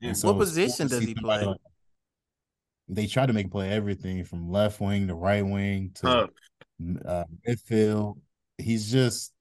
Yeah. 0.00 0.10
What 0.10 0.16
so 0.16 0.28
cool 0.30 0.38
position 0.40 0.88
does 0.88 1.00
he 1.04 1.14
play? 1.14 1.44
like- 1.44 1.56
they 2.88 3.06
try 3.06 3.24
to 3.26 3.32
make 3.32 3.44
him 3.44 3.50
play 3.50 3.70
everything 3.70 4.24
from 4.24 4.50
left 4.50 4.80
wing 4.80 5.06
to 5.08 5.14
right 5.14 5.46
wing 5.46 5.92
to 5.94 6.02
Tough. 6.02 6.30
uh, 7.06 7.24
midfield. 7.48 8.18
He's 8.58 8.90
just 8.90 9.32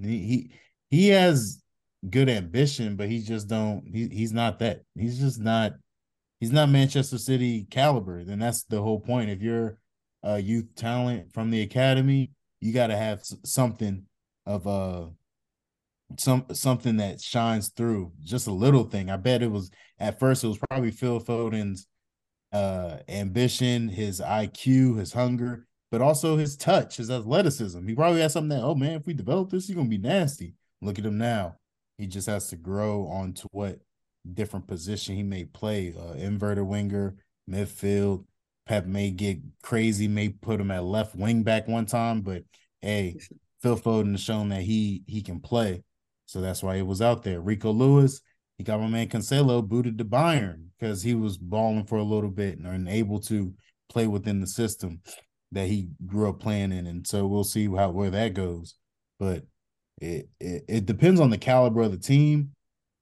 he, 0.00 0.18
he 0.18 0.50
he 0.90 1.08
has 1.08 1.62
good 2.10 2.28
ambition, 2.28 2.96
but 2.96 3.08
he 3.08 3.20
just 3.22 3.48
don't. 3.48 3.84
He, 3.86 4.08
he's 4.08 4.32
not 4.32 4.58
that. 4.58 4.82
He's 4.96 5.18
just 5.18 5.40
not. 5.40 5.72
He's 6.40 6.52
not 6.52 6.68
Manchester 6.68 7.18
City 7.18 7.66
caliber. 7.70 8.24
Then 8.24 8.38
that's 8.40 8.64
the 8.64 8.82
whole 8.82 9.00
point. 9.00 9.30
If 9.30 9.42
you're 9.42 9.78
a 10.28 10.38
youth 10.38 10.74
talent 10.76 11.32
from 11.32 11.50
the 11.50 11.62
academy, 11.62 12.30
you 12.60 12.72
got 12.72 12.88
to 12.88 12.96
have 12.96 13.22
something 13.44 14.04
of 14.44 14.66
uh 14.66 15.06
some 16.18 16.44
something 16.52 16.98
that 16.98 17.20
shines 17.20 17.70
through. 17.70 18.12
Just 18.22 18.46
a 18.46 18.52
little 18.52 18.84
thing. 18.84 19.10
I 19.10 19.16
bet 19.16 19.42
it 19.42 19.50
was 19.50 19.70
at 19.98 20.18
first. 20.18 20.44
It 20.44 20.48
was 20.48 20.58
probably 20.68 20.90
Phil 20.90 21.18
Foden's 21.20 21.86
uh 22.52 22.98
ambition, 23.08 23.88
his 23.88 24.20
IQ, 24.20 24.98
his 24.98 25.12
hunger, 25.14 25.66
but 25.90 26.02
also 26.02 26.36
his 26.36 26.56
touch, 26.56 26.96
his 26.98 27.10
athleticism. 27.10 27.86
He 27.86 27.94
probably 27.94 28.20
has 28.20 28.34
something 28.34 28.56
that, 28.56 28.64
oh 28.64 28.74
man, 28.74 29.00
if 29.00 29.06
we 29.06 29.14
develop 29.14 29.50
this, 29.50 29.66
he's 29.66 29.76
gonna 29.76 29.88
be 29.88 29.98
nasty. 29.98 30.54
Look 30.82 30.98
at 30.98 31.06
him 31.06 31.18
now. 31.18 31.56
He 31.96 32.06
just 32.06 32.26
has 32.26 32.48
to 32.48 32.56
grow 32.56 33.06
onto 33.06 33.48
what 33.50 33.80
different 34.34 34.66
position 34.66 35.16
he 35.16 35.22
may 35.22 35.44
play. 35.44 35.94
Uh 35.98 36.12
inverted 36.14 36.64
winger, 36.64 37.16
midfield. 37.48 38.24
Pep 38.68 38.84
may 38.84 39.10
get 39.10 39.38
crazy, 39.62 40.06
may 40.06 40.28
put 40.28 40.60
him 40.60 40.70
at 40.70 40.84
left 40.84 41.16
wing 41.16 41.42
back 41.42 41.66
one 41.66 41.86
time, 41.86 42.20
but 42.20 42.42
hey, 42.82 43.16
Phil 43.62 43.78
Foden 43.78 44.12
has 44.12 44.20
shown 44.20 44.50
that 44.50 44.60
he 44.60 45.02
he 45.06 45.22
can 45.22 45.40
play. 45.40 45.82
So 46.26 46.42
that's 46.42 46.62
why 46.62 46.76
he 46.76 46.82
was 46.82 47.00
out 47.00 47.22
there. 47.22 47.40
Rico 47.40 47.72
Lewis, 47.72 48.20
he 48.58 48.64
got 48.64 48.80
my 48.80 48.86
man 48.86 49.08
Cancelo 49.08 49.66
booted 49.66 49.96
to 49.96 50.04
Bayern 50.04 50.66
because 50.78 51.02
he 51.02 51.14
was 51.14 51.38
balling 51.38 51.86
for 51.86 51.96
a 51.96 52.04
little 52.04 52.30
bit 52.30 52.58
and 52.58 52.88
able 52.88 53.18
to 53.20 53.54
play 53.88 54.06
within 54.06 54.40
the 54.40 54.46
system 54.46 55.00
that 55.52 55.66
he 55.66 55.88
grew 56.06 56.28
up 56.28 56.38
playing 56.38 56.72
in. 56.72 56.86
And 56.86 57.06
so 57.06 57.26
we'll 57.26 57.44
see 57.44 57.66
how 57.74 57.90
where 57.90 58.10
that 58.10 58.34
goes. 58.34 58.74
But 59.18 59.44
it, 59.96 60.28
it 60.38 60.64
it 60.68 60.86
depends 60.86 61.20
on 61.20 61.30
the 61.30 61.38
caliber 61.38 61.80
of 61.80 61.92
the 61.92 61.98
team 61.98 62.50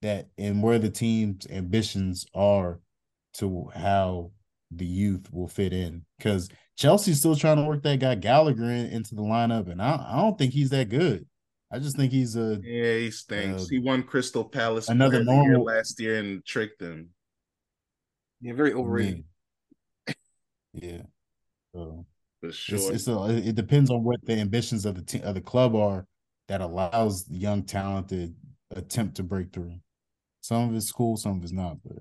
that 0.03 0.29
and 0.39 0.63
where 0.63 0.79
the 0.79 0.91
team's 0.91 1.45
ambitions 1.51 2.25
are 2.35 2.79
to 3.35 3.69
how 3.75 4.31
the 4.79 4.87
youth 4.87 5.29
will 5.33 5.49
fit 5.49 5.73
in. 5.73 6.05
Because 6.19 6.49
Chelsea's 6.77 7.19
still 7.19 7.37
trying 7.37 7.57
to 7.57 7.65
work 7.65 7.83
that 7.83 8.01
guy 8.01 8.15
Gallagher 8.15 8.65
in, 8.65 8.87
into 8.87 9.15
the 9.15 9.23
lineup, 9.23 9.71
and 9.71 9.81
I, 9.81 10.07
I 10.09 10.17
don't 10.21 10.39
think 10.39 10.53
he's 10.53 10.71
that 10.71 10.89
good. 10.89 11.27
I 11.73 11.79
just 11.79 11.97
think 11.97 12.13
he's 12.13 12.37
a 12.37 12.61
Yeah, 12.63 12.99
he 12.99 13.11
stinks. 13.11 13.63
Uh, 13.63 13.67
he 13.71 13.79
won 13.81 14.03
Crystal 14.05 14.45
Palace 14.45 14.89
another 14.89 15.25
Player 15.25 15.43
Year 15.43 15.53
normal- 15.53 15.65
last 15.65 16.01
year 16.01 16.19
and 16.19 16.45
tricked 16.45 16.79
them. 16.79 17.09
Yeah, 18.41 18.53
very 18.53 18.73
overrated. 18.73 19.25
Yeah. 20.07 20.15
yeah. 20.75 21.03
So 21.75 22.07
For 22.41 22.49
it's, 22.49 22.57
sure. 22.57 22.93
it's 22.93 23.09
a, 23.09 23.49
it 23.49 23.55
depends 23.55 23.91
on 23.91 24.05
what 24.05 24.25
the 24.25 24.35
ambitions 24.35 24.87
of 24.87 24.95
the 24.95 25.03
team 25.03 25.23
of 25.25 25.35
the 25.35 25.41
club 25.41 25.75
are 25.75 26.07
that 26.49 26.61
allows 26.61 27.25
the 27.25 27.39
young 27.39 27.65
talent 27.65 28.11
to 28.11 28.33
attempt 28.71 29.17
to 29.17 29.23
break 29.23 29.53
through. 29.53 29.75
Some 30.43 30.69
of 30.69 30.77
it's 30.77 30.93
cool, 30.93 31.17
some 31.17 31.39
of 31.39 31.43
it's 31.43 31.53
not. 31.53 31.79
But 31.85 31.99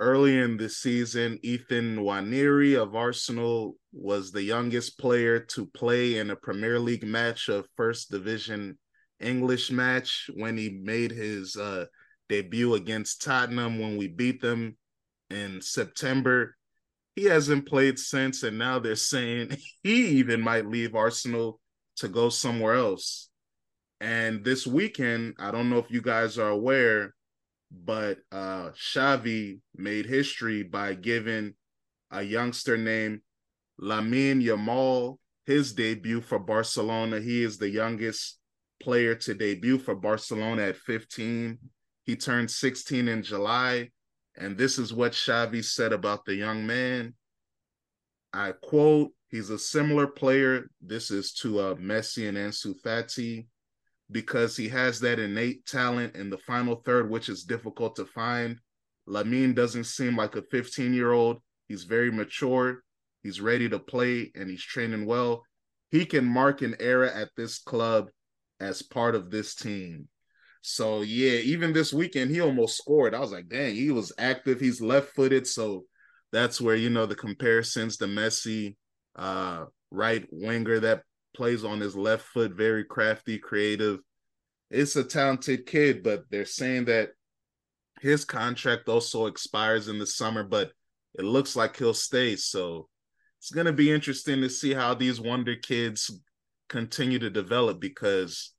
Early 0.00 0.38
in 0.38 0.56
the 0.56 0.68
season, 0.68 1.38
Ethan 1.42 1.96
Nwaneri 1.96 2.80
of 2.80 2.96
Arsenal 2.96 3.76
was 3.92 4.32
the 4.32 4.42
youngest 4.42 4.98
player 4.98 5.38
to 5.38 5.66
play 5.66 6.18
in 6.18 6.30
a 6.30 6.36
Premier 6.36 6.80
League 6.80 7.06
match, 7.06 7.48
a 7.48 7.64
First 7.76 8.10
Division 8.10 8.76
English 9.20 9.70
match, 9.70 10.28
when 10.34 10.56
he 10.56 10.80
made 10.82 11.12
his 11.12 11.56
uh, 11.56 11.86
debut 12.28 12.74
against 12.74 13.22
Tottenham 13.22 13.78
when 13.78 13.96
we 13.96 14.08
beat 14.08 14.40
them 14.40 14.76
in 15.30 15.60
September. 15.60 16.56
He 17.14 17.26
hasn't 17.26 17.68
played 17.68 17.98
since, 17.98 18.42
and 18.42 18.58
now 18.58 18.80
they're 18.80 18.96
saying 18.96 19.56
he 19.84 20.06
even 20.18 20.40
might 20.40 20.66
leave 20.66 20.96
Arsenal 20.96 21.60
to 21.96 22.08
go 22.08 22.28
somewhere 22.30 22.74
else. 22.74 23.28
And 24.00 24.44
this 24.44 24.66
weekend, 24.66 25.34
I 25.38 25.52
don't 25.52 25.70
know 25.70 25.78
if 25.78 25.90
you 25.90 26.02
guys 26.02 26.36
are 26.36 26.50
aware, 26.50 27.14
but 27.84 28.18
uh 28.30 28.70
Xavi 28.70 29.60
made 29.74 30.06
history 30.06 30.62
by 30.62 30.94
giving 30.94 31.54
a 32.10 32.22
youngster 32.22 32.76
named 32.76 33.20
Lamine 33.80 34.42
Yamal 34.42 35.18
his 35.46 35.72
debut 35.72 36.20
for 36.20 36.38
Barcelona. 36.38 37.20
He 37.20 37.42
is 37.42 37.58
the 37.58 37.68
youngest 37.68 38.38
player 38.80 39.14
to 39.14 39.34
debut 39.34 39.78
for 39.78 39.94
Barcelona 39.94 40.62
at 40.62 40.76
15. 40.76 41.58
He 42.04 42.16
turned 42.16 42.50
16 42.50 43.08
in 43.08 43.22
July, 43.22 43.90
and 44.36 44.56
this 44.56 44.78
is 44.78 44.92
what 44.92 45.12
Xavi 45.12 45.64
said 45.64 45.92
about 45.92 46.24
the 46.24 46.34
young 46.34 46.66
man. 46.66 47.14
I 48.32 48.52
quote, 48.62 49.12
he's 49.28 49.50
a 49.50 49.58
similar 49.58 50.06
player. 50.06 50.70
This 50.80 51.10
is 51.10 51.32
to 51.34 51.60
uh, 51.60 51.74
Messi 51.74 52.28
and 52.28 52.36
Ansu 52.36 52.74
Fati 52.84 53.46
because 54.14 54.56
he 54.56 54.68
has 54.68 55.00
that 55.00 55.18
innate 55.18 55.66
talent 55.66 56.14
in 56.14 56.30
the 56.30 56.38
final 56.38 56.76
third, 56.76 57.10
which 57.10 57.28
is 57.28 57.42
difficult 57.42 57.96
to 57.96 58.06
find. 58.06 58.56
Lamine 59.08 59.54
doesn't 59.54 59.84
seem 59.84 60.16
like 60.16 60.36
a 60.36 60.42
15 60.50 60.94
year 60.94 61.10
old. 61.12 61.42
He's 61.66 61.82
very 61.82 62.12
mature. 62.12 62.82
He's 63.24 63.40
ready 63.40 63.68
to 63.68 63.78
play 63.80 64.30
and 64.36 64.48
he's 64.48 64.62
training 64.62 65.04
well. 65.04 65.42
He 65.90 66.06
can 66.06 66.24
mark 66.24 66.62
an 66.62 66.76
era 66.78 67.10
at 67.12 67.30
this 67.36 67.58
club 67.58 68.08
as 68.60 68.82
part 68.82 69.16
of 69.16 69.30
this 69.30 69.56
team. 69.56 70.08
So, 70.62 71.02
yeah, 71.02 71.40
even 71.40 71.72
this 71.72 71.92
weekend, 71.92 72.30
he 72.30 72.40
almost 72.40 72.78
scored. 72.78 73.14
I 73.14 73.20
was 73.20 73.32
like, 73.32 73.48
dang, 73.48 73.74
he 73.74 73.90
was 73.90 74.12
active. 74.16 74.60
He's 74.60 74.80
left 74.80 75.14
footed. 75.14 75.46
So, 75.46 75.84
that's 76.32 76.60
where, 76.60 76.76
you 76.76 76.88
know, 76.88 77.04
the 77.04 77.14
comparisons, 77.14 77.96
the 77.96 78.06
Messi, 78.06 78.76
uh, 79.16 79.64
right 79.90 80.26
winger 80.30 80.80
that 80.80 81.02
plays 81.34 81.64
on 81.64 81.80
his 81.80 81.96
left 81.96 82.24
foot, 82.24 82.52
very 82.52 82.84
crafty, 82.84 83.38
creative. 83.38 84.00
It's 84.70 84.96
a 84.96 85.04
talented 85.04 85.66
kid, 85.66 86.02
but 86.02 86.24
they're 86.30 86.44
saying 86.44 86.86
that 86.86 87.10
his 88.00 88.24
contract 88.24 88.88
also 88.88 89.26
expires 89.26 89.88
in 89.88 89.98
the 89.98 90.06
summer, 90.06 90.42
but 90.42 90.72
it 91.18 91.24
looks 91.24 91.56
like 91.56 91.76
he'll 91.76 91.94
stay. 91.94 92.36
So 92.36 92.88
it's 93.38 93.50
going 93.50 93.66
to 93.66 93.72
be 93.72 93.90
interesting 93.90 94.40
to 94.40 94.48
see 94.48 94.72
how 94.72 94.94
these 94.94 95.20
wonder 95.20 95.54
kids 95.54 96.10
continue 96.68 97.18
to 97.18 97.30
develop 97.30 97.80
because 97.80 98.52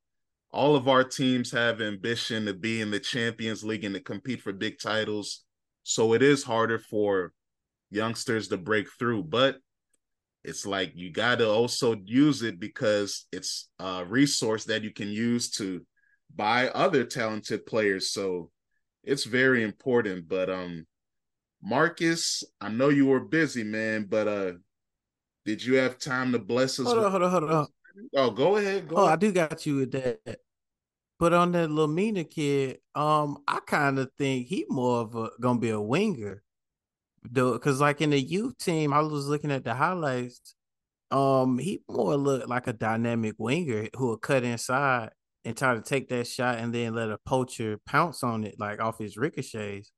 all 0.52 0.76
of 0.76 0.88
our 0.88 1.04
teams 1.04 1.52
have 1.52 1.82
ambition 1.82 2.46
to 2.46 2.54
be 2.54 2.82
in 2.82 2.92
the 2.92 3.00
Champions 3.00 3.64
League 3.64 3.84
and 3.84 3.96
to 3.96 4.00
compete 4.00 4.42
for 4.42 4.54
big 4.54 4.80
titles. 4.82 5.44
So 5.84 6.14
it 6.14 6.22
is 6.24 6.44
harder 6.44 6.80
for 6.80 7.34
youngsters 7.92 8.48
to 8.50 8.58
break 8.58 8.88
through, 8.98 9.24
but 9.24 9.58
it's 10.46 10.66
like 10.66 10.94
you 10.96 11.12
got 11.12 11.40
to 11.40 11.50
also 11.50 11.96
use 12.06 12.44
it 12.44 12.60
because 12.60 13.26
it's 13.32 13.70
a 13.80 14.06
resource 14.06 14.66
that 14.66 14.84
you 14.84 14.92
can 14.92 15.10
use 15.10 15.50
to 15.52 15.86
buy 16.36 16.70
other 16.70 17.04
talented 17.04 17.66
players. 17.66 18.12
So 18.12 18.52
it's 19.04 19.24
very 19.24 19.64
important. 19.64 20.28
But 20.28 20.50
um, 20.50 20.86
Marcus, 21.64 22.44
I 22.62 22.70
know 22.70 22.90
you 22.90 23.08
were 23.08 23.20
busy, 23.20 23.64
man, 23.64 24.06
but 24.10 24.28
uh, 24.28 24.52
did 25.46 25.64
you 25.64 25.76
have 25.76 25.98
time 25.98 26.32
to 26.34 26.40
bless 26.40 26.80
us? 26.80 26.86
Hold 26.86 26.98
with- 26.98 27.06
on, 27.06 27.12
hold 27.12 27.24
on, 27.24 27.32
hold 27.32 27.52
on. 27.52 27.68
Oh, 28.16 28.30
go 28.30 28.58
ahead. 28.58 28.88
Go 28.88 28.98
Oh, 28.98 29.06
I 29.06 29.16
do 29.16 29.32
got 29.32 29.66
you 29.66 29.78
with 29.78 29.92
that. 29.92 30.40
But 31.18 31.34
on 31.34 31.54
that 31.54 31.70
Lamine 31.70 32.30
kid, 32.30 32.80
um, 32.94 33.38
I 33.48 33.60
kind 33.66 34.00
of 34.00 34.12
think 34.18 34.48
he 34.48 34.66
more 34.70 35.00
of 35.00 35.16
a 35.16 35.30
gonna 35.40 35.60
be 35.60 35.70
a 35.70 35.80
winger, 35.80 36.44
though, 37.32 37.54
because 37.54 37.80
like 37.82 38.02
in 38.02 38.10
the 38.12 38.20
youth 38.20 38.58
team, 38.58 38.94
I 38.94 39.00
was 39.00 39.28
looking 39.28 39.52
at 39.52 39.64
the 39.64 39.74
highlights. 39.74 40.56
Um, 41.12 41.60
he 41.60 41.82
more 41.88 42.18
looked 42.18 42.50
like 42.50 42.68
a 42.68 42.74
dynamic 42.74 43.36
winger 43.38 43.90
who 43.96 44.08
will 44.08 44.18
cut 44.18 44.44
inside 44.44 45.12
and 45.46 45.56
try 45.56 45.76
to 45.76 45.82
take 45.82 46.10
that 46.10 46.28
shot 46.28 46.58
and 46.58 46.74
then 46.74 46.96
let 46.96 47.12
a 47.12 47.20
poacher 47.20 47.80
pounce 47.86 48.24
on 48.24 48.44
it 48.44 48.56
like 48.60 48.82
off 48.82 48.98
his 48.98 49.16
ricochets. 49.16 49.92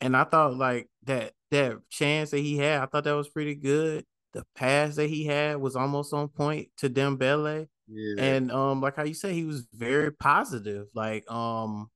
And 0.00 0.16
I 0.16 0.24
thought 0.24 0.56
like 0.56 0.88
that 1.04 1.32
that 1.50 1.76
chance 1.90 2.30
that 2.30 2.38
he 2.38 2.56
had, 2.56 2.80
I 2.80 2.86
thought 2.86 3.04
that 3.04 3.12
was 3.12 3.28
pretty 3.28 3.54
good. 3.54 4.04
The 4.32 4.44
pass 4.54 4.96
that 4.96 5.10
he 5.10 5.26
had 5.26 5.58
was 5.58 5.76
almost 5.76 6.14
on 6.14 6.28
point 6.28 6.68
to 6.78 6.88
Dembele. 6.88 7.66
Yeah. 7.88 8.22
And 8.22 8.52
um, 8.52 8.80
like 8.80 8.96
how 8.96 9.02
you 9.04 9.14
said, 9.14 9.32
he 9.32 9.44
was 9.44 9.66
very 9.74 10.12
positive. 10.12 10.86
Like 10.94 11.30
um, 11.30 11.90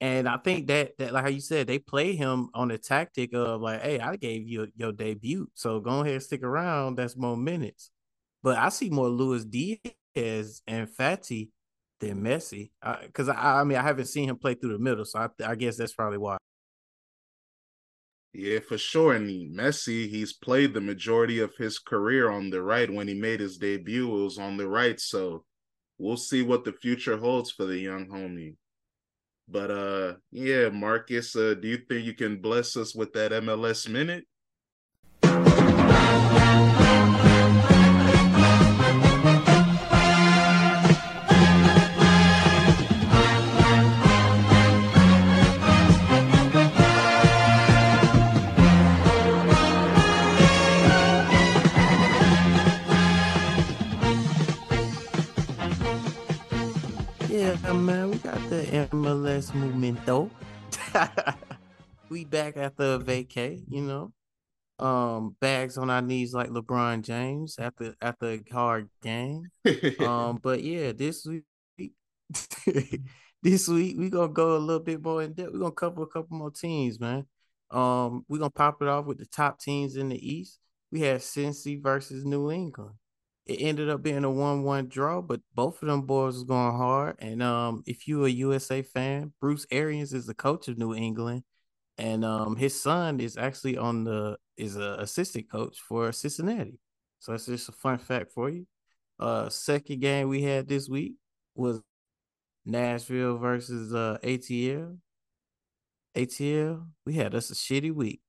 and 0.00 0.28
I 0.28 0.36
think 0.36 0.66
that 0.66 0.98
that 0.98 1.12
like 1.12 1.24
how 1.24 1.30
you 1.30 1.40
said, 1.40 1.66
they 1.66 1.78
play 1.78 2.14
him 2.14 2.50
on 2.54 2.68
the 2.68 2.78
tactic 2.78 3.32
of 3.34 3.60
like, 3.62 3.82
hey, 3.82 3.98
I 3.98 4.16
gave 4.16 4.46
you 4.46 4.68
your 4.76 4.92
debut, 4.92 5.48
so 5.54 5.80
go 5.80 6.00
ahead 6.00 6.14
and 6.14 6.22
stick 6.22 6.42
around. 6.42 6.96
That's 6.96 7.16
more 7.16 7.36
minutes. 7.36 7.90
But 8.42 8.58
I 8.58 8.68
see 8.68 8.90
more 8.90 9.08
Luis 9.08 9.44
Diaz 9.44 10.62
and 10.66 10.88
Fati 10.88 11.48
than 11.98 12.22
Messi, 12.22 12.70
uh, 12.82 12.96
because 13.06 13.28
I, 13.28 13.60
I 13.60 13.64
mean 13.64 13.78
I 13.78 13.82
haven't 13.82 14.06
seen 14.06 14.28
him 14.28 14.36
play 14.36 14.54
through 14.54 14.72
the 14.72 14.78
middle, 14.78 15.04
so 15.04 15.18
I, 15.18 15.28
I 15.44 15.54
guess 15.54 15.76
that's 15.76 15.94
probably 15.94 16.18
why. 16.18 16.36
Yeah, 18.34 18.58
for 18.58 18.76
sure. 18.76 19.14
And 19.14 19.56
Messi, 19.58 20.10
he's 20.10 20.34
played 20.34 20.74
the 20.74 20.80
majority 20.82 21.38
of 21.38 21.56
his 21.56 21.78
career 21.78 22.28
on 22.30 22.50
the 22.50 22.60
right. 22.60 22.92
When 22.92 23.08
he 23.08 23.14
made 23.14 23.40
his 23.40 23.56
debut, 23.56 24.14
it 24.14 24.24
was 24.24 24.38
on 24.38 24.58
the 24.58 24.68
right. 24.68 25.00
So 25.00 25.44
we'll 25.96 26.18
see 26.18 26.42
what 26.42 26.64
the 26.64 26.74
future 26.74 27.16
holds 27.16 27.50
for 27.50 27.64
the 27.64 27.78
young 27.78 28.08
homie. 28.08 28.56
But 29.48 29.70
uh 29.70 30.14
yeah, 30.32 30.68
Marcus, 30.70 31.36
uh, 31.36 31.54
do 31.54 31.68
you 31.68 31.78
think 31.88 32.04
you 32.04 32.14
can 32.14 32.38
bless 32.38 32.76
us 32.76 32.94
with 32.94 33.12
that 33.12 33.32
MLS 33.32 33.88
minute? 33.88 34.26
MLS 58.66 59.54
movement 59.54 60.04
though. 60.04 60.30
we 62.08 62.24
back 62.24 62.56
after 62.56 62.94
a 62.94 62.98
vacay, 62.98 63.62
you 63.68 63.82
know. 63.82 64.12
Um, 64.78 65.36
bags 65.40 65.78
on 65.78 65.88
our 65.88 66.02
knees 66.02 66.34
like 66.34 66.50
LeBron 66.50 67.02
James 67.02 67.58
after 67.58 67.94
after 68.00 68.26
a 68.32 68.40
hard 68.52 68.88
game. 69.02 69.44
um, 70.00 70.38
but 70.42 70.62
yeah, 70.62 70.92
this 70.92 71.26
week 71.26 71.44
this 73.42 73.68
week 73.68 73.96
we're 73.98 74.10
gonna 74.10 74.32
go 74.32 74.56
a 74.56 74.58
little 74.58 74.82
bit 74.82 75.02
more 75.02 75.22
in 75.22 75.32
depth. 75.32 75.52
We're 75.52 75.60
gonna 75.60 75.72
cover 75.72 76.02
a 76.02 76.06
couple 76.06 76.36
more 76.36 76.50
teams, 76.50 77.00
man. 77.00 77.26
Um, 77.70 78.24
we're 78.28 78.38
gonna 78.38 78.50
pop 78.50 78.82
it 78.82 78.88
off 78.88 79.06
with 79.06 79.18
the 79.18 79.26
top 79.26 79.60
teams 79.60 79.96
in 79.96 80.10
the 80.10 80.34
East. 80.34 80.58
We 80.92 81.00
have 81.02 81.20
Cincy 81.20 81.82
versus 81.82 82.24
New 82.24 82.50
England 82.50 82.96
it 83.46 83.62
ended 83.62 83.88
up 83.88 84.02
being 84.02 84.24
a 84.24 84.30
one-one 84.30 84.88
draw, 84.88 85.22
but 85.22 85.40
both 85.54 85.80
of 85.80 85.88
them 85.88 86.02
boys 86.02 86.34
was 86.34 86.44
going 86.44 86.76
hard. 86.76 87.16
And 87.20 87.42
um, 87.42 87.84
if 87.86 88.08
you 88.08 88.24
a 88.24 88.28
USA 88.28 88.82
fan, 88.82 89.32
Bruce 89.40 89.66
Arena 89.72 90.02
is 90.02 90.26
the 90.26 90.34
coach 90.34 90.66
of 90.66 90.78
New 90.78 90.94
England, 90.94 91.44
and 91.96 92.24
um, 92.24 92.56
his 92.56 92.80
son 92.80 93.20
is 93.20 93.36
actually 93.36 93.76
on 93.78 94.04
the 94.04 94.36
is 94.56 94.76
a 94.76 94.96
assistant 94.98 95.50
coach 95.50 95.78
for 95.78 96.10
Cincinnati. 96.12 96.78
So 97.20 97.32
that's 97.32 97.46
just 97.46 97.68
a 97.68 97.72
fun 97.72 97.98
fact 97.98 98.32
for 98.32 98.50
you. 98.50 98.66
Uh, 99.18 99.48
second 99.48 100.00
game 100.00 100.28
we 100.28 100.42
had 100.42 100.68
this 100.68 100.88
week 100.88 101.14
was 101.54 101.80
Nashville 102.64 103.38
versus 103.38 103.94
uh 103.94 104.18
ATL. 104.24 104.98
ATL, 106.16 106.86
we 107.04 107.14
had 107.14 107.34
us 107.34 107.50
a 107.50 107.54
shitty 107.54 107.94
week. 107.94 108.20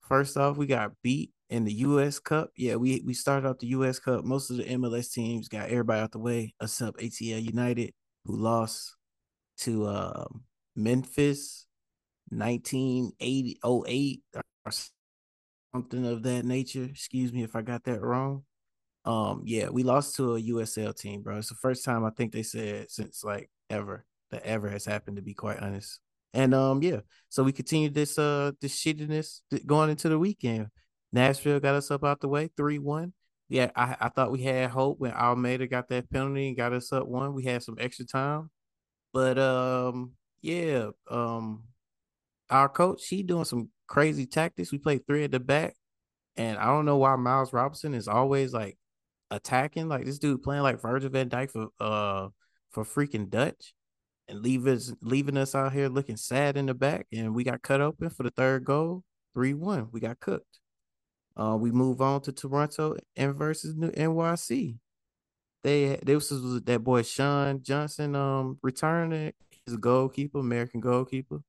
First 0.00 0.36
off, 0.36 0.56
we 0.56 0.66
got 0.66 0.92
beat 1.02 1.30
in 1.50 1.64
the 1.64 1.72
US 1.72 2.18
Cup. 2.18 2.50
Yeah, 2.56 2.76
we 2.76 3.02
we 3.04 3.14
started 3.14 3.48
off 3.48 3.58
the 3.58 3.68
US 3.68 3.98
Cup. 3.98 4.24
Most 4.24 4.50
of 4.50 4.56
the 4.56 4.64
MLS 4.64 5.12
teams 5.12 5.48
got 5.48 5.68
everybody 5.68 6.00
out 6.00 6.12
the 6.12 6.18
way, 6.18 6.54
except 6.60 6.98
ATL 6.98 7.42
United, 7.42 7.92
who 8.24 8.36
lost 8.36 8.96
to 9.58 9.86
uh, 9.86 10.26
Memphis 10.74 11.66
1980 12.30 13.58
08 13.64 14.22
or 14.34 14.72
something 15.74 16.06
of 16.06 16.22
that 16.22 16.44
nature. 16.44 16.84
Excuse 16.84 17.32
me 17.32 17.42
if 17.42 17.54
I 17.54 17.62
got 17.62 17.84
that 17.84 18.02
wrong. 18.02 18.44
Um, 19.04 19.42
yeah, 19.44 19.68
we 19.68 19.84
lost 19.84 20.16
to 20.16 20.34
a 20.34 20.42
USL 20.42 20.96
team, 20.96 21.22
bro. 21.22 21.38
It's 21.38 21.48
the 21.48 21.54
first 21.54 21.84
time 21.84 22.04
I 22.04 22.10
think 22.10 22.32
they 22.32 22.42
said 22.42 22.90
since 22.90 23.22
like 23.22 23.48
ever 23.70 24.04
that 24.32 24.42
ever 24.42 24.68
has 24.68 24.84
happened, 24.84 25.16
to 25.16 25.22
be 25.22 25.34
quite 25.34 25.60
honest. 25.60 26.00
And 26.34 26.52
um, 26.54 26.82
yeah, 26.82 27.00
so 27.28 27.44
we 27.44 27.52
continue 27.52 27.88
this 27.88 28.18
uh 28.18 28.52
this 28.60 28.82
shittiness 28.82 29.40
going 29.64 29.90
into 29.90 30.08
the 30.08 30.18
weekend. 30.18 30.68
Nashville 31.16 31.60
got 31.60 31.74
us 31.74 31.90
up 31.90 32.04
out 32.04 32.20
the 32.20 32.28
way, 32.28 32.50
3 32.56 32.78
1. 32.78 33.12
Yeah, 33.48 33.70
I, 33.74 33.96
I 34.00 34.08
thought 34.10 34.32
we 34.32 34.42
had 34.42 34.70
hope 34.70 34.98
when 34.98 35.12
Almada 35.12 35.70
got 35.70 35.88
that 35.88 36.10
penalty 36.10 36.48
and 36.48 36.56
got 36.56 36.72
us 36.72 36.92
up 36.92 37.06
one. 37.06 37.32
We 37.32 37.44
had 37.44 37.62
some 37.62 37.76
extra 37.78 38.04
time. 38.04 38.50
But 39.12 39.38
um, 39.38 40.12
yeah, 40.42 40.90
um 41.10 41.64
our 42.50 42.68
coach, 42.68 43.06
he 43.06 43.22
doing 43.22 43.44
some 43.44 43.70
crazy 43.86 44.26
tactics. 44.26 44.72
We 44.72 44.78
played 44.78 45.06
three 45.06 45.24
at 45.24 45.30
the 45.30 45.40
back. 45.40 45.74
And 46.36 46.58
I 46.58 46.66
don't 46.66 46.84
know 46.84 46.98
why 46.98 47.16
Miles 47.16 47.52
Robinson 47.52 47.94
is 47.94 48.08
always 48.08 48.52
like 48.52 48.76
attacking. 49.30 49.88
Like 49.88 50.04
this 50.04 50.18
dude 50.18 50.42
playing 50.42 50.62
like 50.62 50.82
Virgil 50.82 51.10
van 51.10 51.30
Dijk 51.30 51.50
for 51.50 51.68
uh 51.80 52.28
for 52.70 52.84
freaking 52.84 53.30
Dutch 53.30 53.74
and 54.28 54.40
leave 54.40 54.66
us 54.66 54.92
leaving 55.00 55.36
us 55.38 55.54
out 55.54 55.72
here 55.72 55.88
looking 55.88 56.16
sad 56.16 56.56
in 56.56 56.66
the 56.66 56.74
back. 56.74 57.06
And 57.12 57.34
we 57.34 57.44
got 57.44 57.62
cut 57.62 57.80
open 57.80 58.10
for 58.10 58.22
the 58.24 58.30
third 58.30 58.64
goal, 58.64 59.02
3-1. 59.36 59.88
We 59.92 60.00
got 60.00 60.20
cooked. 60.20 60.60
Uh, 61.36 61.56
we 61.60 61.70
move 61.70 62.00
on 62.00 62.20
to 62.22 62.32
Toronto 62.32 62.96
and 63.16 63.34
versus 63.34 63.76
New 63.76 63.90
NYC. 63.90 64.78
They 65.62 65.98
this 66.02 66.30
was 66.30 66.62
that 66.62 66.84
boy 66.84 67.02
Sean 67.02 67.62
Johnson 67.62 68.14
um 68.14 68.58
returning. 68.62 69.32
He's 69.50 69.74
a 69.74 69.78
goalkeeper, 69.78 70.38
American 70.38 70.80
goalkeeper. 70.80 71.40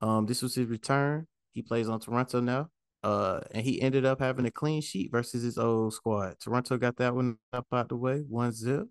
Um, 0.00 0.26
this 0.26 0.42
was 0.42 0.54
his 0.54 0.66
return. 0.66 1.26
He 1.52 1.62
plays 1.62 1.88
on 1.88 2.00
Toronto 2.00 2.40
now. 2.40 2.68
Uh, 3.02 3.40
and 3.52 3.64
he 3.64 3.80
ended 3.80 4.04
up 4.04 4.20
having 4.20 4.46
a 4.46 4.50
clean 4.50 4.80
sheet 4.80 5.10
versus 5.10 5.42
his 5.42 5.56
old 5.58 5.94
squad. 5.94 6.34
Toronto 6.40 6.76
got 6.78 6.96
that 6.96 7.14
one 7.14 7.36
up 7.52 7.66
out 7.72 7.88
the 7.88 7.96
way, 7.96 8.24
one 8.28 8.52
zip. 8.52 8.88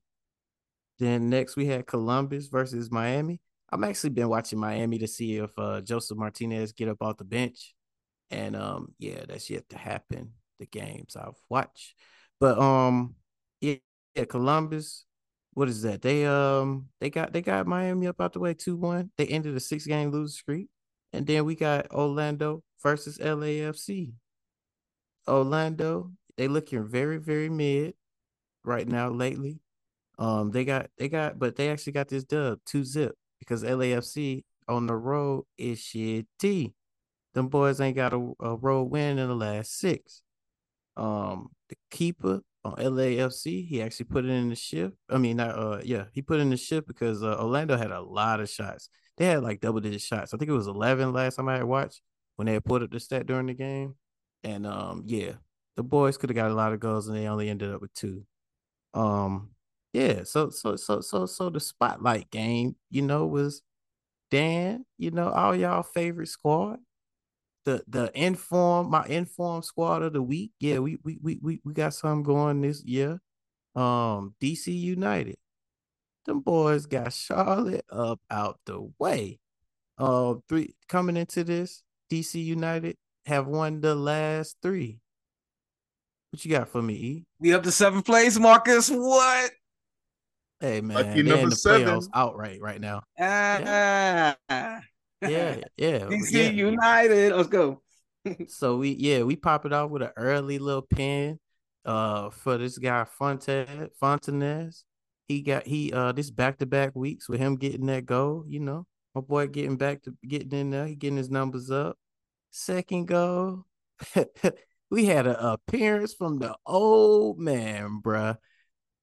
Then 1.00 1.30
next 1.30 1.56
we 1.56 1.66
had 1.68 1.88
Columbus 1.88 2.48
versus 2.48 2.92
Miami. 2.92 3.42
I'm 3.72 3.84
actually 3.84 4.12
been 4.12 4.30
watching 4.30 4.60
Miami 4.60 4.98
to 5.00 5.08
see 5.08 5.38
if 5.38 5.52
uh, 5.58 5.82
Josef 5.82 6.18
Martinez 6.18 6.72
get 6.72 6.88
up 6.88 6.98
off 7.02 7.18
the 7.18 7.26
bench. 7.26 7.76
And 8.32 8.55
um, 8.55 8.93
yeah, 8.99 9.23
that's 9.28 9.49
yet 9.49 9.69
to 9.69 9.78
happen. 9.78 10.34
The 10.59 10.65
games 10.65 11.15
I've 11.15 11.39
watched, 11.49 11.93
but 12.39 12.57
um, 12.57 13.15
yeah, 13.61 13.75
yeah, 14.15 14.25
Columbus. 14.25 15.05
What 15.53 15.69
is 15.69 15.84
that? 15.84 16.01
They 16.01 16.25
um, 16.25 16.88
they 16.99 17.09
got 17.11 17.32
they 17.32 17.41
got 17.41 17.67
Miami 17.67 18.07
up 18.07 18.19
out 18.19 18.34
the 18.34 18.39
way 18.39 18.53
two 18.55 18.75
one. 18.75 19.11
They 19.17 19.28
ended 19.28 19.55
a 19.55 19.59
six 19.59 19.86
game 19.86 20.11
losing 20.11 20.34
streak, 20.34 20.69
and 21.13 21.28
then 21.28 21.45
we 21.45 21.55
got 21.55 21.91
Orlando 21.91 22.63
versus 22.82 23.19
LAFC. 23.19 24.13
Orlando, 25.28 26.11
they 26.38 26.47
looking 26.47 26.88
very 26.88 27.17
very 27.17 27.49
mid 27.49 27.93
right 28.63 28.88
now 28.88 29.09
lately. 29.09 29.59
Um, 30.19 30.51
they 30.51 30.65
got 30.65 30.89
they 30.97 31.09
got, 31.09 31.38
but 31.39 31.55
they 31.55 31.69
actually 31.69 31.93
got 31.93 32.07
this 32.07 32.23
dub 32.23 32.59
two 32.65 32.84
zip 32.84 33.15
because 33.39 33.63
LAFC 33.63 34.43
on 34.67 34.88
the 34.88 34.95
road 34.95 35.45
is 35.57 35.80
shitty. 35.80 36.73
Them 37.38 37.50
boys 37.50 37.80
ain't 37.80 37.96
got 37.96 38.14
a, 38.14 38.32
a 38.40 38.56
road 38.56 38.86
win 38.86 39.20
in 39.20 39.28
the 39.28 39.36
last 39.36 39.78
six. 39.78 40.24
Um, 40.96 41.50
the 41.70 41.76
keeper 41.92 42.42
on 42.66 42.74
LAFC, 42.78 43.68
he 43.68 43.80
actually 43.80 44.08
put 44.08 44.26
it 44.26 44.32
in 44.32 44.50
the 44.50 44.56
shift. 44.56 44.96
I 45.08 45.20
mean, 45.20 45.38
not 45.38 45.50
uh, 45.56 45.80
yeah, 45.84 46.06
he 46.14 46.24
put 46.24 46.40
in 46.40 46.50
the 46.50 46.58
shift 46.58 46.88
because 46.88 47.22
uh, 47.22 47.38
Orlando 47.40 47.78
had 47.78 47.92
a 47.92 48.02
lot 48.02 48.40
of 48.40 48.50
shots. 48.50 48.90
They 49.18 49.28
had 49.28 49.44
like 49.44 49.60
double 49.62 49.82
digit 49.82 50.02
shots. 50.02 50.34
I 50.34 50.38
think 50.38 50.50
it 50.50 50.56
was 50.56 50.66
eleven 50.66 51.14
last 51.14 51.36
time 51.36 51.48
I 51.48 51.58
had 51.58 51.66
watched 51.66 52.02
when 52.38 52.48
they 52.48 52.60
put 52.60 52.82
up 52.82 52.90
the 52.90 53.00
stat 53.00 53.28
during 53.28 53.46
the 53.46 53.54
game. 53.54 53.94
And 54.44 54.66
um, 54.66 55.04
yeah, 55.06 55.34
the 55.76 55.84
boys 55.84 56.18
could 56.18 56.32
have 56.32 56.36
got 56.36 56.50
a 56.50 56.56
lot 56.56 56.74
of 56.74 56.80
goals 56.80 57.08
and 57.08 57.16
they 57.16 57.28
only 57.28 57.50
ended 57.50 57.72
up 57.72 57.82
with 57.82 57.94
two. 57.94 58.24
Um, 58.96 59.52
yeah, 59.94 60.24
so 60.24 60.50
so 60.50 60.76
so 60.76 61.02
so 61.02 61.28
so 61.28 61.52
the 61.52 61.60
spotlight 61.60 62.32
game, 62.32 62.78
you 62.90 63.04
know, 63.04 63.28
was 63.28 63.62
Dan, 64.32 64.86
you 64.98 65.12
know, 65.12 65.30
all 65.30 65.56
y'all 65.56 65.84
favorite 65.84 66.30
squad 66.30 66.80
the 67.68 67.84
the 67.86 68.09
inform 68.15 68.89
my 68.89 69.05
inform 69.07 69.61
squad 69.61 70.01
of 70.01 70.13
the 70.13 70.22
week. 70.22 70.53
Yeah, 70.59 70.80
we 70.80 70.97
we 71.03 71.20
we 71.22 71.39
we, 71.41 71.61
we 71.65 71.74
got 71.74 71.93
some 71.93 72.24
going 72.24 72.61
this 72.61 72.82
year. 72.86 73.20
Um, 73.76 74.36
DC 74.41 74.68
United. 74.68 75.36
Them 76.26 76.39
boys 76.39 76.86
got 76.86 77.11
Charlotte 77.11 77.86
up 77.91 78.22
out 78.32 78.59
the 78.65 78.89
way. 78.97 79.39
Uh, 79.97 80.36
three 80.47 80.76
coming 80.88 81.18
into 81.18 81.43
this, 81.43 81.84
DC 82.09 82.41
United 82.41 82.95
have 83.26 83.47
won 83.47 83.82
the 83.82 83.95
last 83.95 84.55
three. 84.61 84.99
What 86.32 86.45
you 86.45 86.51
got 86.51 86.70
for 86.70 86.82
me? 86.82 86.93
E? 86.93 87.26
We 87.39 87.53
up 87.53 87.63
to 87.63 87.72
seventh 87.72 88.05
place, 88.05 88.39
Marcus. 88.39 88.89
What? 88.89 89.51
Hey 90.61 90.80
man, 90.80 90.95
Lucky 90.95 91.22
they're 91.22 91.38
in 91.38 91.49
the 91.49 91.55
seven. 91.55 91.86
playoffs 91.88 92.07
outright 92.13 92.61
right 92.61 92.80
now. 92.80 93.03
Ah, 93.20 94.36
yeah 94.49 94.80
yeah, 95.22 95.57
yeah. 95.78 95.99
DC 95.99 96.32
yeah. 96.32 96.49
United. 96.49 97.34
Let's 97.34 97.49
go. 97.49 97.82
so 98.47 98.78
we 98.78 98.91
yeah, 98.91 99.24
we 99.24 99.36
pop 99.36 99.65
it 99.65 99.74
off 99.74 99.89
with 99.89 100.01
an 100.01 100.11
early 100.18 100.59
little 100.59 100.82
pin. 100.82 101.39
uh 101.86 102.30
for 102.30 102.57
this 102.57 102.78
guy 102.78 103.05
Fonte 103.05 103.89
Fontanez. 104.01 104.84
He 105.28 105.41
got 105.41 105.65
he 105.65 105.91
uh 105.93 106.11
this 106.11 106.30
back 106.30 106.57
to 106.59 106.65
back 106.65 106.95
weeks 106.95 107.28
with 107.28 107.39
him 107.39 107.55
getting 107.55 107.88
that 107.88 108.05
goal, 108.05 108.45
you 108.47 108.59
know. 108.59 108.86
My 109.15 109.22
boy 109.22 109.47
getting 109.47 109.78
back 109.78 110.03
to 110.03 110.13
getting 110.28 110.51
in 110.51 110.70
there, 110.70 110.86
he 110.86 110.95
getting 110.95 111.18
his 111.18 111.30
numbers 111.30 111.72
up. 111.72 111.97
Second 112.51 113.07
goal. 113.07 113.65
we 114.89 115.05
had 115.05 115.28
an 115.28 115.36
appearance 115.39 116.13
from 116.13 116.39
the 116.39 116.55
old 116.65 117.39
man, 117.39 117.99
bruh. 118.01 118.38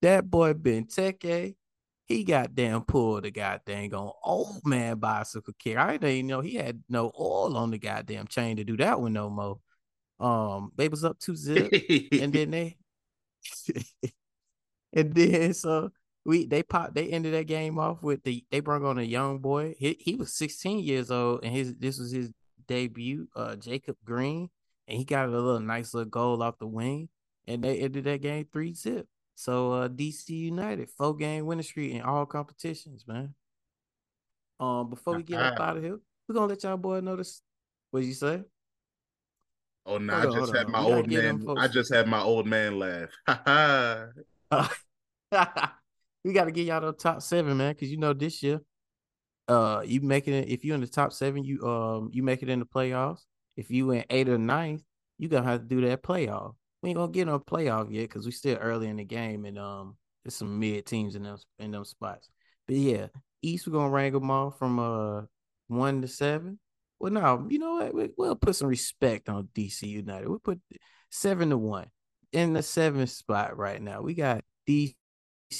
That 0.02 0.30
boy 0.30 0.52
Benteke, 0.52 1.56
he 2.06 2.24
goddamn 2.24 2.82
pulled 2.82 3.24
the 3.24 3.30
goddamn 3.30 3.94
on 3.94 4.12
old 4.22 4.60
man 4.64 4.98
bicycle 4.98 5.54
kick. 5.58 5.76
I 5.76 5.92
didn't 5.92 6.10
even 6.10 6.26
know 6.26 6.40
he 6.40 6.54
had 6.54 6.82
no 6.88 7.10
oil 7.18 7.56
on 7.56 7.70
the 7.70 7.78
goddamn 7.78 8.26
chain 8.26 8.56
to 8.56 8.64
do 8.64 8.76
that 8.76 9.00
one 9.00 9.14
no 9.14 9.30
more. 9.30 9.58
Um, 10.20 10.72
they 10.76 10.88
was 10.88 11.04
up 11.04 11.18
two 11.18 11.34
zip, 11.36 11.72
and 12.12 12.32
then 12.32 12.50
they, 12.50 12.76
and 14.92 15.14
then 15.14 15.54
so 15.54 15.90
we 16.24 16.46
they 16.46 16.62
popped 16.62 16.94
they 16.94 17.08
ended 17.08 17.34
that 17.34 17.46
game 17.46 17.78
off 17.78 18.02
with 18.02 18.22
the 18.22 18.44
they 18.50 18.60
brought 18.60 18.84
on 18.84 18.98
a 18.98 19.02
young 19.02 19.38
boy. 19.38 19.74
He 19.78 19.96
he 19.98 20.14
was 20.14 20.34
16 20.34 20.84
years 20.84 21.10
old, 21.10 21.40
and 21.42 21.54
his 21.54 21.74
this 21.74 21.98
was 21.98 22.10
his 22.10 22.30
debut. 22.66 23.28
Uh, 23.34 23.56
Jacob 23.56 23.96
Green, 24.04 24.50
and 24.88 24.98
he 24.98 25.04
got 25.04 25.28
a 25.28 25.30
little 25.30 25.60
nice 25.60 25.94
little 25.94 26.10
goal 26.10 26.42
off 26.42 26.58
the 26.58 26.66
wing, 26.66 27.08
and 27.46 27.64
they 27.64 27.78
ended 27.78 28.04
that 28.04 28.22
game 28.22 28.46
three 28.52 28.74
zip. 28.74 29.06
So 29.34 29.72
uh, 29.72 29.88
DC 29.88 30.28
United 30.28 30.90
four 30.90 31.14
game 31.14 31.46
winning 31.46 31.62
streak 31.62 31.92
in 31.94 32.02
all 32.02 32.26
competitions, 32.26 33.04
man. 33.06 33.34
Um, 34.60 34.88
before 34.90 35.16
we 35.16 35.22
get 35.22 35.40
up 35.40 35.60
out 35.60 35.76
of 35.76 35.82
here, 35.82 35.98
we're 36.28 36.34
gonna 36.34 36.46
let 36.46 36.62
y'all 36.62 36.76
boy 36.76 37.00
notice. 37.00 37.42
What 37.90 38.04
you 38.04 38.14
say? 38.14 38.42
Oh 39.86 39.98
no, 39.98 40.14
I 40.14 40.24
just 40.24 40.54
had 40.54 40.68
my 40.68 40.80
old 40.80 41.10
man. 41.10 41.44
I 41.58 41.68
just 41.68 41.92
had 41.92 42.06
my 42.06 42.20
old 42.20 42.46
man 42.46 42.78
laugh. 42.78 43.10
we 46.24 46.32
got 46.32 46.44
to 46.44 46.52
get 46.52 46.66
y'all 46.66 46.80
the 46.80 46.92
top 46.92 47.20
seven, 47.22 47.56
man, 47.56 47.74
because 47.74 47.90
you 47.90 47.98
know 47.98 48.12
this 48.12 48.42
year, 48.42 48.60
uh, 49.48 49.82
you 49.84 50.00
making 50.00 50.34
it. 50.34 50.48
If 50.48 50.64
you're 50.64 50.74
in 50.74 50.80
the 50.80 50.86
top 50.86 51.12
seven, 51.12 51.44
you 51.44 51.62
um, 51.66 52.10
you 52.12 52.22
make 52.22 52.42
it 52.42 52.48
in 52.48 52.60
the 52.60 52.66
playoffs. 52.66 53.20
If 53.56 53.70
you 53.70 53.90
in 53.90 54.04
eight 54.10 54.28
or 54.28 54.38
ninth, 54.38 54.82
you 55.18 55.28
gonna 55.28 55.46
have 55.46 55.60
to 55.60 55.66
do 55.66 55.82
that 55.82 56.02
playoff. 56.02 56.54
We 56.84 56.90
ain't 56.90 56.98
gonna 56.98 57.12
get 57.12 57.28
no 57.28 57.38
playoff 57.38 57.90
yet 57.90 58.10
because 58.10 58.26
we 58.26 58.32
still 58.32 58.58
early 58.58 58.88
in 58.88 58.96
the 58.96 59.06
game, 59.06 59.46
and 59.46 59.58
um, 59.58 59.96
there's 60.22 60.34
some 60.34 60.60
mid 60.60 60.84
teams 60.84 61.16
in 61.16 61.22
them 61.22 61.38
in 61.58 61.70
them 61.70 61.86
spots. 61.86 62.28
But 62.66 62.76
yeah, 62.76 63.06
East 63.40 63.66
we're 63.66 63.72
gonna 63.72 63.88
rank 63.88 64.12
them 64.12 64.30
all 64.30 64.50
from 64.50 64.78
uh 64.78 65.22
one 65.68 66.02
to 66.02 66.08
seven. 66.08 66.58
Well, 67.00 67.10
no, 67.10 67.46
you 67.48 67.58
know 67.58 67.76
what? 67.76 67.94
We, 67.94 68.10
will 68.18 68.36
put 68.36 68.56
some 68.56 68.68
respect 68.68 69.30
on 69.30 69.48
DC 69.54 69.88
United. 69.88 70.28
We 70.28 70.36
put 70.36 70.60
seven 71.08 71.48
to 71.48 71.56
one 71.56 71.86
in 72.32 72.52
the 72.52 72.62
seventh 72.62 73.08
spot 73.08 73.56
right 73.56 73.80
now. 73.80 74.02
We 74.02 74.12
got 74.12 74.44
DC 74.68 74.92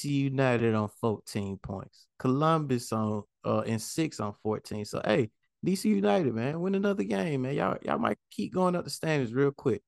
United 0.03 0.75
on 0.75 0.91
14 1.01 1.57
points. 1.57 2.07
Columbus 2.19 2.93
on 2.93 3.23
uh 3.47 3.63
in 3.65 3.79
six 3.79 4.21
on 4.21 4.35
14. 4.43 4.85
So 4.85 5.01
hey, 5.03 5.31
DC 5.65 5.87
United, 5.87 6.35
man, 6.35 6.61
win 6.61 6.75
another 6.75 7.05
game, 7.05 7.41
man. 7.41 7.55
Y'all, 7.55 7.79
y'all 7.81 7.99
might 7.99 8.19
keep 8.31 8.53
going 8.53 8.77
up 8.77 8.85
the 8.85 8.91
standards 8.91 9.33
real 9.33 9.53
quick. 9.53 9.81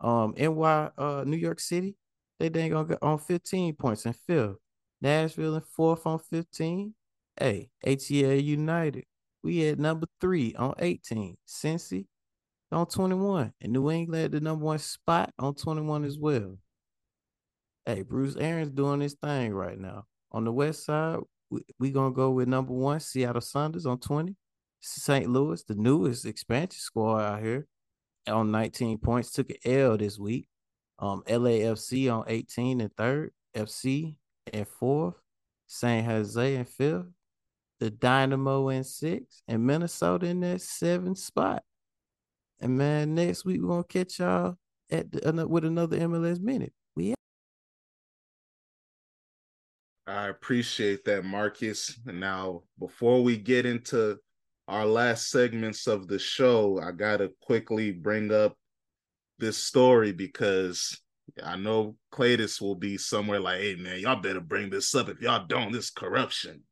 Um, 0.00 0.34
NY 0.36 0.90
uh 0.96 1.24
New 1.26 1.36
York 1.36 1.60
City, 1.60 1.96
they 2.38 2.48
dang 2.48 2.74
on 2.74 2.94
on 3.02 3.18
15 3.18 3.74
points 3.76 4.06
in 4.06 4.12
fifth. 4.12 4.56
Nashville 5.02 5.56
in 5.56 5.62
fourth 5.62 6.06
on 6.06 6.18
15. 6.18 6.94
Hey, 7.38 7.70
ATL 7.86 8.42
United 8.42 9.04
we 9.42 9.68
at 9.68 9.78
number 9.78 10.06
three 10.20 10.54
on 10.54 10.74
18. 10.78 11.36
Cincy 11.46 12.06
on 12.72 12.86
21. 12.86 13.52
And 13.60 13.72
New 13.72 13.90
England 13.90 14.24
at 14.24 14.32
the 14.32 14.40
number 14.40 14.64
one 14.64 14.78
spot 14.78 15.32
on 15.38 15.54
21 15.54 16.04
as 16.04 16.18
well. 16.18 16.58
Hey, 17.86 18.02
Bruce 18.02 18.36
Arena 18.36 18.66
doing 18.66 19.00
his 19.00 19.14
thing 19.14 19.52
right 19.52 19.78
now. 19.78 20.04
On 20.32 20.44
the 20.44 20.52
west 20.52 20.84
side, 20.84 21.18
we, 21.50 21.62
we 21.78 21.90
gonna 21.90 22.14
go 22.14 22.30
with 22.30 22.48
number 22.48 22.72
one, 22.72 23.00
Seattle 23.00 23.40
Sounders 23.40 23.86
on 23.86 23.98
20. 23.98 24.36
St. 24.82 25.28
Louis, 25.28 25.62
the 25.64 25.74
newest 25.74 26.24
expansion 26.24 26.78
squad 26.78 27.20
out 27.20 27.42
here, 27.42 27.66
on 28.26 28.50
19 28.50 28.98
points, 28.98 29.32
took 29.32 29.50
an 29.50 29.56
L 29.64 29.96
this 29.96 30.18
week. 30.18 30.48
Um, 30.98 31.22
LAFC 31.26 32.12
on 32.12 32.24
18 32.26 32.80
and 32.80 32.94
third, 32.94 33.32
FC 33.56 34.16
and 34.52 34.68
fourth, 34.68 35.14
San 35.66 36.04
Jose 36.04 36.54
in 36.54 36.64
fifth, 36.64 37.06
the 37.78 37.90
Dynamo 37.90 38.68
in 38.68 38.84
six, 38.84 39.42
and 39.48 39.66
Minnesota 39.66 40.26
in 40.26 40.40
that 40.40 40.60
seventh 40.60 41.18
spot. 41.18 41.62
And 42.60 42.76
man, 42.76 43.14
next 43.14 43.46
week 43.46 43.62
we're 43.62 43.68
gonna 43.68 43.84
catch 43.84 44.18
y'all 44.18 44.56
at 44.90 45.10
the, 45.10 45.46
with 45.48 45.64
another 45.64 45.98
MLS 46.00 46.40
minute. 46.40 46.74
We. 46.94 47.14
I 50.06 50.26
appreciate 50.26 51.04
that, 51.06 51.24
Marcus. 51.24 51.98
Now, 52.04 52.64
before 52.78 53.22
we 53.22 53.38
get 53.38 53.64
into 53.64 54.18
our 54.70 54.86
last 54.86 55.30
segments 55.30 55.88
of 55.88 56.06
the 56.06 56.18
show, 56.18 56.80
I 56.80 56.92
gotta 56.92 57.32
quickly 57.42 57.90
bring 57.90 58.32
up 58.32 58.56
this 59.38 59.58
story 59.58 60.12
because 60.12 60.96
I 61.42 61.56
know 61.56 61.96
Cletus 62.12 62.60
will 62.60 62.76
be 62.76 62.96
somewhere 62.96 63.40
like, 63.40 63.60
"Hey, 63.60 63.74
man, 63.74 63.98
y'all 63.98 64.20
better 64.20 64.40
bring 64.40 64.70
this 64.70 64.94
up. 64.94 65.08
If 65.08 65.20
y'all 65.20 65.44
don't, 65.44 65.72
this 65.72 65.90
corruption." 65.90 66.62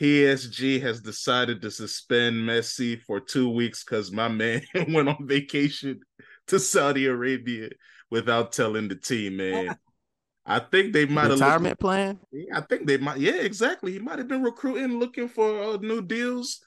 PSG 0.00 0.80
has 0.80 1.02
decided 1.02 1.60
to 1.62 1.70
suspend 1.70 2.36
Messi 2.36 3.00
for 3.02 3.20
two 3.20 3.50
weeks 3.50 3.84
because 3.84 4.10
my 4.10 4.28
man 4.28 4.62
went 4.88 5.08
on 5.08 5.28
vacation 5.28 6.00
to 6.46 6.58
Saudi 6.58 7.06
Arabia 7.06 7.68
without 8.10 8.52
telling 8.52 8.88
the 8.88 8.96
team, 8.96 9.36
man. 9.36 9.76
I 10.46 10.58
think 10.58 10.92
they 10.92 11.06
might 11.06 11.22
have 11.22 11.32
retirement 11.32 11.72
looked, 11.72 11.80
plan. 11.80 12.20
I 12.52 12.60
think 12.60 12.86
they 12.86 12.98
might. 12.98 13.18
Yeah, 13.18 13.36
exactly. 13.36 13.92
He 13.92 13.98
might 13.98 14.18
have 14.18 14.28
been 14.28 14.42
recruiting, 14.42 14.98
looking 14.98 15.28
for 15.28 15.62
uh, 15.62 15.76
new 15.78 16.02
deals. 16.02 16.60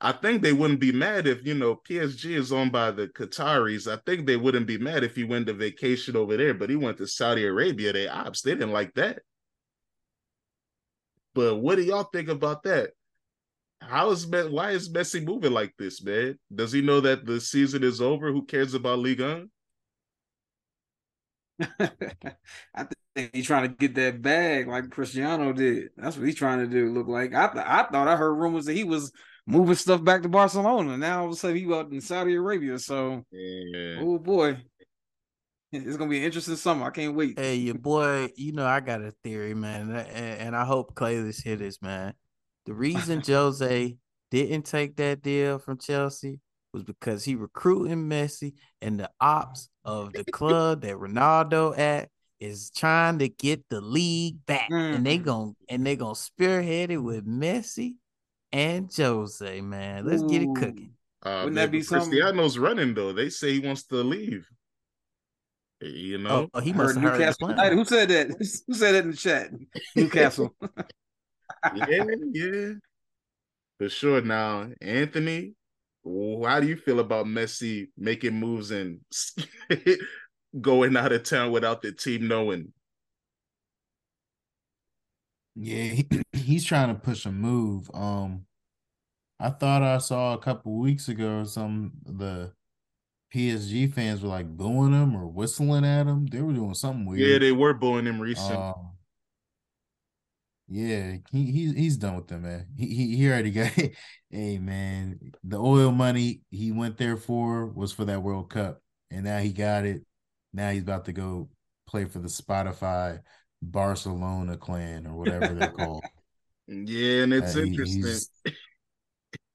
I 0.00 0.12
think 0.12 0.40
they 0.42 0.54
wouldn't 0.54 0.80
be 0.80 0.92
mad 0.92 1.26
if 1.26 1.44
you 1.44 1.54
know 1.54 1.76
PSG 1.88 2.30
is 2.36 2.52
owned 2.52 2.72
by 2.72 2.90
the 2.90 3.08
Qataris. 3.08 3.90
I 3.90 4.00
think 4.06 4.26
they 4.26 4.36
wouldn't 4.36 4.66
be 4.66 4.78
mad 4.78 5.04
if 5.04 5.14
he 5.14 5.24
went 5.24 5.46
to 5.48 5.52
vacation 5.52 6.16
over 6.16 6.36
there, 6.36 6.54
but 6.54 6.70
he 6.70 6.76
went 6.76 6.98
to 6.98 7.06
Saudi 7.06 7.44
Arabia. 7.44 7.92
They 7.92 8.08
ops, 8.08 8.42
they 8.42 8.52
didn't 8.52 8.72
like 8.72 8.94
that. 8.94 9.20
But 11.34 11.56
what 11.56 11.76
do 11.76 11.82
y'all 11.82 12.04
think 12.04 12.28
about 12.28 12.62
that? 12.62 12.90
How 13.80 14.10
is 14.10 14.26
why 14.26 14.70
is 14.70 14.92
Messi 14.92 15.24
moving 15.24 15.52
like 15.52 15.74
this, 15.78 16.02
man? 16.02 16.38
Does 16.54 16.72
he 16.72 16.80
know 16.80 17.00
that 17.00 17.26
the 17.26 17.40
season 17.40 17.82
is 17.82 18.00
over? 18.00 18.30
Who 18.30 18.44
cares 18.44 18.74
about 18.74 18.98
Ligue 19.00 19.20
1? 19.20 19.50
I 22.74 22.86
think 23.14 23.34
he's 23.34 23.46
trying 23.46 23.68
to 23.68 23.74
get 23.74 23.94
that 23.96 24.22
bag 24.22 24.68
like 24.68 24.90
Cristiano 24.90 25.52
did. 25.52 25.90
That's 25.96 26.16
what 26.16 26.26
he's 26.26 26.36
trying 26.36 26.60
to 26.60 26.66
do. 26.66 26.92
Look 26.92 27.08
like 27.08 27.34
I, 27.34 27.48
th- 27.48 27.64
I 27.66 27.84
thought 27.84 28.08
I 28.08 28.16
heard 28.16 28.34
rumors 28.34 28.64
that 28.66 28.74
he 28.74 28.84
was 28.84 29.12
moving 29.46 29.74
stuff 29.74 30.02
back 30.02 30.22
to 30.22 30.28
Barcelona. 30.28 30.96
Now 30.96 31.20
all 31.20 31.26
of 31.26 31.32
a 31.32 31.36
sudden 31.36 31.56
he 31.56 31.72
out 31.72 31.92
in 31.92 32.00
Saudi 32.00 32.34
Arabia. 32.34 32.78
So, 32.78 33.24
yeah. 33.30 33.98
oh 34.00 34.18
boy, 34.18 34.58
it's 35.72 35.96
gonna 35.96 36.10
be 36.10 36.18
an 36.18 36.24
interesting 36.24 36.56
summer. 36.56 36.86
I 36.86 36.90
can't 36.90 37.14
wait. 37.14 37.38
Hey, 37.38 37.56
your 37.56 37.74
boy, 37.74 38.28
you 38.36 38.52
know 38.52 38.66
I 38.66 38.80
got 38.80 39.02
a 39.02 39.12
theory, 39.22 39.54
man, 39.54 39.90
and, 39.90 40.56
I 40.56 40.64
hope 40.64 40.94
Clay 40.94 41.16
Claylis 41.16 41.42
hear 41.42 41.56
this, 41.56 41.80
man. 41.82 42.14
The 42.66 42.74
reason 42.74 43.22
Jose 43.26 43.96
didn't 44.30 44.66
take 44.66 44.96
that 44.96 45.22
deal 45.22 45.58
from 45.58 45.78
Chelsea 45.78 46.40
was 46.72 46.84
because 46.84 47.24
he 47.24 47.34
recruiting 47.34 48.08
Messi, 48.08 48.54
and 48.80 48.98
the 48.98 49.10
ops 49.20 49.68
of 49.84 50.12
the 50.12 50.24
club 50.32 50.82
that 50.82 50.96
Ronaldo 50.96 51.78
at 51.78 52.08
is 52.40 52.70
trying 52.70 53.18
to 53.18 53.28
get 53.28 53.68
the 53.68 53.80
league 53.80 54.44
back, 54.46 54.70
mm. 54.70 54.94
and 54.94 55.06
they 55.06 55.16
mm-hmm. 55.16 55.24
going 55.24 55.56
and 55.68 55.86
they 55.86 55.96
gonna 55.96 56.14
spearhead 56.14 56.90
it 56.90 56.98
with 56.98 57.26
Messi 57.26 57.96
and 58.52 58.90
Jose. 58.94 59.60
Man, 59.60 60.06
let's 60.06 60.22
Ooh. 60.22 60.28
get 60.28 60.42
it 60.42 60.54
cooking. 60.54 60.92
Uh, 61.22 61.40
Wouldn't 61.44 61.56
that 61.56 61.70
be 61.70 61.82
something? 61.82 62.10
Cristiano's 62.10 62.58
running 62.58 62.94
though. 62.94 63.12
They 63.12 63.28
say 63.28 63.52
he 63.52 63.60
wants 63.60 63.84
to 63.84 63.96
leave. 63.96 64.48
You 65.82 66.18
know, 66.18 66.48
oh, 66.52 66.60
he 66.60 66.74
must 66.74 66.96
have 66.96 67.02
Newcastle. 67.02 67.48
Heard 67.48 67.72
Who 67.72 67.84
said 67.84 68.08
that? 68.10 68.28
Who 68.66 68.74
said 68.74 68.94
that 68.94 69.04
in 69.04 69.10
the 69.12 69.16
chat? 69.16 69.50
Newcastle. 69.96 70.54
yeah, 71.74 72.04
yeah, 72.32 72.72
for 73.78 73.88
sure. 73.88 74.20
Now, 74.20 74.68
Anthony, 74.82 75.54
how 76.04 76.60
do 76.60 76.66
you 76.66 76.76
feel 76.76 77.00
about 77.00 77.26
Messi 77.26 77.88
making 77.96 78.34
moves 78.34 78.70
and 78.70 79.00
going 80.60 80.96
out 80.96 81.12
of 81.12 81.22
town 81.22 81.52
without 81.52 81.82
the 81.82 81.92
team 81.92 82.28
knowing? 82.28 82.72
Yeah, 85.54 85.84
he, 85.84 86.08
he's 86.32 86.64
trying 86.64 86.88
to 86.88 87.00
push 87.00 87.26
a 87.26 87.32
move. 87.32 87.90
Um, 87.92 88.46
I 89.38 89.50
thought 89.50 89.82
I 89.82 89.98
saw 89.98 90.34
a 90.34 90.38
couple 90.38 90.78
weeks 90.78 91.08
ago 91.08 91.44
some 91.44 91.92
the 92.04 92.52
PSG 93.34 93.92
fans 93.92 94.22
were 94.22 94.28
like 94.28 94.48
booing 94.48 94.92
him 94.92 95.16
or 95.16 95.26
whistling 95.26 95.84
at 95.84 96.06
him. 96.06 96.26
They 96.26 96.40
were 96.40 96.52
doing 96.52 96.74
something 96.74 97.06
weird. 97.06 97.20
Yeah, 97.20 97.38
they 97.38 97.52
were 97.52 97.74
booing 97.74 98.06
him 98.06 98.20
recently. 98.20 98.56
Um, 98.56 98.92
yeah, 100.70 101.16
he, 101.32 101.50
he 101.50 101.72
he's 101.74 101.96
done 101.96 102.14
with 102.16 102.28
them, 102.28 102.42
man. 102.42 102.66
He 102.76 102.86
he, 102.86 103.16
he 103.16 103.28
already 103.28 103.50
got 103.50 103.72
hey 104.30 104.58
man, 104.58 105.18
the 105.42 105.58
oil 105.58 105.90
money 105.90 106.42
he 106.50 106.70
went 106.70 106.96
there 106.96 107.16
for 107.16 107.66
was 107.66 107.92
for 107.92 108.04
that 108.04 108.22
World 108.22 108.50
Cup, 108.50 108.80
and 109.10 109.24
now 109.24 109.38
he 109.38 109.52
got 109.52 109.84
it. 109.84 110.02
Now 110.52 110.70
he's 110.70 110.82
about 110.82 111.06
to 111.06 111.12
go 111.12 111.48
play 111.88 112.04
for 112.04 112.20
the 112.20 112.28
Spotify 112.28 113.18
Barcelona 113.60 114.56
clan 114.56 115.06
or 115.08 115.14
whatever 115.16 115.54
they're 115.54 115.68
called. 115.72 116.04
Yeah, 116.68 117.24
and 117.24 117.34
it's 117.34 117.56
Uh, 117.56 117.62
he- 117.62 117.74
interesting. 117.76 118.20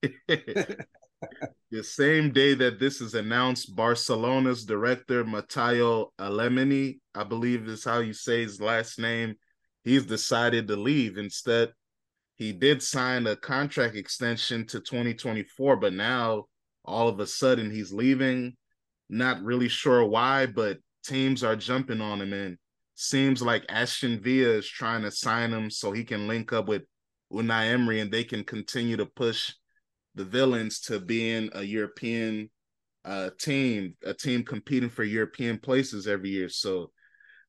the 0.28 1.84
same 1.84 2.32
day 2.32 2.54
that 2.56 2.80
this 2.80 3.00
is 3.00 3.14
announced, 3.14 3.74
Barcelona's 3.76 4.66
director 4.66 5.24
Mateu 5.24 6.10
Alemany, 6.20 7.00
I 7.14 7.24
believe 7.24 7.68
is 7.68 7.86
how 7.86 8.00
you 8.00 8.14
say 8.14 8.42
his 8.44 8.60
last 8.60 9.00
name, 9.00 9.36
he's 9.86 10.06
decided 10.06 10.68
to 10.68 10.76
leave. 10.76 11.18
Instead, 11.18 11.72
he 12.36 12.52
did 12.52 12.84
sign 12.84 13.28
a 13.28 13.38
contract 13.38 13.96
extension 13.96 14.66
to 14.68 14.82
2024, 14.82 15.78
but 15.78 15.94
now 15.94 16.46
all 16.84 17.08
of 17.08 17.20
a 17.22 17.28
sudden 17.28 17.72
he's 17.72 17.94
leaving. 17.94 18.58
Not 19.10 19.42
really 19.44 19.70
sure 19.70 20.04
why, 20.04 20.48
but 20.48 20.80
teams 21.06 21.44
are 21.44 21.56
jumping 21.56 22.02
on 22.02 22.20
him 22.20 22.34
and 22.34 22.58
seems 22.96 23.42
like 23.42 23.66
Aston 23.70 24.22
Villa 24.22 24.56
is 24.56 24.68
trying 24.68 25.04
to 25.04 25.12
sign 25.12 25.52
him 25.52 25.70
so 25.70 25.92
he 25.92 26.04
can 26.04 26.28
link 26.28 26.52
up 26.52 26.68
with 26.68 26.82
Unai 27.32 27.72
Emery 27.72 28.00
and 28.00 28.12
they 28.12 28.24
can 28.24 28.44
continue 28.44 28.98
to 28.98 29.06
push 29.06 29.54
the 30.16 30.26
villains 30.26 30.80
to 30.80 31.00
being 31.00 31.50
a 31.54 31.62
European 31.62 32.50
uh, 33.04 33.30
team, 33.40 33.96
a 34.04 34.14
team 34.14 34.44
competing 34.44 34.90
for 34.90 35.04
European 35.04 35.60
places 35.60 36.08
every 36.08 36.30
year. 36.30 36.50
So 36.50 36.92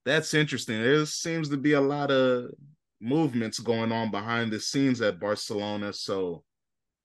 that's 0.07 0.35
interesting. 0.35 0.81
There 0.81 1.05
seems 1.05 1.49
to 1.49 1.57
be 1.57 1.73
a 1.73 1.81
lot 1.81 2.13
of 2.13 2.53
movements 3.01 3.59
going 3.59 3.91
on 3.91 4.13
behind 4.13 4.53
the 4.53 4.61
scenes 4.61 5.01
at 5.01 5.19
Barcelona. 5.19 5.93
So 5.93 6.45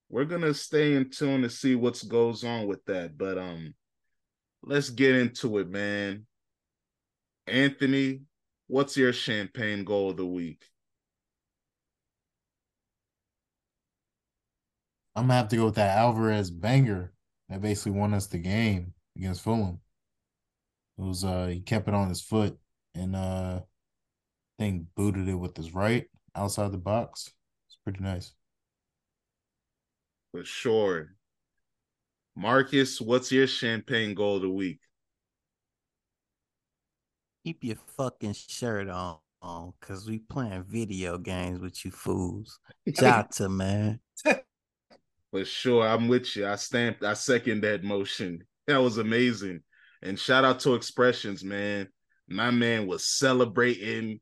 we're 0.07 0.25
gonna 0.25 0.53
stay 0.53 0.93
in 0.93 1.09
tune 1.09 1.41
to 1.41 1.49
see 1.49 1.73
what 1.73 2.01
goes 2.07 2.43
on 2.43 2.67
with 2.67 2.85
that. 2.85 3.17
But 3.17 3.39
um, 3.39 3.73
let's 4.61 4.91
get 4.91 5.15
into 5.15 5.57
it, 5.57 5.67
man. 5.67 6.27
Anthony, 7.47 8.21
what's 8.67 8.95
your 8.95 9.13
champagne 9.13 9.83
goal 9.83 10.11
of 10.11 10.17
the 10.17 10.25
week? 10.25 10.63
I'm 15.15 15.23
gonna 15.23 15.33
have 15.33 15.49
to 15.49 15.55
go 15.55 15.65
with 15.65 15.75
that 15.75 15.97
Alvarez 15.97 16.51
banger 16.51 17.13
that 17.49 17.61
basically 17.61 17.93
won 17.93 18.13
us 18.13 18.27
the 18.27 18.37
game 18.37 18.93
against 19.17 19.41
Fulham. 19.41 19.79
It 20.99 21.01
was 21.01 21.25
uh 21.25 21.47
he 21.47 21.61
kept 21.61 21.87
it 21.87 21.95
on 21.95 22.07
his 22.07 22.21
foot 22.21 22.59
and 22.95 23.15
uh 23.15 23.61
I 23.61 24.63
think 24.63 24.85
booted 24.95 25.27
it 25.27 25.35
with 25.35 25.57
his 25.57 25.73
right 25.73 26.05
outside 26.35 26.71
the 26.71 26.77
box. 26.77 27.31
It's 27.67 27.77
pretty 27.83 28.03
nice. 28.03 28.33
For 30.31 30.45
sure. 30.45 31.15
Marcus, 32.35 33.01
what's 33.01 33.31
your 33.31 33.47
champagne 33.47 34.13
goal 34.13 34.37
of 34.37 34.43
the 34.43 34.49
week? 34.49 34.79
Keep 37.43 37.63
your 37.63 37.77
fucking 37.97 38.33
shirt 38.33 38.87
on, 38.87 39.17
on, 39.41 39.73
cause 39.81 40.07
we 40.07 40.19
playing 40.19 40.63
video 40.63 41.17
games 41.17 41.59
with 41.59 41.83
you 41.83 41.91
fools. 41.91 42.59
Jota, 42.87 43.49
man. 43.49 43.99
For 45.31 45.45
sure, 45.45 45.87
I'm 45.87 46.07
with 46.07 46.35
you. 46.35 46.45
I 46.45 46.55
stamped, 46.55 47.03
I 47.03 47.13
second 47.13 47.61
that 47.61 47.83
motion. 47.83 48.43
That 48.67 48.77
was 48.77 48.99
amazing. 48.99 49.61
And 50.03 50.17
shout 50.17 50.45
out 50.45 50.59
to 50.61 50.75
Expressions, 50.75 51.43
man. 51.43 51.89
My 52.31 52.51
man 52.51 52.87
was 52.87 53.05
celebrating. 53.05 54.19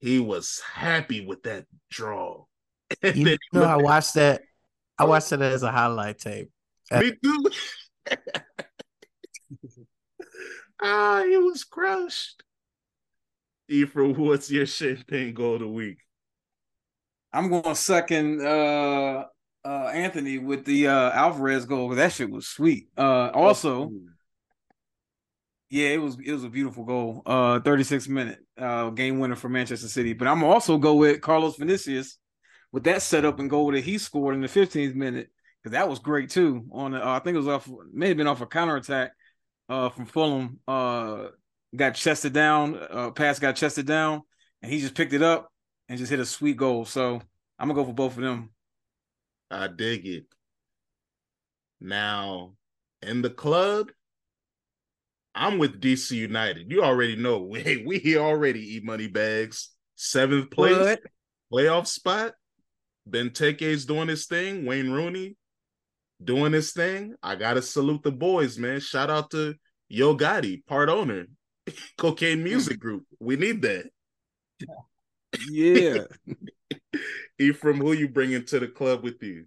He 0.00 0.20
was 0.20 0.60
happy 0.74 1.24
with 1.24 1.42
that 1.44 1.66
draw. 1.90 2.44
And 3.02 3.16
You 3.16 3.36
know, 3.52 3.64
I 3.64 3.76
watched 3.76 4.14
that. 4.14 4.42
I 4.98 5.04
watched 5.04 5.32
it 5.32 5.40
as 5.40 5.64
a 5.64 5.72
highlight 5.72 6.18
tape. 6.18 6.50
Me 6.92 7.12
too. 7.22 7.50
ah, 10.80 11.24
he 11.24 11.36
was 11.36 11.64
crushed. 11.64 12.44
Ephraim, 13.68 14.14
what's 14.14 14.50
your 14.50 14.66
champagne 14.66 15.34
goal 15.34 15.54
of 15.54 15.60
the 15.60 15.66
week? 15.66 15.98
I'm 17.32 17.50
going 17.50 17.74
second 17.74 18.40
uh 18.40 19.24
uh 19.64 19.88
Anthony 19.88 20.38
with 20.38 20.64
the 20.64 20.88
uh 20.88 21.10
Alvarez 21.10 21.64
goal. 21.64 21.90
That 21.90 22.12
shit 22.12 22.30
was 22.30 22.46
sweet. 22.46 22.88
Uh 22.96 23.30
also, 23.34 23.90
yeah, 25.68 25.88
it 25.88 26.00
was 26.00 26.16
it 26.24 26.32
was 26.32 26.44
a 26.44 26.48
beautiful 26.48 26.84
goal. 26.84 27.22
Uh 27.26 27.60
36 27.60 28.08
minute 28.08 28.38
uh 28.58 28.90
game 28.90 29.18
winner 29.18 29.36
for 29.36 29.48
Manchester 29.48 29.88
City. 29.88 30.12
But 30.12 30.28
I'm 30.28 30.44
also 30.44 30.78
go 30.78 30.94
with 30.94 31.20
Carlos 31.20 31.56
Vinicius 31.56 32.18
with 32.72 32.84
that 32.84 33.02
setup 33.02 33.40
and 33.40 33.50
goal 33.50 33.72
that 33.72 33.84
he 33.84 33.98
scored 33.98 34.34
in 34.34 34.40
the 34.40 34.48
15th 34.48 34.94
minute 34.94 35.30
because 35.62 35.72
that 35.72 35.88
was 35.88 35.98
great 35.98 36.30
too. 36.30 36.66
On 36.72 36.92
the, 36.92 37.04
uh, 37.04 37.12
I 37.12 37.18
think 37.18 37.34
it 37.34 37.38
was 37.38 37.48
off 37.48 37.68
may 37.92 38.08
have 38.08 38.16
been 38.16 38.26
off 38.26 38.40
a 38.40 38.46
counterattack 38.46 39.12
uh 39.68 39.88
from 39.88 40.06
Fulham. 40.06 40.60
Uh 40.68 41.28
got 41.74 41.94
chested 41.94 42.32
down, 42.32 42.78
uh 42.90 43.10
pass 43.10 43.38
got 43.38 43.56
chested 43.56 43.86
down, 43.86 44.22
and 44.62 44.70
he 44.72 44.80
just 44.80 44.94
picked 44.94 45.12
it 45.12 45.22
up 45.22 45.50
and 45.88 45.98
just 45.98 46.10
hit 46.10 46.20
a 46.20 46.26
sweet 46.26 46.56
goal. 46.56 46.84
So 46.84 47.20
I'm 47.58 47.68
gonna 47.68 47.74
go 47.74 47.84
for 47.84 47.92
both 47.92 48.16
of 48.16 48.22
them. 48.22 48.50
I 49.50 49.68
dig 49.68 50.06
it. 50.06 50.26
Now, 51.80 52.54
in 53.02 53.22
the 53.22 53.30
club, 53.30 53.90
I'm 55.36 55.58
with 55.58 55.80
DC 55.80 56.12
United. 56.16 56.70
You 56.70 56.82
already 56.82 57.16
know. 57.16 57.38
We 57.50 57.84
we 57.86 58.16
already 58.18 58.76
eat 58.76 58.84
money 58.84 59.06
bags. 59.08 59.70
Seventh 59.96 60.50
place, 60.50 60.76
What? 60.76 61.00
playoff 61.52 61.86
spot. 61.86 62.32
Benteke's 63.08 63.84
doing 63.84 64.08
his 64.08 64.26
thing. 64.26 64.64
Wayne 64.66 64.90
Rooney 64.90 65.36
doing 66.22 66.52
his 66.52 66.72
thing. 66.72 67.14
I 67.22 67.36
gotta 67.36 67.62
salute 67.62 68.02
the 68.02 68.12
boys, 68.12 68.58
man. 68.58 68.80
Shout 68.80 69.10
out 69.10 69.30
to 69.30 69.54
Yo 69.88 70.16
Gotti, 70.16 70.64
part 70.66 70.88
owner, 70.88 71.26
Cocaine 71.98 72.42
Music 72.42 72.78
Group. 72.80 73.04
We 73.20 73.36
need 73.36 73.62
that. 73.62 73.86
Yeah. 75.50 76.04
Ephraim, 77.38 77.78
who 77.78 77.92
you 77.92 78.08
bringing 78.08 78.44
to 78.46 78.60
the 78.60 78.68
club 78.68 79.02
with 79.02 79.22
you? 79.22 79.46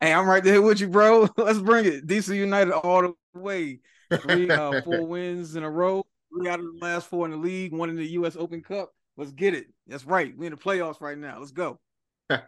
hey, 0.00 0.12
I'm 0.12 0.26
right 0.28 0.42
there 0.42 0.62
with 0.62 0.80
you, 0.80 0.88
bro. 0.88 1.28
Let's 1.36 1.58
bring 1.58 1.84
it. 1.86 2.06
DC 2.06 2.34
United 2.34 2.72
all 2.72 3.02
the 3.02 3.14
way. 3.34 3.80
Three, 4.18 4.50
uh, 4.50 4.80
four 4.84 5.06
wins 5.06 5.56
in 5.56 5.62
a 5.62 5.70
row. 5.70 6.04
Three 6.32 6.48
out 6.48 6.60
of 6.60 6.66
the 6.66 6.78
last 6.80 7.08
four 7.08 7.24
in 7.24 7.32
the 7.32 7.36
league. 7.36 7.72
One 7.72 7.90
in 7.90 7.96
the 7.96 8.06
U.S. 8.06 8.36
Open 8.36 8.62
Cup. 8.62 8.92
Let's 9.16 9.32
get 9.32 9.54
it. 9.54 9.66
That's 9.86 10.06
right. 10.06 10.36
We 10.36 10.46
in 10.46 10.52
the 10.52 10.58
playoffs 10.58 11.00
right 11.00 11.18
now. 11.18 11.38
Let's 11.38 11.50
go. 11.50 11.78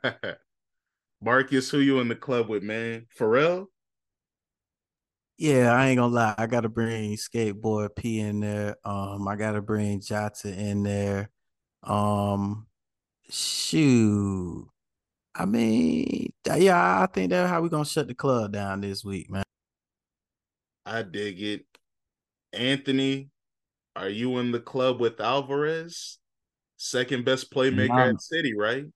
Marcus, 1.23 1.71
who 1.71 1.79
you 1.79 2.01
in 2.01 2.09
the 2.09 2.17
club 2.17 2.49
with, 2.49 2.63
man? 2.63 3.07
Pharrell? 3.19 3.67
Yeah, 5.39 5.73
I 5.73 5.89
ain't 5.89 5.99
gonna 5.99 6.15
lie. 6.15 6.35
I 6.39 6.47
gotta 6.47 6.69
bring 6.69 7.17
skateboard 7.17 7.97
P 7.97 8.21
in 8.21 8.41
there. 8.41 8.77
Um, 8.85 9.27
I 9.27 9.37
gotta 9.37 9.61
bring 9.61 10.01
Jota 10.01 10.53
in 10.53 10.83
there. 10.83 11.31
Um, 11.83 12.67
shoot. 13.29 14.69
I 15.35 15.47
mean, 15.47 16.33
yeah, 16.47 17.03
I 17.03 17.07
think 17.07 17.31
that's 17.31 17.51
how 17.51 17.61
we 17.61 17.69
gonna 17.71 17.85
shut 17.85 18.07
the 18.07 18.15
club 18.15 18.53
down 18.53 18.83
this 18.83 19.05
week, 19.05 19.31
man. 19.31 19.43
I 20.85 21.03
dig 21.03 21.41
it. 21.41 21.65
Anthony, 22.53 23.31
are 23.97 24.09
you 24.09 24.39
in 24.39 24.53
the 24.53 24.61
club 24.61 25.01
with 25.01 25.21
Alvarez? 25.21 26.19
Second 26.77 27.25
best 27.25 27.53
playmaker 27.53 28.11
at 28.11 28.21
City, 28.21 28.55
right? 28.57 28.87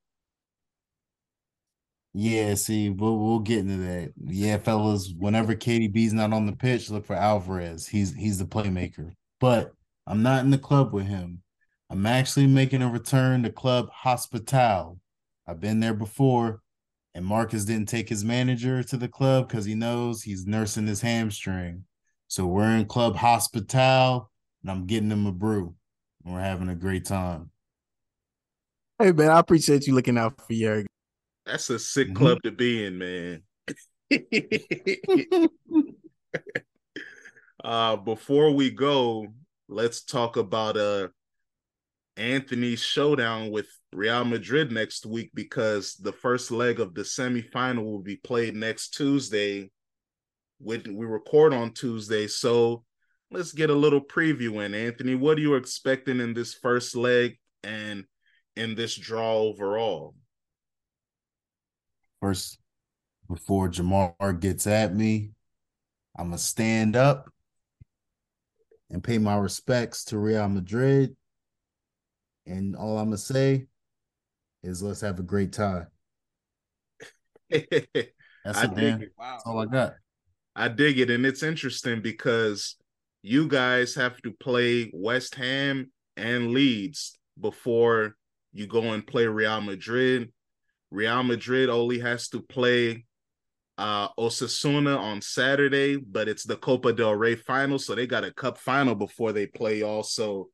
Yeah, 2.19 2.55
see, 2.55 2.89
we'll 2.89 3.19
we'll 3.19 3.41
get 3.41 3.59
into 3.59 3.77
that. 3.77 4.13
Yeah, 4.25 4.57
fellas, 4.57 5.13
whenever 5.17 5.55
KDB's 5.55 6.15
not 6.15 6.33
on 6.33 6.47
the 6.47 6.57
pitch, 6.57 6.91
look 6.91 7.05
for 7.05 7.15
Alvarez. 7.15 7.87
He's 7.87 8.15
he's 8.15 8.39
the 8.39 8.47
playmaker. 8.47 9.13
But 9.39 9.73
I'm 10.07 10.23
not 10.23 10.43
in 10.43 10.51
the 10.51 10.59
club 10.59 10.93
with 10.93 11.07
him. 11.07 11.43
I'm 11.91 12.07
actually 12.07 12.47
making 12.47 12.83
a 12.83 12.91
return 12.91 13.43
to 13.43 13.51
Club 13.51 13.91
Hospital. 13.93 14.99
I've 15.47 15.61
been 15.61 15.81
there 15.81 15.95
before, 15.95 16.63
and 17.17 17.25
Marcus 17.25 17.65
didn't 17.65 17.89
take 17.89 18.11
his 18.11 18.27
manager 18.27 18.83
to 18.83 18.97
the 18.99 19.09
club 19.09 19.49
because 19.49 19.65
he 19.65 19.75
knows 19.75 20.23
he's 20.23 20.47
nursing 20.47 20.87
his 20.87 21.01
hamstring. 21.01 21.83
So 22.29 22.45
we're 22.47 22.77
in 22.77 22.85
Club 22.85 23.17
Hospital, 23.17 24.31
and 24.61 24.71
I'm 24.71 24.85
getting 24.85 25.11
him 25.11 25.25
a 25.25 25.33
brew. 25.33 25.75
And 26.23 26.35
we're 26.35 26.43
having 26.43 26.69
a 26.69 26.75
great 26.75 27.07
time. 27.07 27.51
Hey 28.99 29.13
man, 29.13 29.31
I 29.31 29.39
appreciate 29.39 29.87
you 29.87 29.95
looking 29.95 30.19
out 30.19 30.39
for 30.47 30.53
your 30.53 30.85
That's 31.47 31.71
a 31.71 31.79
sick 31.79 32.09
Mhm. 32.09 32.17
club 32.17 32.43
to 32.43 32.51
be 32.51 32.85
in, 32.85 32.99
man. 32.99 33.43
uh 37.65 37.97
before 37.97 38.53
we 38.53 38.69
go, 38.71 39.29
let's 39.69 40.03
talk 40.03 40.37
about 40.37 40.77
uh 40.77 41.09
Anthony's 42.17 42.81
showdown 42.81 43.51
with 43.51 43.69
Real 43.93 44.25
Madrid 44.25 44.73
next 44.73 45.05
week 45.07 45.31
because 45.35 45.95
the 45.95 46.13
first 46.13 46.51
leg 46.51 46.81
of 46.81 46.95
the 46.95 47.03
semifinal 47.03 47.85
will 47.85 48.03
be 48.03 48.17
played 48.17 48.55
next 48.55 48.91
Tuesday. 48.91 49.71
We 50.59 50.79
record 50.79 51.53
on 51.53 51.73
Tuesday, 51.73 52.27
so 52.27 52.85
let's 53.31 53.53
get 53.53 53.69
a 53.69 53.75
little 53.75 54.01
preview 54.01 54.65
in. 54.65 54.75
Anthony, 54.75 55.15
what 55.15 55.37
are 55.37 55.43
you 55.43 55.55
expecting 55.55 56.21
in 56.21 56.33
this 56.33 56.55
first 56.55 56.97
leg 56.97 57.39
and 57.63 58.05
in 58.57 58.75
this 58.75 58.97
draw 58.97 59.35
overall? 59.35 60.15
First, 62.23 62.59
before 63.29 63.69
Jamar 63.69 64.41
gets 64.41 64.67
at 64.67 64.95
me, 64.95 65.33
I'm 66.19 66.29
gonna 66.29 66.39
stand 66.39 66.97
up 66.97 67.31
and 68.89 69.05
pay 69.05 69.19
my 69.19 69.37
respects 69.37 70.05
to 70.07 70.19
Real 70.19 70.49
Madrid. 70.49 71.15
And 72.47 72.77
all 72.77 72.99
I'm 72.99 73.07
gonna 73.07 73.19
say 73.19 73.67
is 74.63 74.83
let's 74.83 75.01
have 75.01 75.19
a 75.19 75.23
great 75.23 75.53
time. 75.53 75.87
That's 77.51 78.59
I 78.59 78.65
it, 78.65 78.75
dig 78.75 78.77
man. 78.77 79.03
it. 79.03 79.13
Wow. 79.19 79.33
That's 79.33 79.47
all 79.47 79.59
I 79.61 79.67
got. 79.67 79.95
I 80.55 80.69
dig 80.69 80.99
it, 80.99 81.11
and 81.11 81.27
it's 81.27 81.43
interesting 81.43 82.01
because 82.01 82.77
you 83.23 83.49
guys 83.49 83.95
have 83.95 84.21
to 84.23 84.33
play 84.33 84.91
West 84.95 85.35
Ham 85.35 85.91
and 86.17 86.53
Leeds 86.53 87.19
before 87.41 88.15
you 88.53 88.67
go 88.67 88.93
and 88.93 89.07
play 89.07 89.27
Real 89.27 89.61
Madrid. 89.61 90.33
Real 90.91 91.23
Madrid 91.25 91.69
only 91.69 91.99
has 91.99 92.29
to 92.29 92.41
play 92.41 93.05
uh 93.79 94.09
Osasuna 94.19 94.99
on 94.99 95.21
Saturday, 95.21 95.97
but 95.97 96.29
it's 96.29 96.45
the 96.45 96.57
Copa 96.57 96.93
del 96.93 97.15
Rey 97.15 97.35
final, 97.35 97.79
so 97.79 97.95
they 97.95 98.07
got 98.07 98.25
a 98.25 98.33
cup 98.33 98.57
final 98.57 98.95
before 98.95 99.33
they 99.33 99.47
play 99.47 99.83
also. 99.83 100.49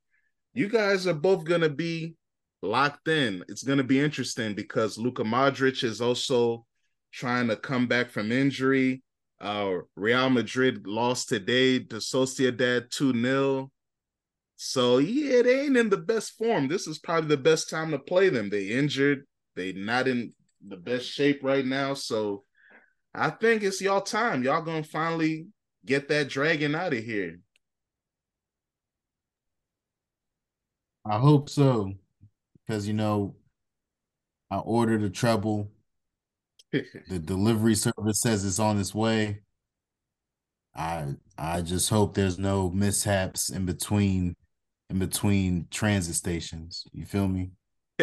You 0.53 0.69
guys 0.69 1.07
are 1.07 1.15
both 1.15 1.45
gonna 1.45 1.69
be 1.69 2.15
locked 2.61 3.07
in. 3.07 3.43
It's 3.49 3.63
gonna 3.63 3.83
be 3.83 3.99
interesting 3.99 4.53
because 4.53 4.99
Luka 4.99 5.23
Modric 5.23 5.83
is 5.83 5.99
also 5.99 6.65
trying 7.11 7.47
to 7.47 7.55
come 7.55 7.87
back 7.87 8.11
from 8.11 8.31
injury. 8.31 9.01
Uh 9.41 9.77
Real 9.95 10.29
Madrid 10.29 10.85
lost 10.85 11.29
today 11.29 11.79
to 11.79 11.95
Sociedad 11.95 12.89
2-0. 12.89 13.69
So 14.55 14.99
yeah, 14.99 15.41
they 15.41 15.61
ain't 15.61 15.77
in 15.77 15.89
the 15.89 15.97
best 15.97 16.37
form. 16.37 16.67
This 16.67 16.87
is 16.87 16.99
probably 16.99 17.29
the 17.29 17.41
best 17.41 17.69
time 17.69 17.89
to 17.89 17.99
play 17.99 18.29
them. 18.29 18.49
They 18.49 18.67
injured, 18.67 19.25
they 19.55 19.73
not 19.73 20.07
in 20.07 20.33
the 20.65 20.77
best 20.77 21.07
shape 21.07 21.39
right 21.43 21.65
now. 21.65 21.95
So 21.95 22.43
I 23.13 23.31
think 23.31 23.63
it's 23.63 23.81
y'all 23.81 24.01
time. 24.01 24.43
Y'all 24.43 24.61
gonna 24.61 24.83
finally 24.83 25.47
get 25.83 26.07
that 26.09 26.29
dragon 26.29 26.75
out 26.75 26.93
of 26.93 27.03
here. 27.03 27.39
I 31.05 31.19
hope 31.19 31.49
so. 31.49 31.93
Because 32.65 32.87
you 32.87 32.93
know, 32.93 33.35
I 34.49 34.57
ordered 34.57 35.03
a 35.03 35.09
treble. 35.09 35.71
The 37.07 37.19
delivery 37.19 37.75
service 37.75 38.21
says 38.21 38.43
it's 38.43 38.57
on 38.57 38.79
its 38.79 38.95
way. 38.95 39.41
I 40.75 41.15
I 41.37 41.61
just 41.61 41.89
hope 41.89 42.15
there's 42.15 42.39
no 42.39 42.71
mishaps 42.71 43.51
in 43.51 43.67
between 43.67 44.35
in 44.89 44.97
between 44.97 45.67
transit 45.69 46.15
stations. 46.15 46.85
You 46.91 47.05
feel 47.05 47.27
me? 47.27 47.51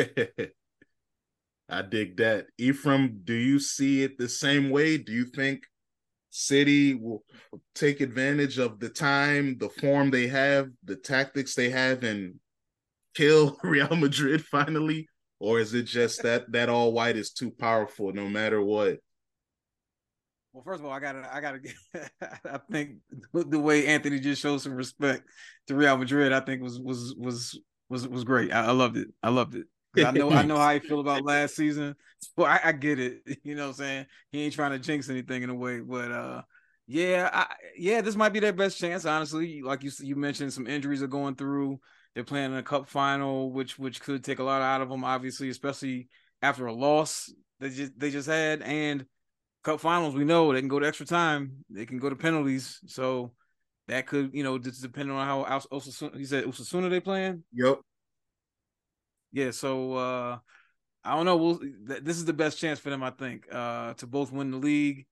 I 1.68 1.82
dig 1.82 2.16
that. 2.18 2.46
Ephraim, 2.58 3.22
do 3.24 3.34
you 3.34 3.58
see 3.58 4.02
it 4.02 4.18
the 4.18 4.28
same 4.28 4.70
way? 4.70 4.98
Do 4.98 5.12
you 5.12 5.24
think 5.24 5.64
City 6.30 6.94
will 6.94 7.24
take 7.74 8.00
advantage 8.00 8.58
of 8.58 8.78
the 8.78 8.88
time, 8.88 9.56
the 9.58 9.68
form 9.68 10.10
they 10.10 10.28
have, 10.28 10.68
the 10.84 10.96
tactics 10.96 11.54
they 11.54 11.70
have, 11.70 12.04
and 12.04 12.34
kill 13.14 13.58
Real 13.62 13.94
Madrid 13.96 14.44
finally? 14.44 15.08
Or 15.38 15.58
is 15.58 15.72
it 15.72 15.84
just 15.84 16.22
that 16.22 16.52
that 16.52 16.68
all 16.68 16.92
white 16.92 17.16
is 17.16 17.30
too 17.30 17.50
powerful 17.50 18.12
no 18.12 18.28
matter 18.28 18.62
what? 18.62 18.98
Well, 20.52 20.64
first 20.64 20.80
of 20.80 20.86
all, 20.86 20.92
I 20.92 21.00
gotta, 21.00 21.28
I 21.32 21.40
gotta. 21.40 21.60
I 22.44 22.58
think 22.70 22.96
the 23.32 23.58
way 23.58 23.86
Anthony 23.86 24.18
just 24.18 24.42
showed 24.42 24.60
some 24.60 24.74
respect 24.74 25.22
to 25.68 25.76
Real 25.76 25.96
Madrid, 25.96 26.32
I 26.32 26.40
think 26.40 26.62
was 26.62 26.78
was 26.78 27.14
was 27.16 27.58
was 27.88 28.06
was 28.08 28.24
great. 28.24 28.52
I, 28.52 28.66
I 28.66 28.70
loved 28.72 28.96
it. 28.96 29.08
I 29.22 29.30
loved 29.30 29.54
it. 29.54 29.66
I 29.96 30.10
know, 30.12 30.30
I 30.30 30.42
know 30.42 30.56
how 30.56 30.70
you 30.70 30.80
feel 30.80 31.00
about 31.00 31.24
last 31.24 31.56
season. 31.56 31.96
So 32.20 32.44
I, 32.44 32.60
I 32.64 32.72
get 32.72 32.98
it. 33.00 33.22
You 33.42 33.54
know 33.54 33.68
what 33.68 33.68
I'm 33.68 33.74
saying? 33.74 34.06
He 34.30 34.42
ain't 34.42 34.54
trying 34.54 34.72
to 34.72 34.78
jinx 34.78 35.08
anything 35.08 35.42
in 35.42 35.50
a 35.50 35.54
way, 35.54 35.80
but 35.80 36.12
uh, 36.12 36.42
yeah, 36.86 37.30
I, 37.32 37.46
yeah, 37.76 38.00
this 38.00 38.14
might 38.14 38.32
be 38.32 38.40
their 38.40 38.52
best 38.52 38.78
chance. 38.78 39.04
Honestly, 39.04 39.62
like 39.62 39.82
you 39.82 39.90
you 40.00 40.16
mentioned, 40.16 40.52
some 40.52 40.66
injuries 40.66 41.02
are 41.02 41.08
going 41.08 41.34
through. 41.34 41.80
They're 42.14 42.24
playing 42.24 42.52
in 42.52 42.58
a 42.58 42.62
cup 42.62 42.88
final, 42.88 43.52
which 43.52 43.78
which 43.78 44.00
could 44.00 44.24
take 44.24 44.38
a 44.40 44.44
lot 44.44 44.62
out 44.62 44.80
of 44.80 44.88
them, 44.88 45.04
obviously, 45.04 45.48
especially 45.48 46.08
after 46.42 46.66
a 46.66 46.72
loss 46.72 47.30
they 47.60 47.68
just 47.68 47.98
they 47.98 48.10
just 48.10 48.26
had 48.26 48.62
and 48.62 49.04
cup 49.62 49.80
finals, 49.80 50.14
we 50.14 50.24
know 50.24 50.52
they 50.52 50.60
can 50.60 50.68
go 50.68 50.80
to 50.80 50.86
extra 50.86 51.06
time. 51.06 51.64
They 51.68 51.86
can 51.86 51.98
go 51.98 52.08
to 52.08 52.16
penalties. 52.16 52.80
So 52.86 53.32
that 53.88 54.06
could, 54.06 54.30
you 54.32 54.42
know, 54.42 54.58
just 54.58 54.82
depending 54.82 55.14
on 55.14 55.26
how 55.26 55.42
Os- 55.44 55.66
Osasuna, 55.66 56.16
he 56.16 56.24
said 56.24 56.44
Osasuna 56.44 56.88
they 56.88 57.00
playing. 57.00 57.44
Yep. 57.52 57.80
Yeah. 59.32 59.50
So 59.50 59.94
uh 59.94 60.38
I 61.02 61.16
don't 61.16 61.24
know. 61.24 61.36
We'll, 61.38 61.58
th- 61.58 62.02
this 62.02 62.18
is 62.18 62.26
the 62.26 62.34
best 62.34 62.58
chance 62.58 62.78
for 62.78 62.90
them, 62.90 63.02
I 63.02 63.08
think, 63.08 63.46
uh, 63.50 63.94
to 63.94 64.06
both 64.06 64.32
win 64.32 64.50
the 64.50 64.58
league 64.58 65.06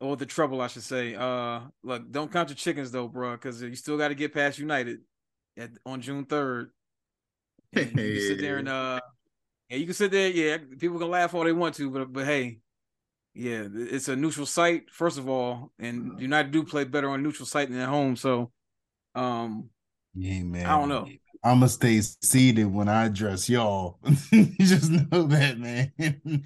or 0.00 0.16
the 0.16 0.26
trouble, 0.26 0.60
I 0.60 0.66
should 0.66 0.82
say. 0.82 1.14
Uh, 1.14 1.60
look, 1.84 2.10
don't 2.10 2.32
count 2.32 2.48
your 2.48 2.56
chickens 2.56 2.90
though, 2.90 3.06
bro, 3.06 3.32
because 3.32 3.62
you 3.62 3.76
still 3.76 3.96
got 3.96 4.08
to 4.08 4.16
get 4.16 4.34
past 4.34 4.58
United 4.58 4.98
at 5.60 5.70
on 5.84 6.00
June 6.00 6.24
third. 6.24 6.70
You 7.72 7.86
can 7.86 8.20
sit 8.20 8.40
there 8.40 8.58
and 8.58 8.68
uh, 8.80 9.00
yeah, 9.68 9.76
you 9.76 9.84
can 9.84 9.94
sit 9.94 10.10
there. 10.10 10.28
Yeah, 10.28 10.58
people 10.78 10.98
can 10.98 11.10
laugh 11.10 11.34
all 11.34 11.44
they 11.44 11.52
want 11.52 11.74
to, 11.76 11.90
but 11.90 12.12
but 12.12 12.24
hey, 12.24 12.58
yeah, 13.34 13.66
it's 13.72 14.08
a 14.08 14.16
neutral 14.16 14.46
site 14.46 14.90
first 14.90 15.18
of 15.18 15.28
all, 15.28 15.72
and 15.78 16.20
United 16.20 16.50
do 16.50 16.64
play 16.64 16.84
better 16.84 17.10
on 17.10 17.22
neutral 17.22 17.46
site 17.46 17.70
than 17.70 17.78
at 17.78 17.88
home. 17.88 18.16
So, 18.16 18.50
um, 19.14 19.70
Yeah, 20.14 20.42
man. 20.42 20.66
I 20.66 20.78
don't 20.78 20.88
know. 20.88 21.08
I'm 21.42 21.60
gonna 21.60 21.68
stay 21.68 22.00
seated 22.00 22.66
when 22.66 22.88
I 22.88 23.06
address 23.06 23.48
y'all. 23.48 23.98
you 24.32 24.46
just 24.58 24.90
know 24.90 25.22
that, 25.22 25.58
man. 25.58 25.92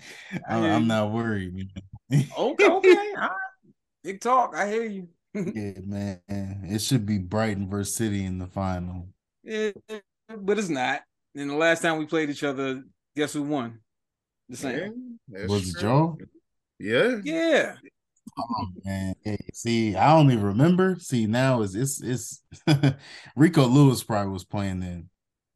I'm, 0.48 0.64
I'm 0.64 0.86
not 0.86 1.10
worried, 1.10 1.54
man. 1.54 2.26
Okay, 2.38 2.68
okay, 2.68 3.12
right. 3.16 3.30
big 4.04 4.20
talk. 4.20 4.54
I 4.54 4.68
hear 4.68 4.84
you. 4.84 5.08
yeah, 5.54 5.80
man. 5.84 6.20
It 6.28 6.80
should 6.80 7.06
be 7.06 7.18
Brighton 7.18 7.68
versus 7.68 7.94
City 7.94 8.24
in 8.24 8.38
the 8.38 8.46
final. 8.46 9.08
Yeah, 9.42 9.72
but 10.36 10.58
it's 10.58 10.68
not. 10.68 11.02
And 11.34 11.50
the 11.50 11.56
last 11.56 11.82
time 11.82 11.98
we 11.98 12.06
played 12.06 12.30
each 12.30 12.44
other, 12.44 12.82
guess 13.16 13.32
who 13.32 13.42
won? 13.42 13.80
The 14.48 14.56
same. 14.56 15.18
that's 15.28 15.48
Was 15.48 15.70
it 15.70 15.80
true. 15.80 15.88
y'all? 15.88 16.18
Yeah. 16.78 17.16
Yeah. 17.24 17.74
Oh 18.36 18.66
man, 18.84 19.14
hey, 19.22 19.38
see, 19.52 19.94
I 19.94 20.16
don't 20.16 20.30
even 20.30 20.44
remember. 20.44 20.96
See, 20.98 21.26
now 21.26 21.62
is 21.62 21.74
it's 21.74 22.02
it's 22.02 22.42
Rico 23.36 23.66
Lewis 23.66 24.02
probably 24.02 24.32
was 24.32 24.44
playing 24.44 24.80
then. 24.80 25.08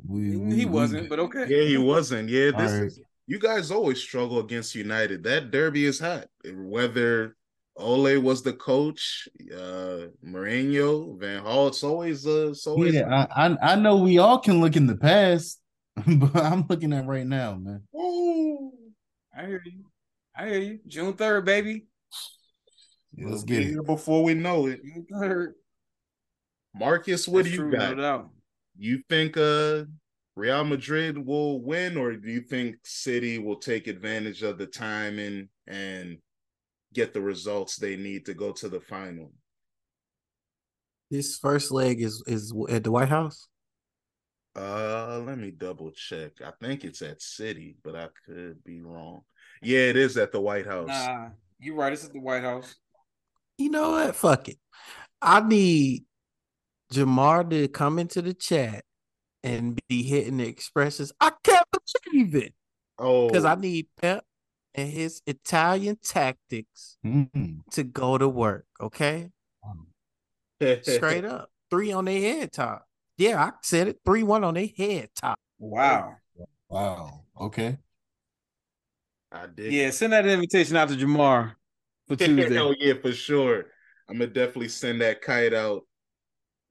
We, 0.07 0.37
we 0.37 0.55
he 0.55 0.65
wasn't, 0.65 1.09
but 1.09 1.19
okay. 1.19 1.47
Yeah, 1.49 1.67
he 1.67 1.77
wasn't. 1.77 2.29
Yeah, 2.29 2.53
this 2.57 2.73
All 2.73 2.79
right. 2.79 2.87
is 2.87 3.01
you 3.27 3.39
guys 3.39 3.71
always 3.71 4.01
struggle 4.01 4.39
against 4.39 4.75
United. 4.75 5.25
That 5.25 5.51
derby 5.51 5.87
is 5.87 5.99
hot. 5.99 6.29
Whether 6.45 7.37
Ole 7.79 8.19
was 8.19 8.43
the 8.43 8.53
coach, 8.53 9.29
uh 9.55 10.09
Mourinho, 10.25 11.19
Van 11.19 11.43
Gaal, 11.45 11.69
it's 11.69 11.83
always 11.85 12.27
uh 12.27 12.49
it's 12.51 12.67
always 12.67 12.95
yeah, 12.95 13.27
I, 13.35 13.47
I 13.47 13.73
I 13.73 13.75
know 13.77 13.97
we 13.99 14.19
all 14.19 14.39
can 14.39 14.61
look 14.61 14.77
in 14.77 14.87
the 14.87 14.97
past, 14.97 15.61
but 16.07 16.37
I'm 16.37 16.67
looking 16.69 16.93
at 16.93 17.07
right 17.07 17.27
now, 17.27 17.55
man. 17.55 17.83
Ooh. 17.97 18.73
I 19.37 19.47
hear 19.47 19.63
you. 19.65 19.85
I 20.37 20.49
hear 20.49 20.59
you. 20.59 20.79
June 20.87 21.13
third, 21.13 21.45
baby. 21.45 21.87
It'll 23.17 23.31
Let's 23.31 23.45
be 23.45 23.55
get 23.55 23.63
it. 23.63 23.69
here 23.71 23.83
before 23.83 24.25
we 24.25 24.35
know 24.35 24.67
it. 24.67 24.83
June 24.83 25.07
third. 25.13 25.55
Marcus, 26.75 27.27
what 27.29 27.45
That's 27.45 27.57
do 27.57 27.63
you 27.63 27.71
true, 27.71 27.79
got? 27.79 27.97
No. 27.97 28.31
You 28.77 29.03
think 29.09 29.37
uh 29.37 29.85
Real 30.35 30.65
Madrid 30.65 31.19
will 31.19 31.61
win, 31.61 31.97
or 31.97 32.13
do 32.15 32.31
you 32.31 32.41
think 32.41 32.77
City 32.85 33.39
will 33.39 33.57
take 33.57 33.89
advantage 33.89 34.43
of 34.43 34.59
the 34.59 34.67
time 34.67 35.19
and 35.19 35.49
and 35.67 36.19
get 36.95 37.13
the 37.13 37.21
results 37.21 37.77
they 37.77 37.97
need 37.97 38.27
to 38.27 38.35
go 38.35 38.53
to 38.53 38.69
the 38.69 38.81
final? 38.81 39.33
This 41.11 41.39
first 41.39 41.71
leg 41.71 42.03
is 42.03 42.23
is 42.27 42.53
at 42.69 42.85
the 42.85 42.91
White 42.91 43.09
House. 43.09 43.49
Uh, 44.57 45.21
let 45.25 45.39
me 45.39 45.51
double 45.51 45.93
check. 45.93 46.33
I 46.45 46.51
think 46.61 46.85
it's 46.85 47.01
at 47.03 47.23
City, 47.23 47.77
but 47.85 47.95
I 47.95 48.09
could 48.27 48.63
be 48.65 48.81
wrong. 48.81 49.23
Yeah, 49.63 49.81
it 49.81 49.97
is 49.97 50.17
at 50.17 50.33
the 50.33 50.41
White 50.41 50.67
House. 50.67 50.89
Nah, 50.89 51.29
you're 51.59 51.77
right. 51.77 51.93
It's 51.93 52.05
at 52.05 52.13
the 52.13 52.21
White 52.21 52.43
House. 52.43 52.75
You 53.57 53.71
know 53.71 53.91
what? 53.93 54.17
Fuck 54.17 54.49
it. 54.49 54.59
I 55.23 55.41
need 55.41 56.05
Jamar 56.93 57.49
to 57.51 57.69
come 57.69 57.99
into 57.99 58.23
the 58.23 58.35
chat 58.35 58.85
and 59.43 59.79
be 59.89 60.03
hitting 60.03 60.39
the 60.39 60.47
expressions. 60.47 61.13
I 61.21 61.33
can't 61.43 61.67
believe 62.13 62.35
it 62.35 62.55
Oh, 62.99 63.29
because 63.29 63.45
I 63.45 63.55
need 63.55 63.87
Pep 64.01 64.25
and 64.75 64.91
his 64.91 65.23
Italian 65.27 65.99
tactics 66.03 66.99
Mhm. 67.05 67.63
to 67.73 67.85
go 67.85 68.19
to 68.19 68.29
work. 68.29 68.67
Okay, 68.81 69.31
straight 70.83 71.25
up, 71.25 71.51
three 71.71 71.93
on 71.93 72.05
their 72.05 72.21
head 72.21 72.53
top. 72.53 72.87
Yeah, 73.17 73.43
I 73.43 73.53
said 73.63 73.89
it. 73.89 74.01
Three 74.05 74.23
one 74.23 74.45
on 74.45 74.55
their 74.55 74.69
head 74.77 75.11
top. 75.15 75.39
Wow. 75.59 76.17
Wow. 76.69 77.25
Okay. 77.41 77.79
I 79.33 79.47
did. 79.47 79.73
Yeah, 79.73 79.91
send 79.91 80.13
that 80.13 80.27
invitation 80.27 80.77
out 80.77 80.89
to 80.89 80.95
Jamar 80.97 81.55
for 82.07 82.17
Tuesday. 82.17 82.59
oh 82.59 82.75
yeah, 82.79 82.95
for 83.01 83.13
sure. 83.13 83.67
I'm 84.09 84.19
gonna 84.19 84.29
definitely 84.29 84.69
send 84.69 85.01
that 85.01 85.21
kite 85.21 85.53
out. 85.53 85.83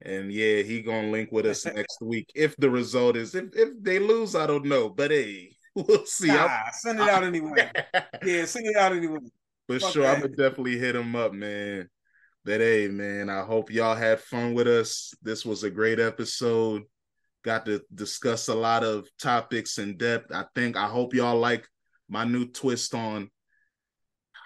And 0.00 0.32
yeah, 0.32 0.62
he 0.62 0.82
gonna 0.82 1.10
link 1.10 1.30
with 1.32 1.46
us 1.46 1.64
next 1.74 2.00
week. 2.00 2.30
If 2.34 2.56
the 2.56 2.70
result 2.70 3.16
is 3.16 3.34
if 3.34 3.54
if 3.54 3.70
they 3.82 3.98
lose, 3.98 4.34
I 4.34 4.46
don't 4.46 4.64
know. 4.64 4.88
But 4.88 5.10
hey, 5.10 5.56
we'll 5.86 6.06
see. 6.06 6.30
I'm- 6.30 6.46
Nah, 6.46 6.70
send 6.72 7.00
it 7.00 7.08
out 7.08 7.24
anyway. 7.24 7.70
Yeah, 8.24 8.44
send 8.44 8.66
it 8.66 8.76
out 8.76 8.92
anyway. 8.92 9.20
For 9.66 9.78
Fuck 9.78 9.92
sure, 9.92 10.06
I'm 10.06 10.20
gonna 10.20 10.28
definitely 10.34 10.78
hit 10.78 10.96
him 10.96 11.14
up, 11.14 11.32
man. 11.32 11.88
But 12.44 12.60
hey, 12.60 12.88
man, 12.88 13.28
I 13.28 13.42
hope 13.42 13.70
y'all 13.70 13.94
had 13.94 14.20
fun 14.20 14.54
with 14.54 14.66
us. 14.66 15.12
This 15.22 15.44
was 15.44 15.64
a 15.64 15.70
great 15.70 16.00
episode. 16.00 16.82
Got 17.44 17.66
to 17.66 17.82
discuss 17.94 18.48
a 18.48 18.54
lot 18.54 18.82
of 18.82 19.06
topics 19.18 19.78
in 19.78 19.96
depth. 19.98 20.32
I 20.32 20.44
think 20.54 20.76
I 20.76 20.86
hope 20.86 21.14
y'all 21.14 21.38
like 21.38 21.68
my 22.08 22.24
new 22.24 22.46
twist 22.46 22.94
on 22.94 23.30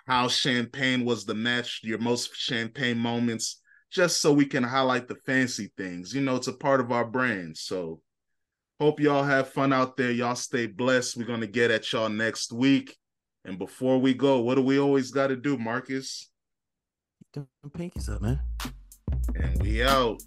how 0.07 0.27
champagne 0.27 1.05
was 1.05 1.25
the 1.25 1.35
match, 1.35 1.81
your 1.85 1.99
most 1.99 2.35
champagne 2.35 2.99
moments, 2.99 3.61
just 3.91 4.21
so 4.21 4.33
we 4.33 4.47
can 4.47 4.65
highlight 4.65 5.07
the 5.07 5.15
fancy 5.15 5.73
things. 5.77 6.13
You 6.13 6.23
know, 6.23 6.35
it's 6.37 6.49
a 6.49 6.53
part 6.53 6.81
of 6.81 6.91
our 6.91 7.05
brand. 7.05 7.57
So 7.57 8.01
hope 8.81 9.01
y'all 9.01 9.25
have 9.25 9.49
fun 9.49 9.73
out 9.73 9.97
there. 9.97 10.11
Y'all 10.11 10.35
stay 10.35 10.67
blessed. 10.67 11.17
We're 11.17 11.25
gonna 11.25 11.47
get 11.47 11.71
at 11.71 11.93
y'all 11.93 12.09
next 12.09 12.53
week. 12.53 12.97
And 13.45 13.59
before 13.59 13.99
we 13.99 14.15
go, 14.15 14.41
what 14.41 14.55
do 14.55 14.63
we 14.63 14.79
always 14.79 15.11
got 15.11 15.29
to 15.29 15.37
do, 15.37 15.59
Marcus? 15.59 16.31
Them 17.33 17.49
pinkies 17.71 18.09
up, 18.09 18.23
man. 18.23 18.41
And 19.35 19.61
we 19.63 19.83
out. 19.83 20.23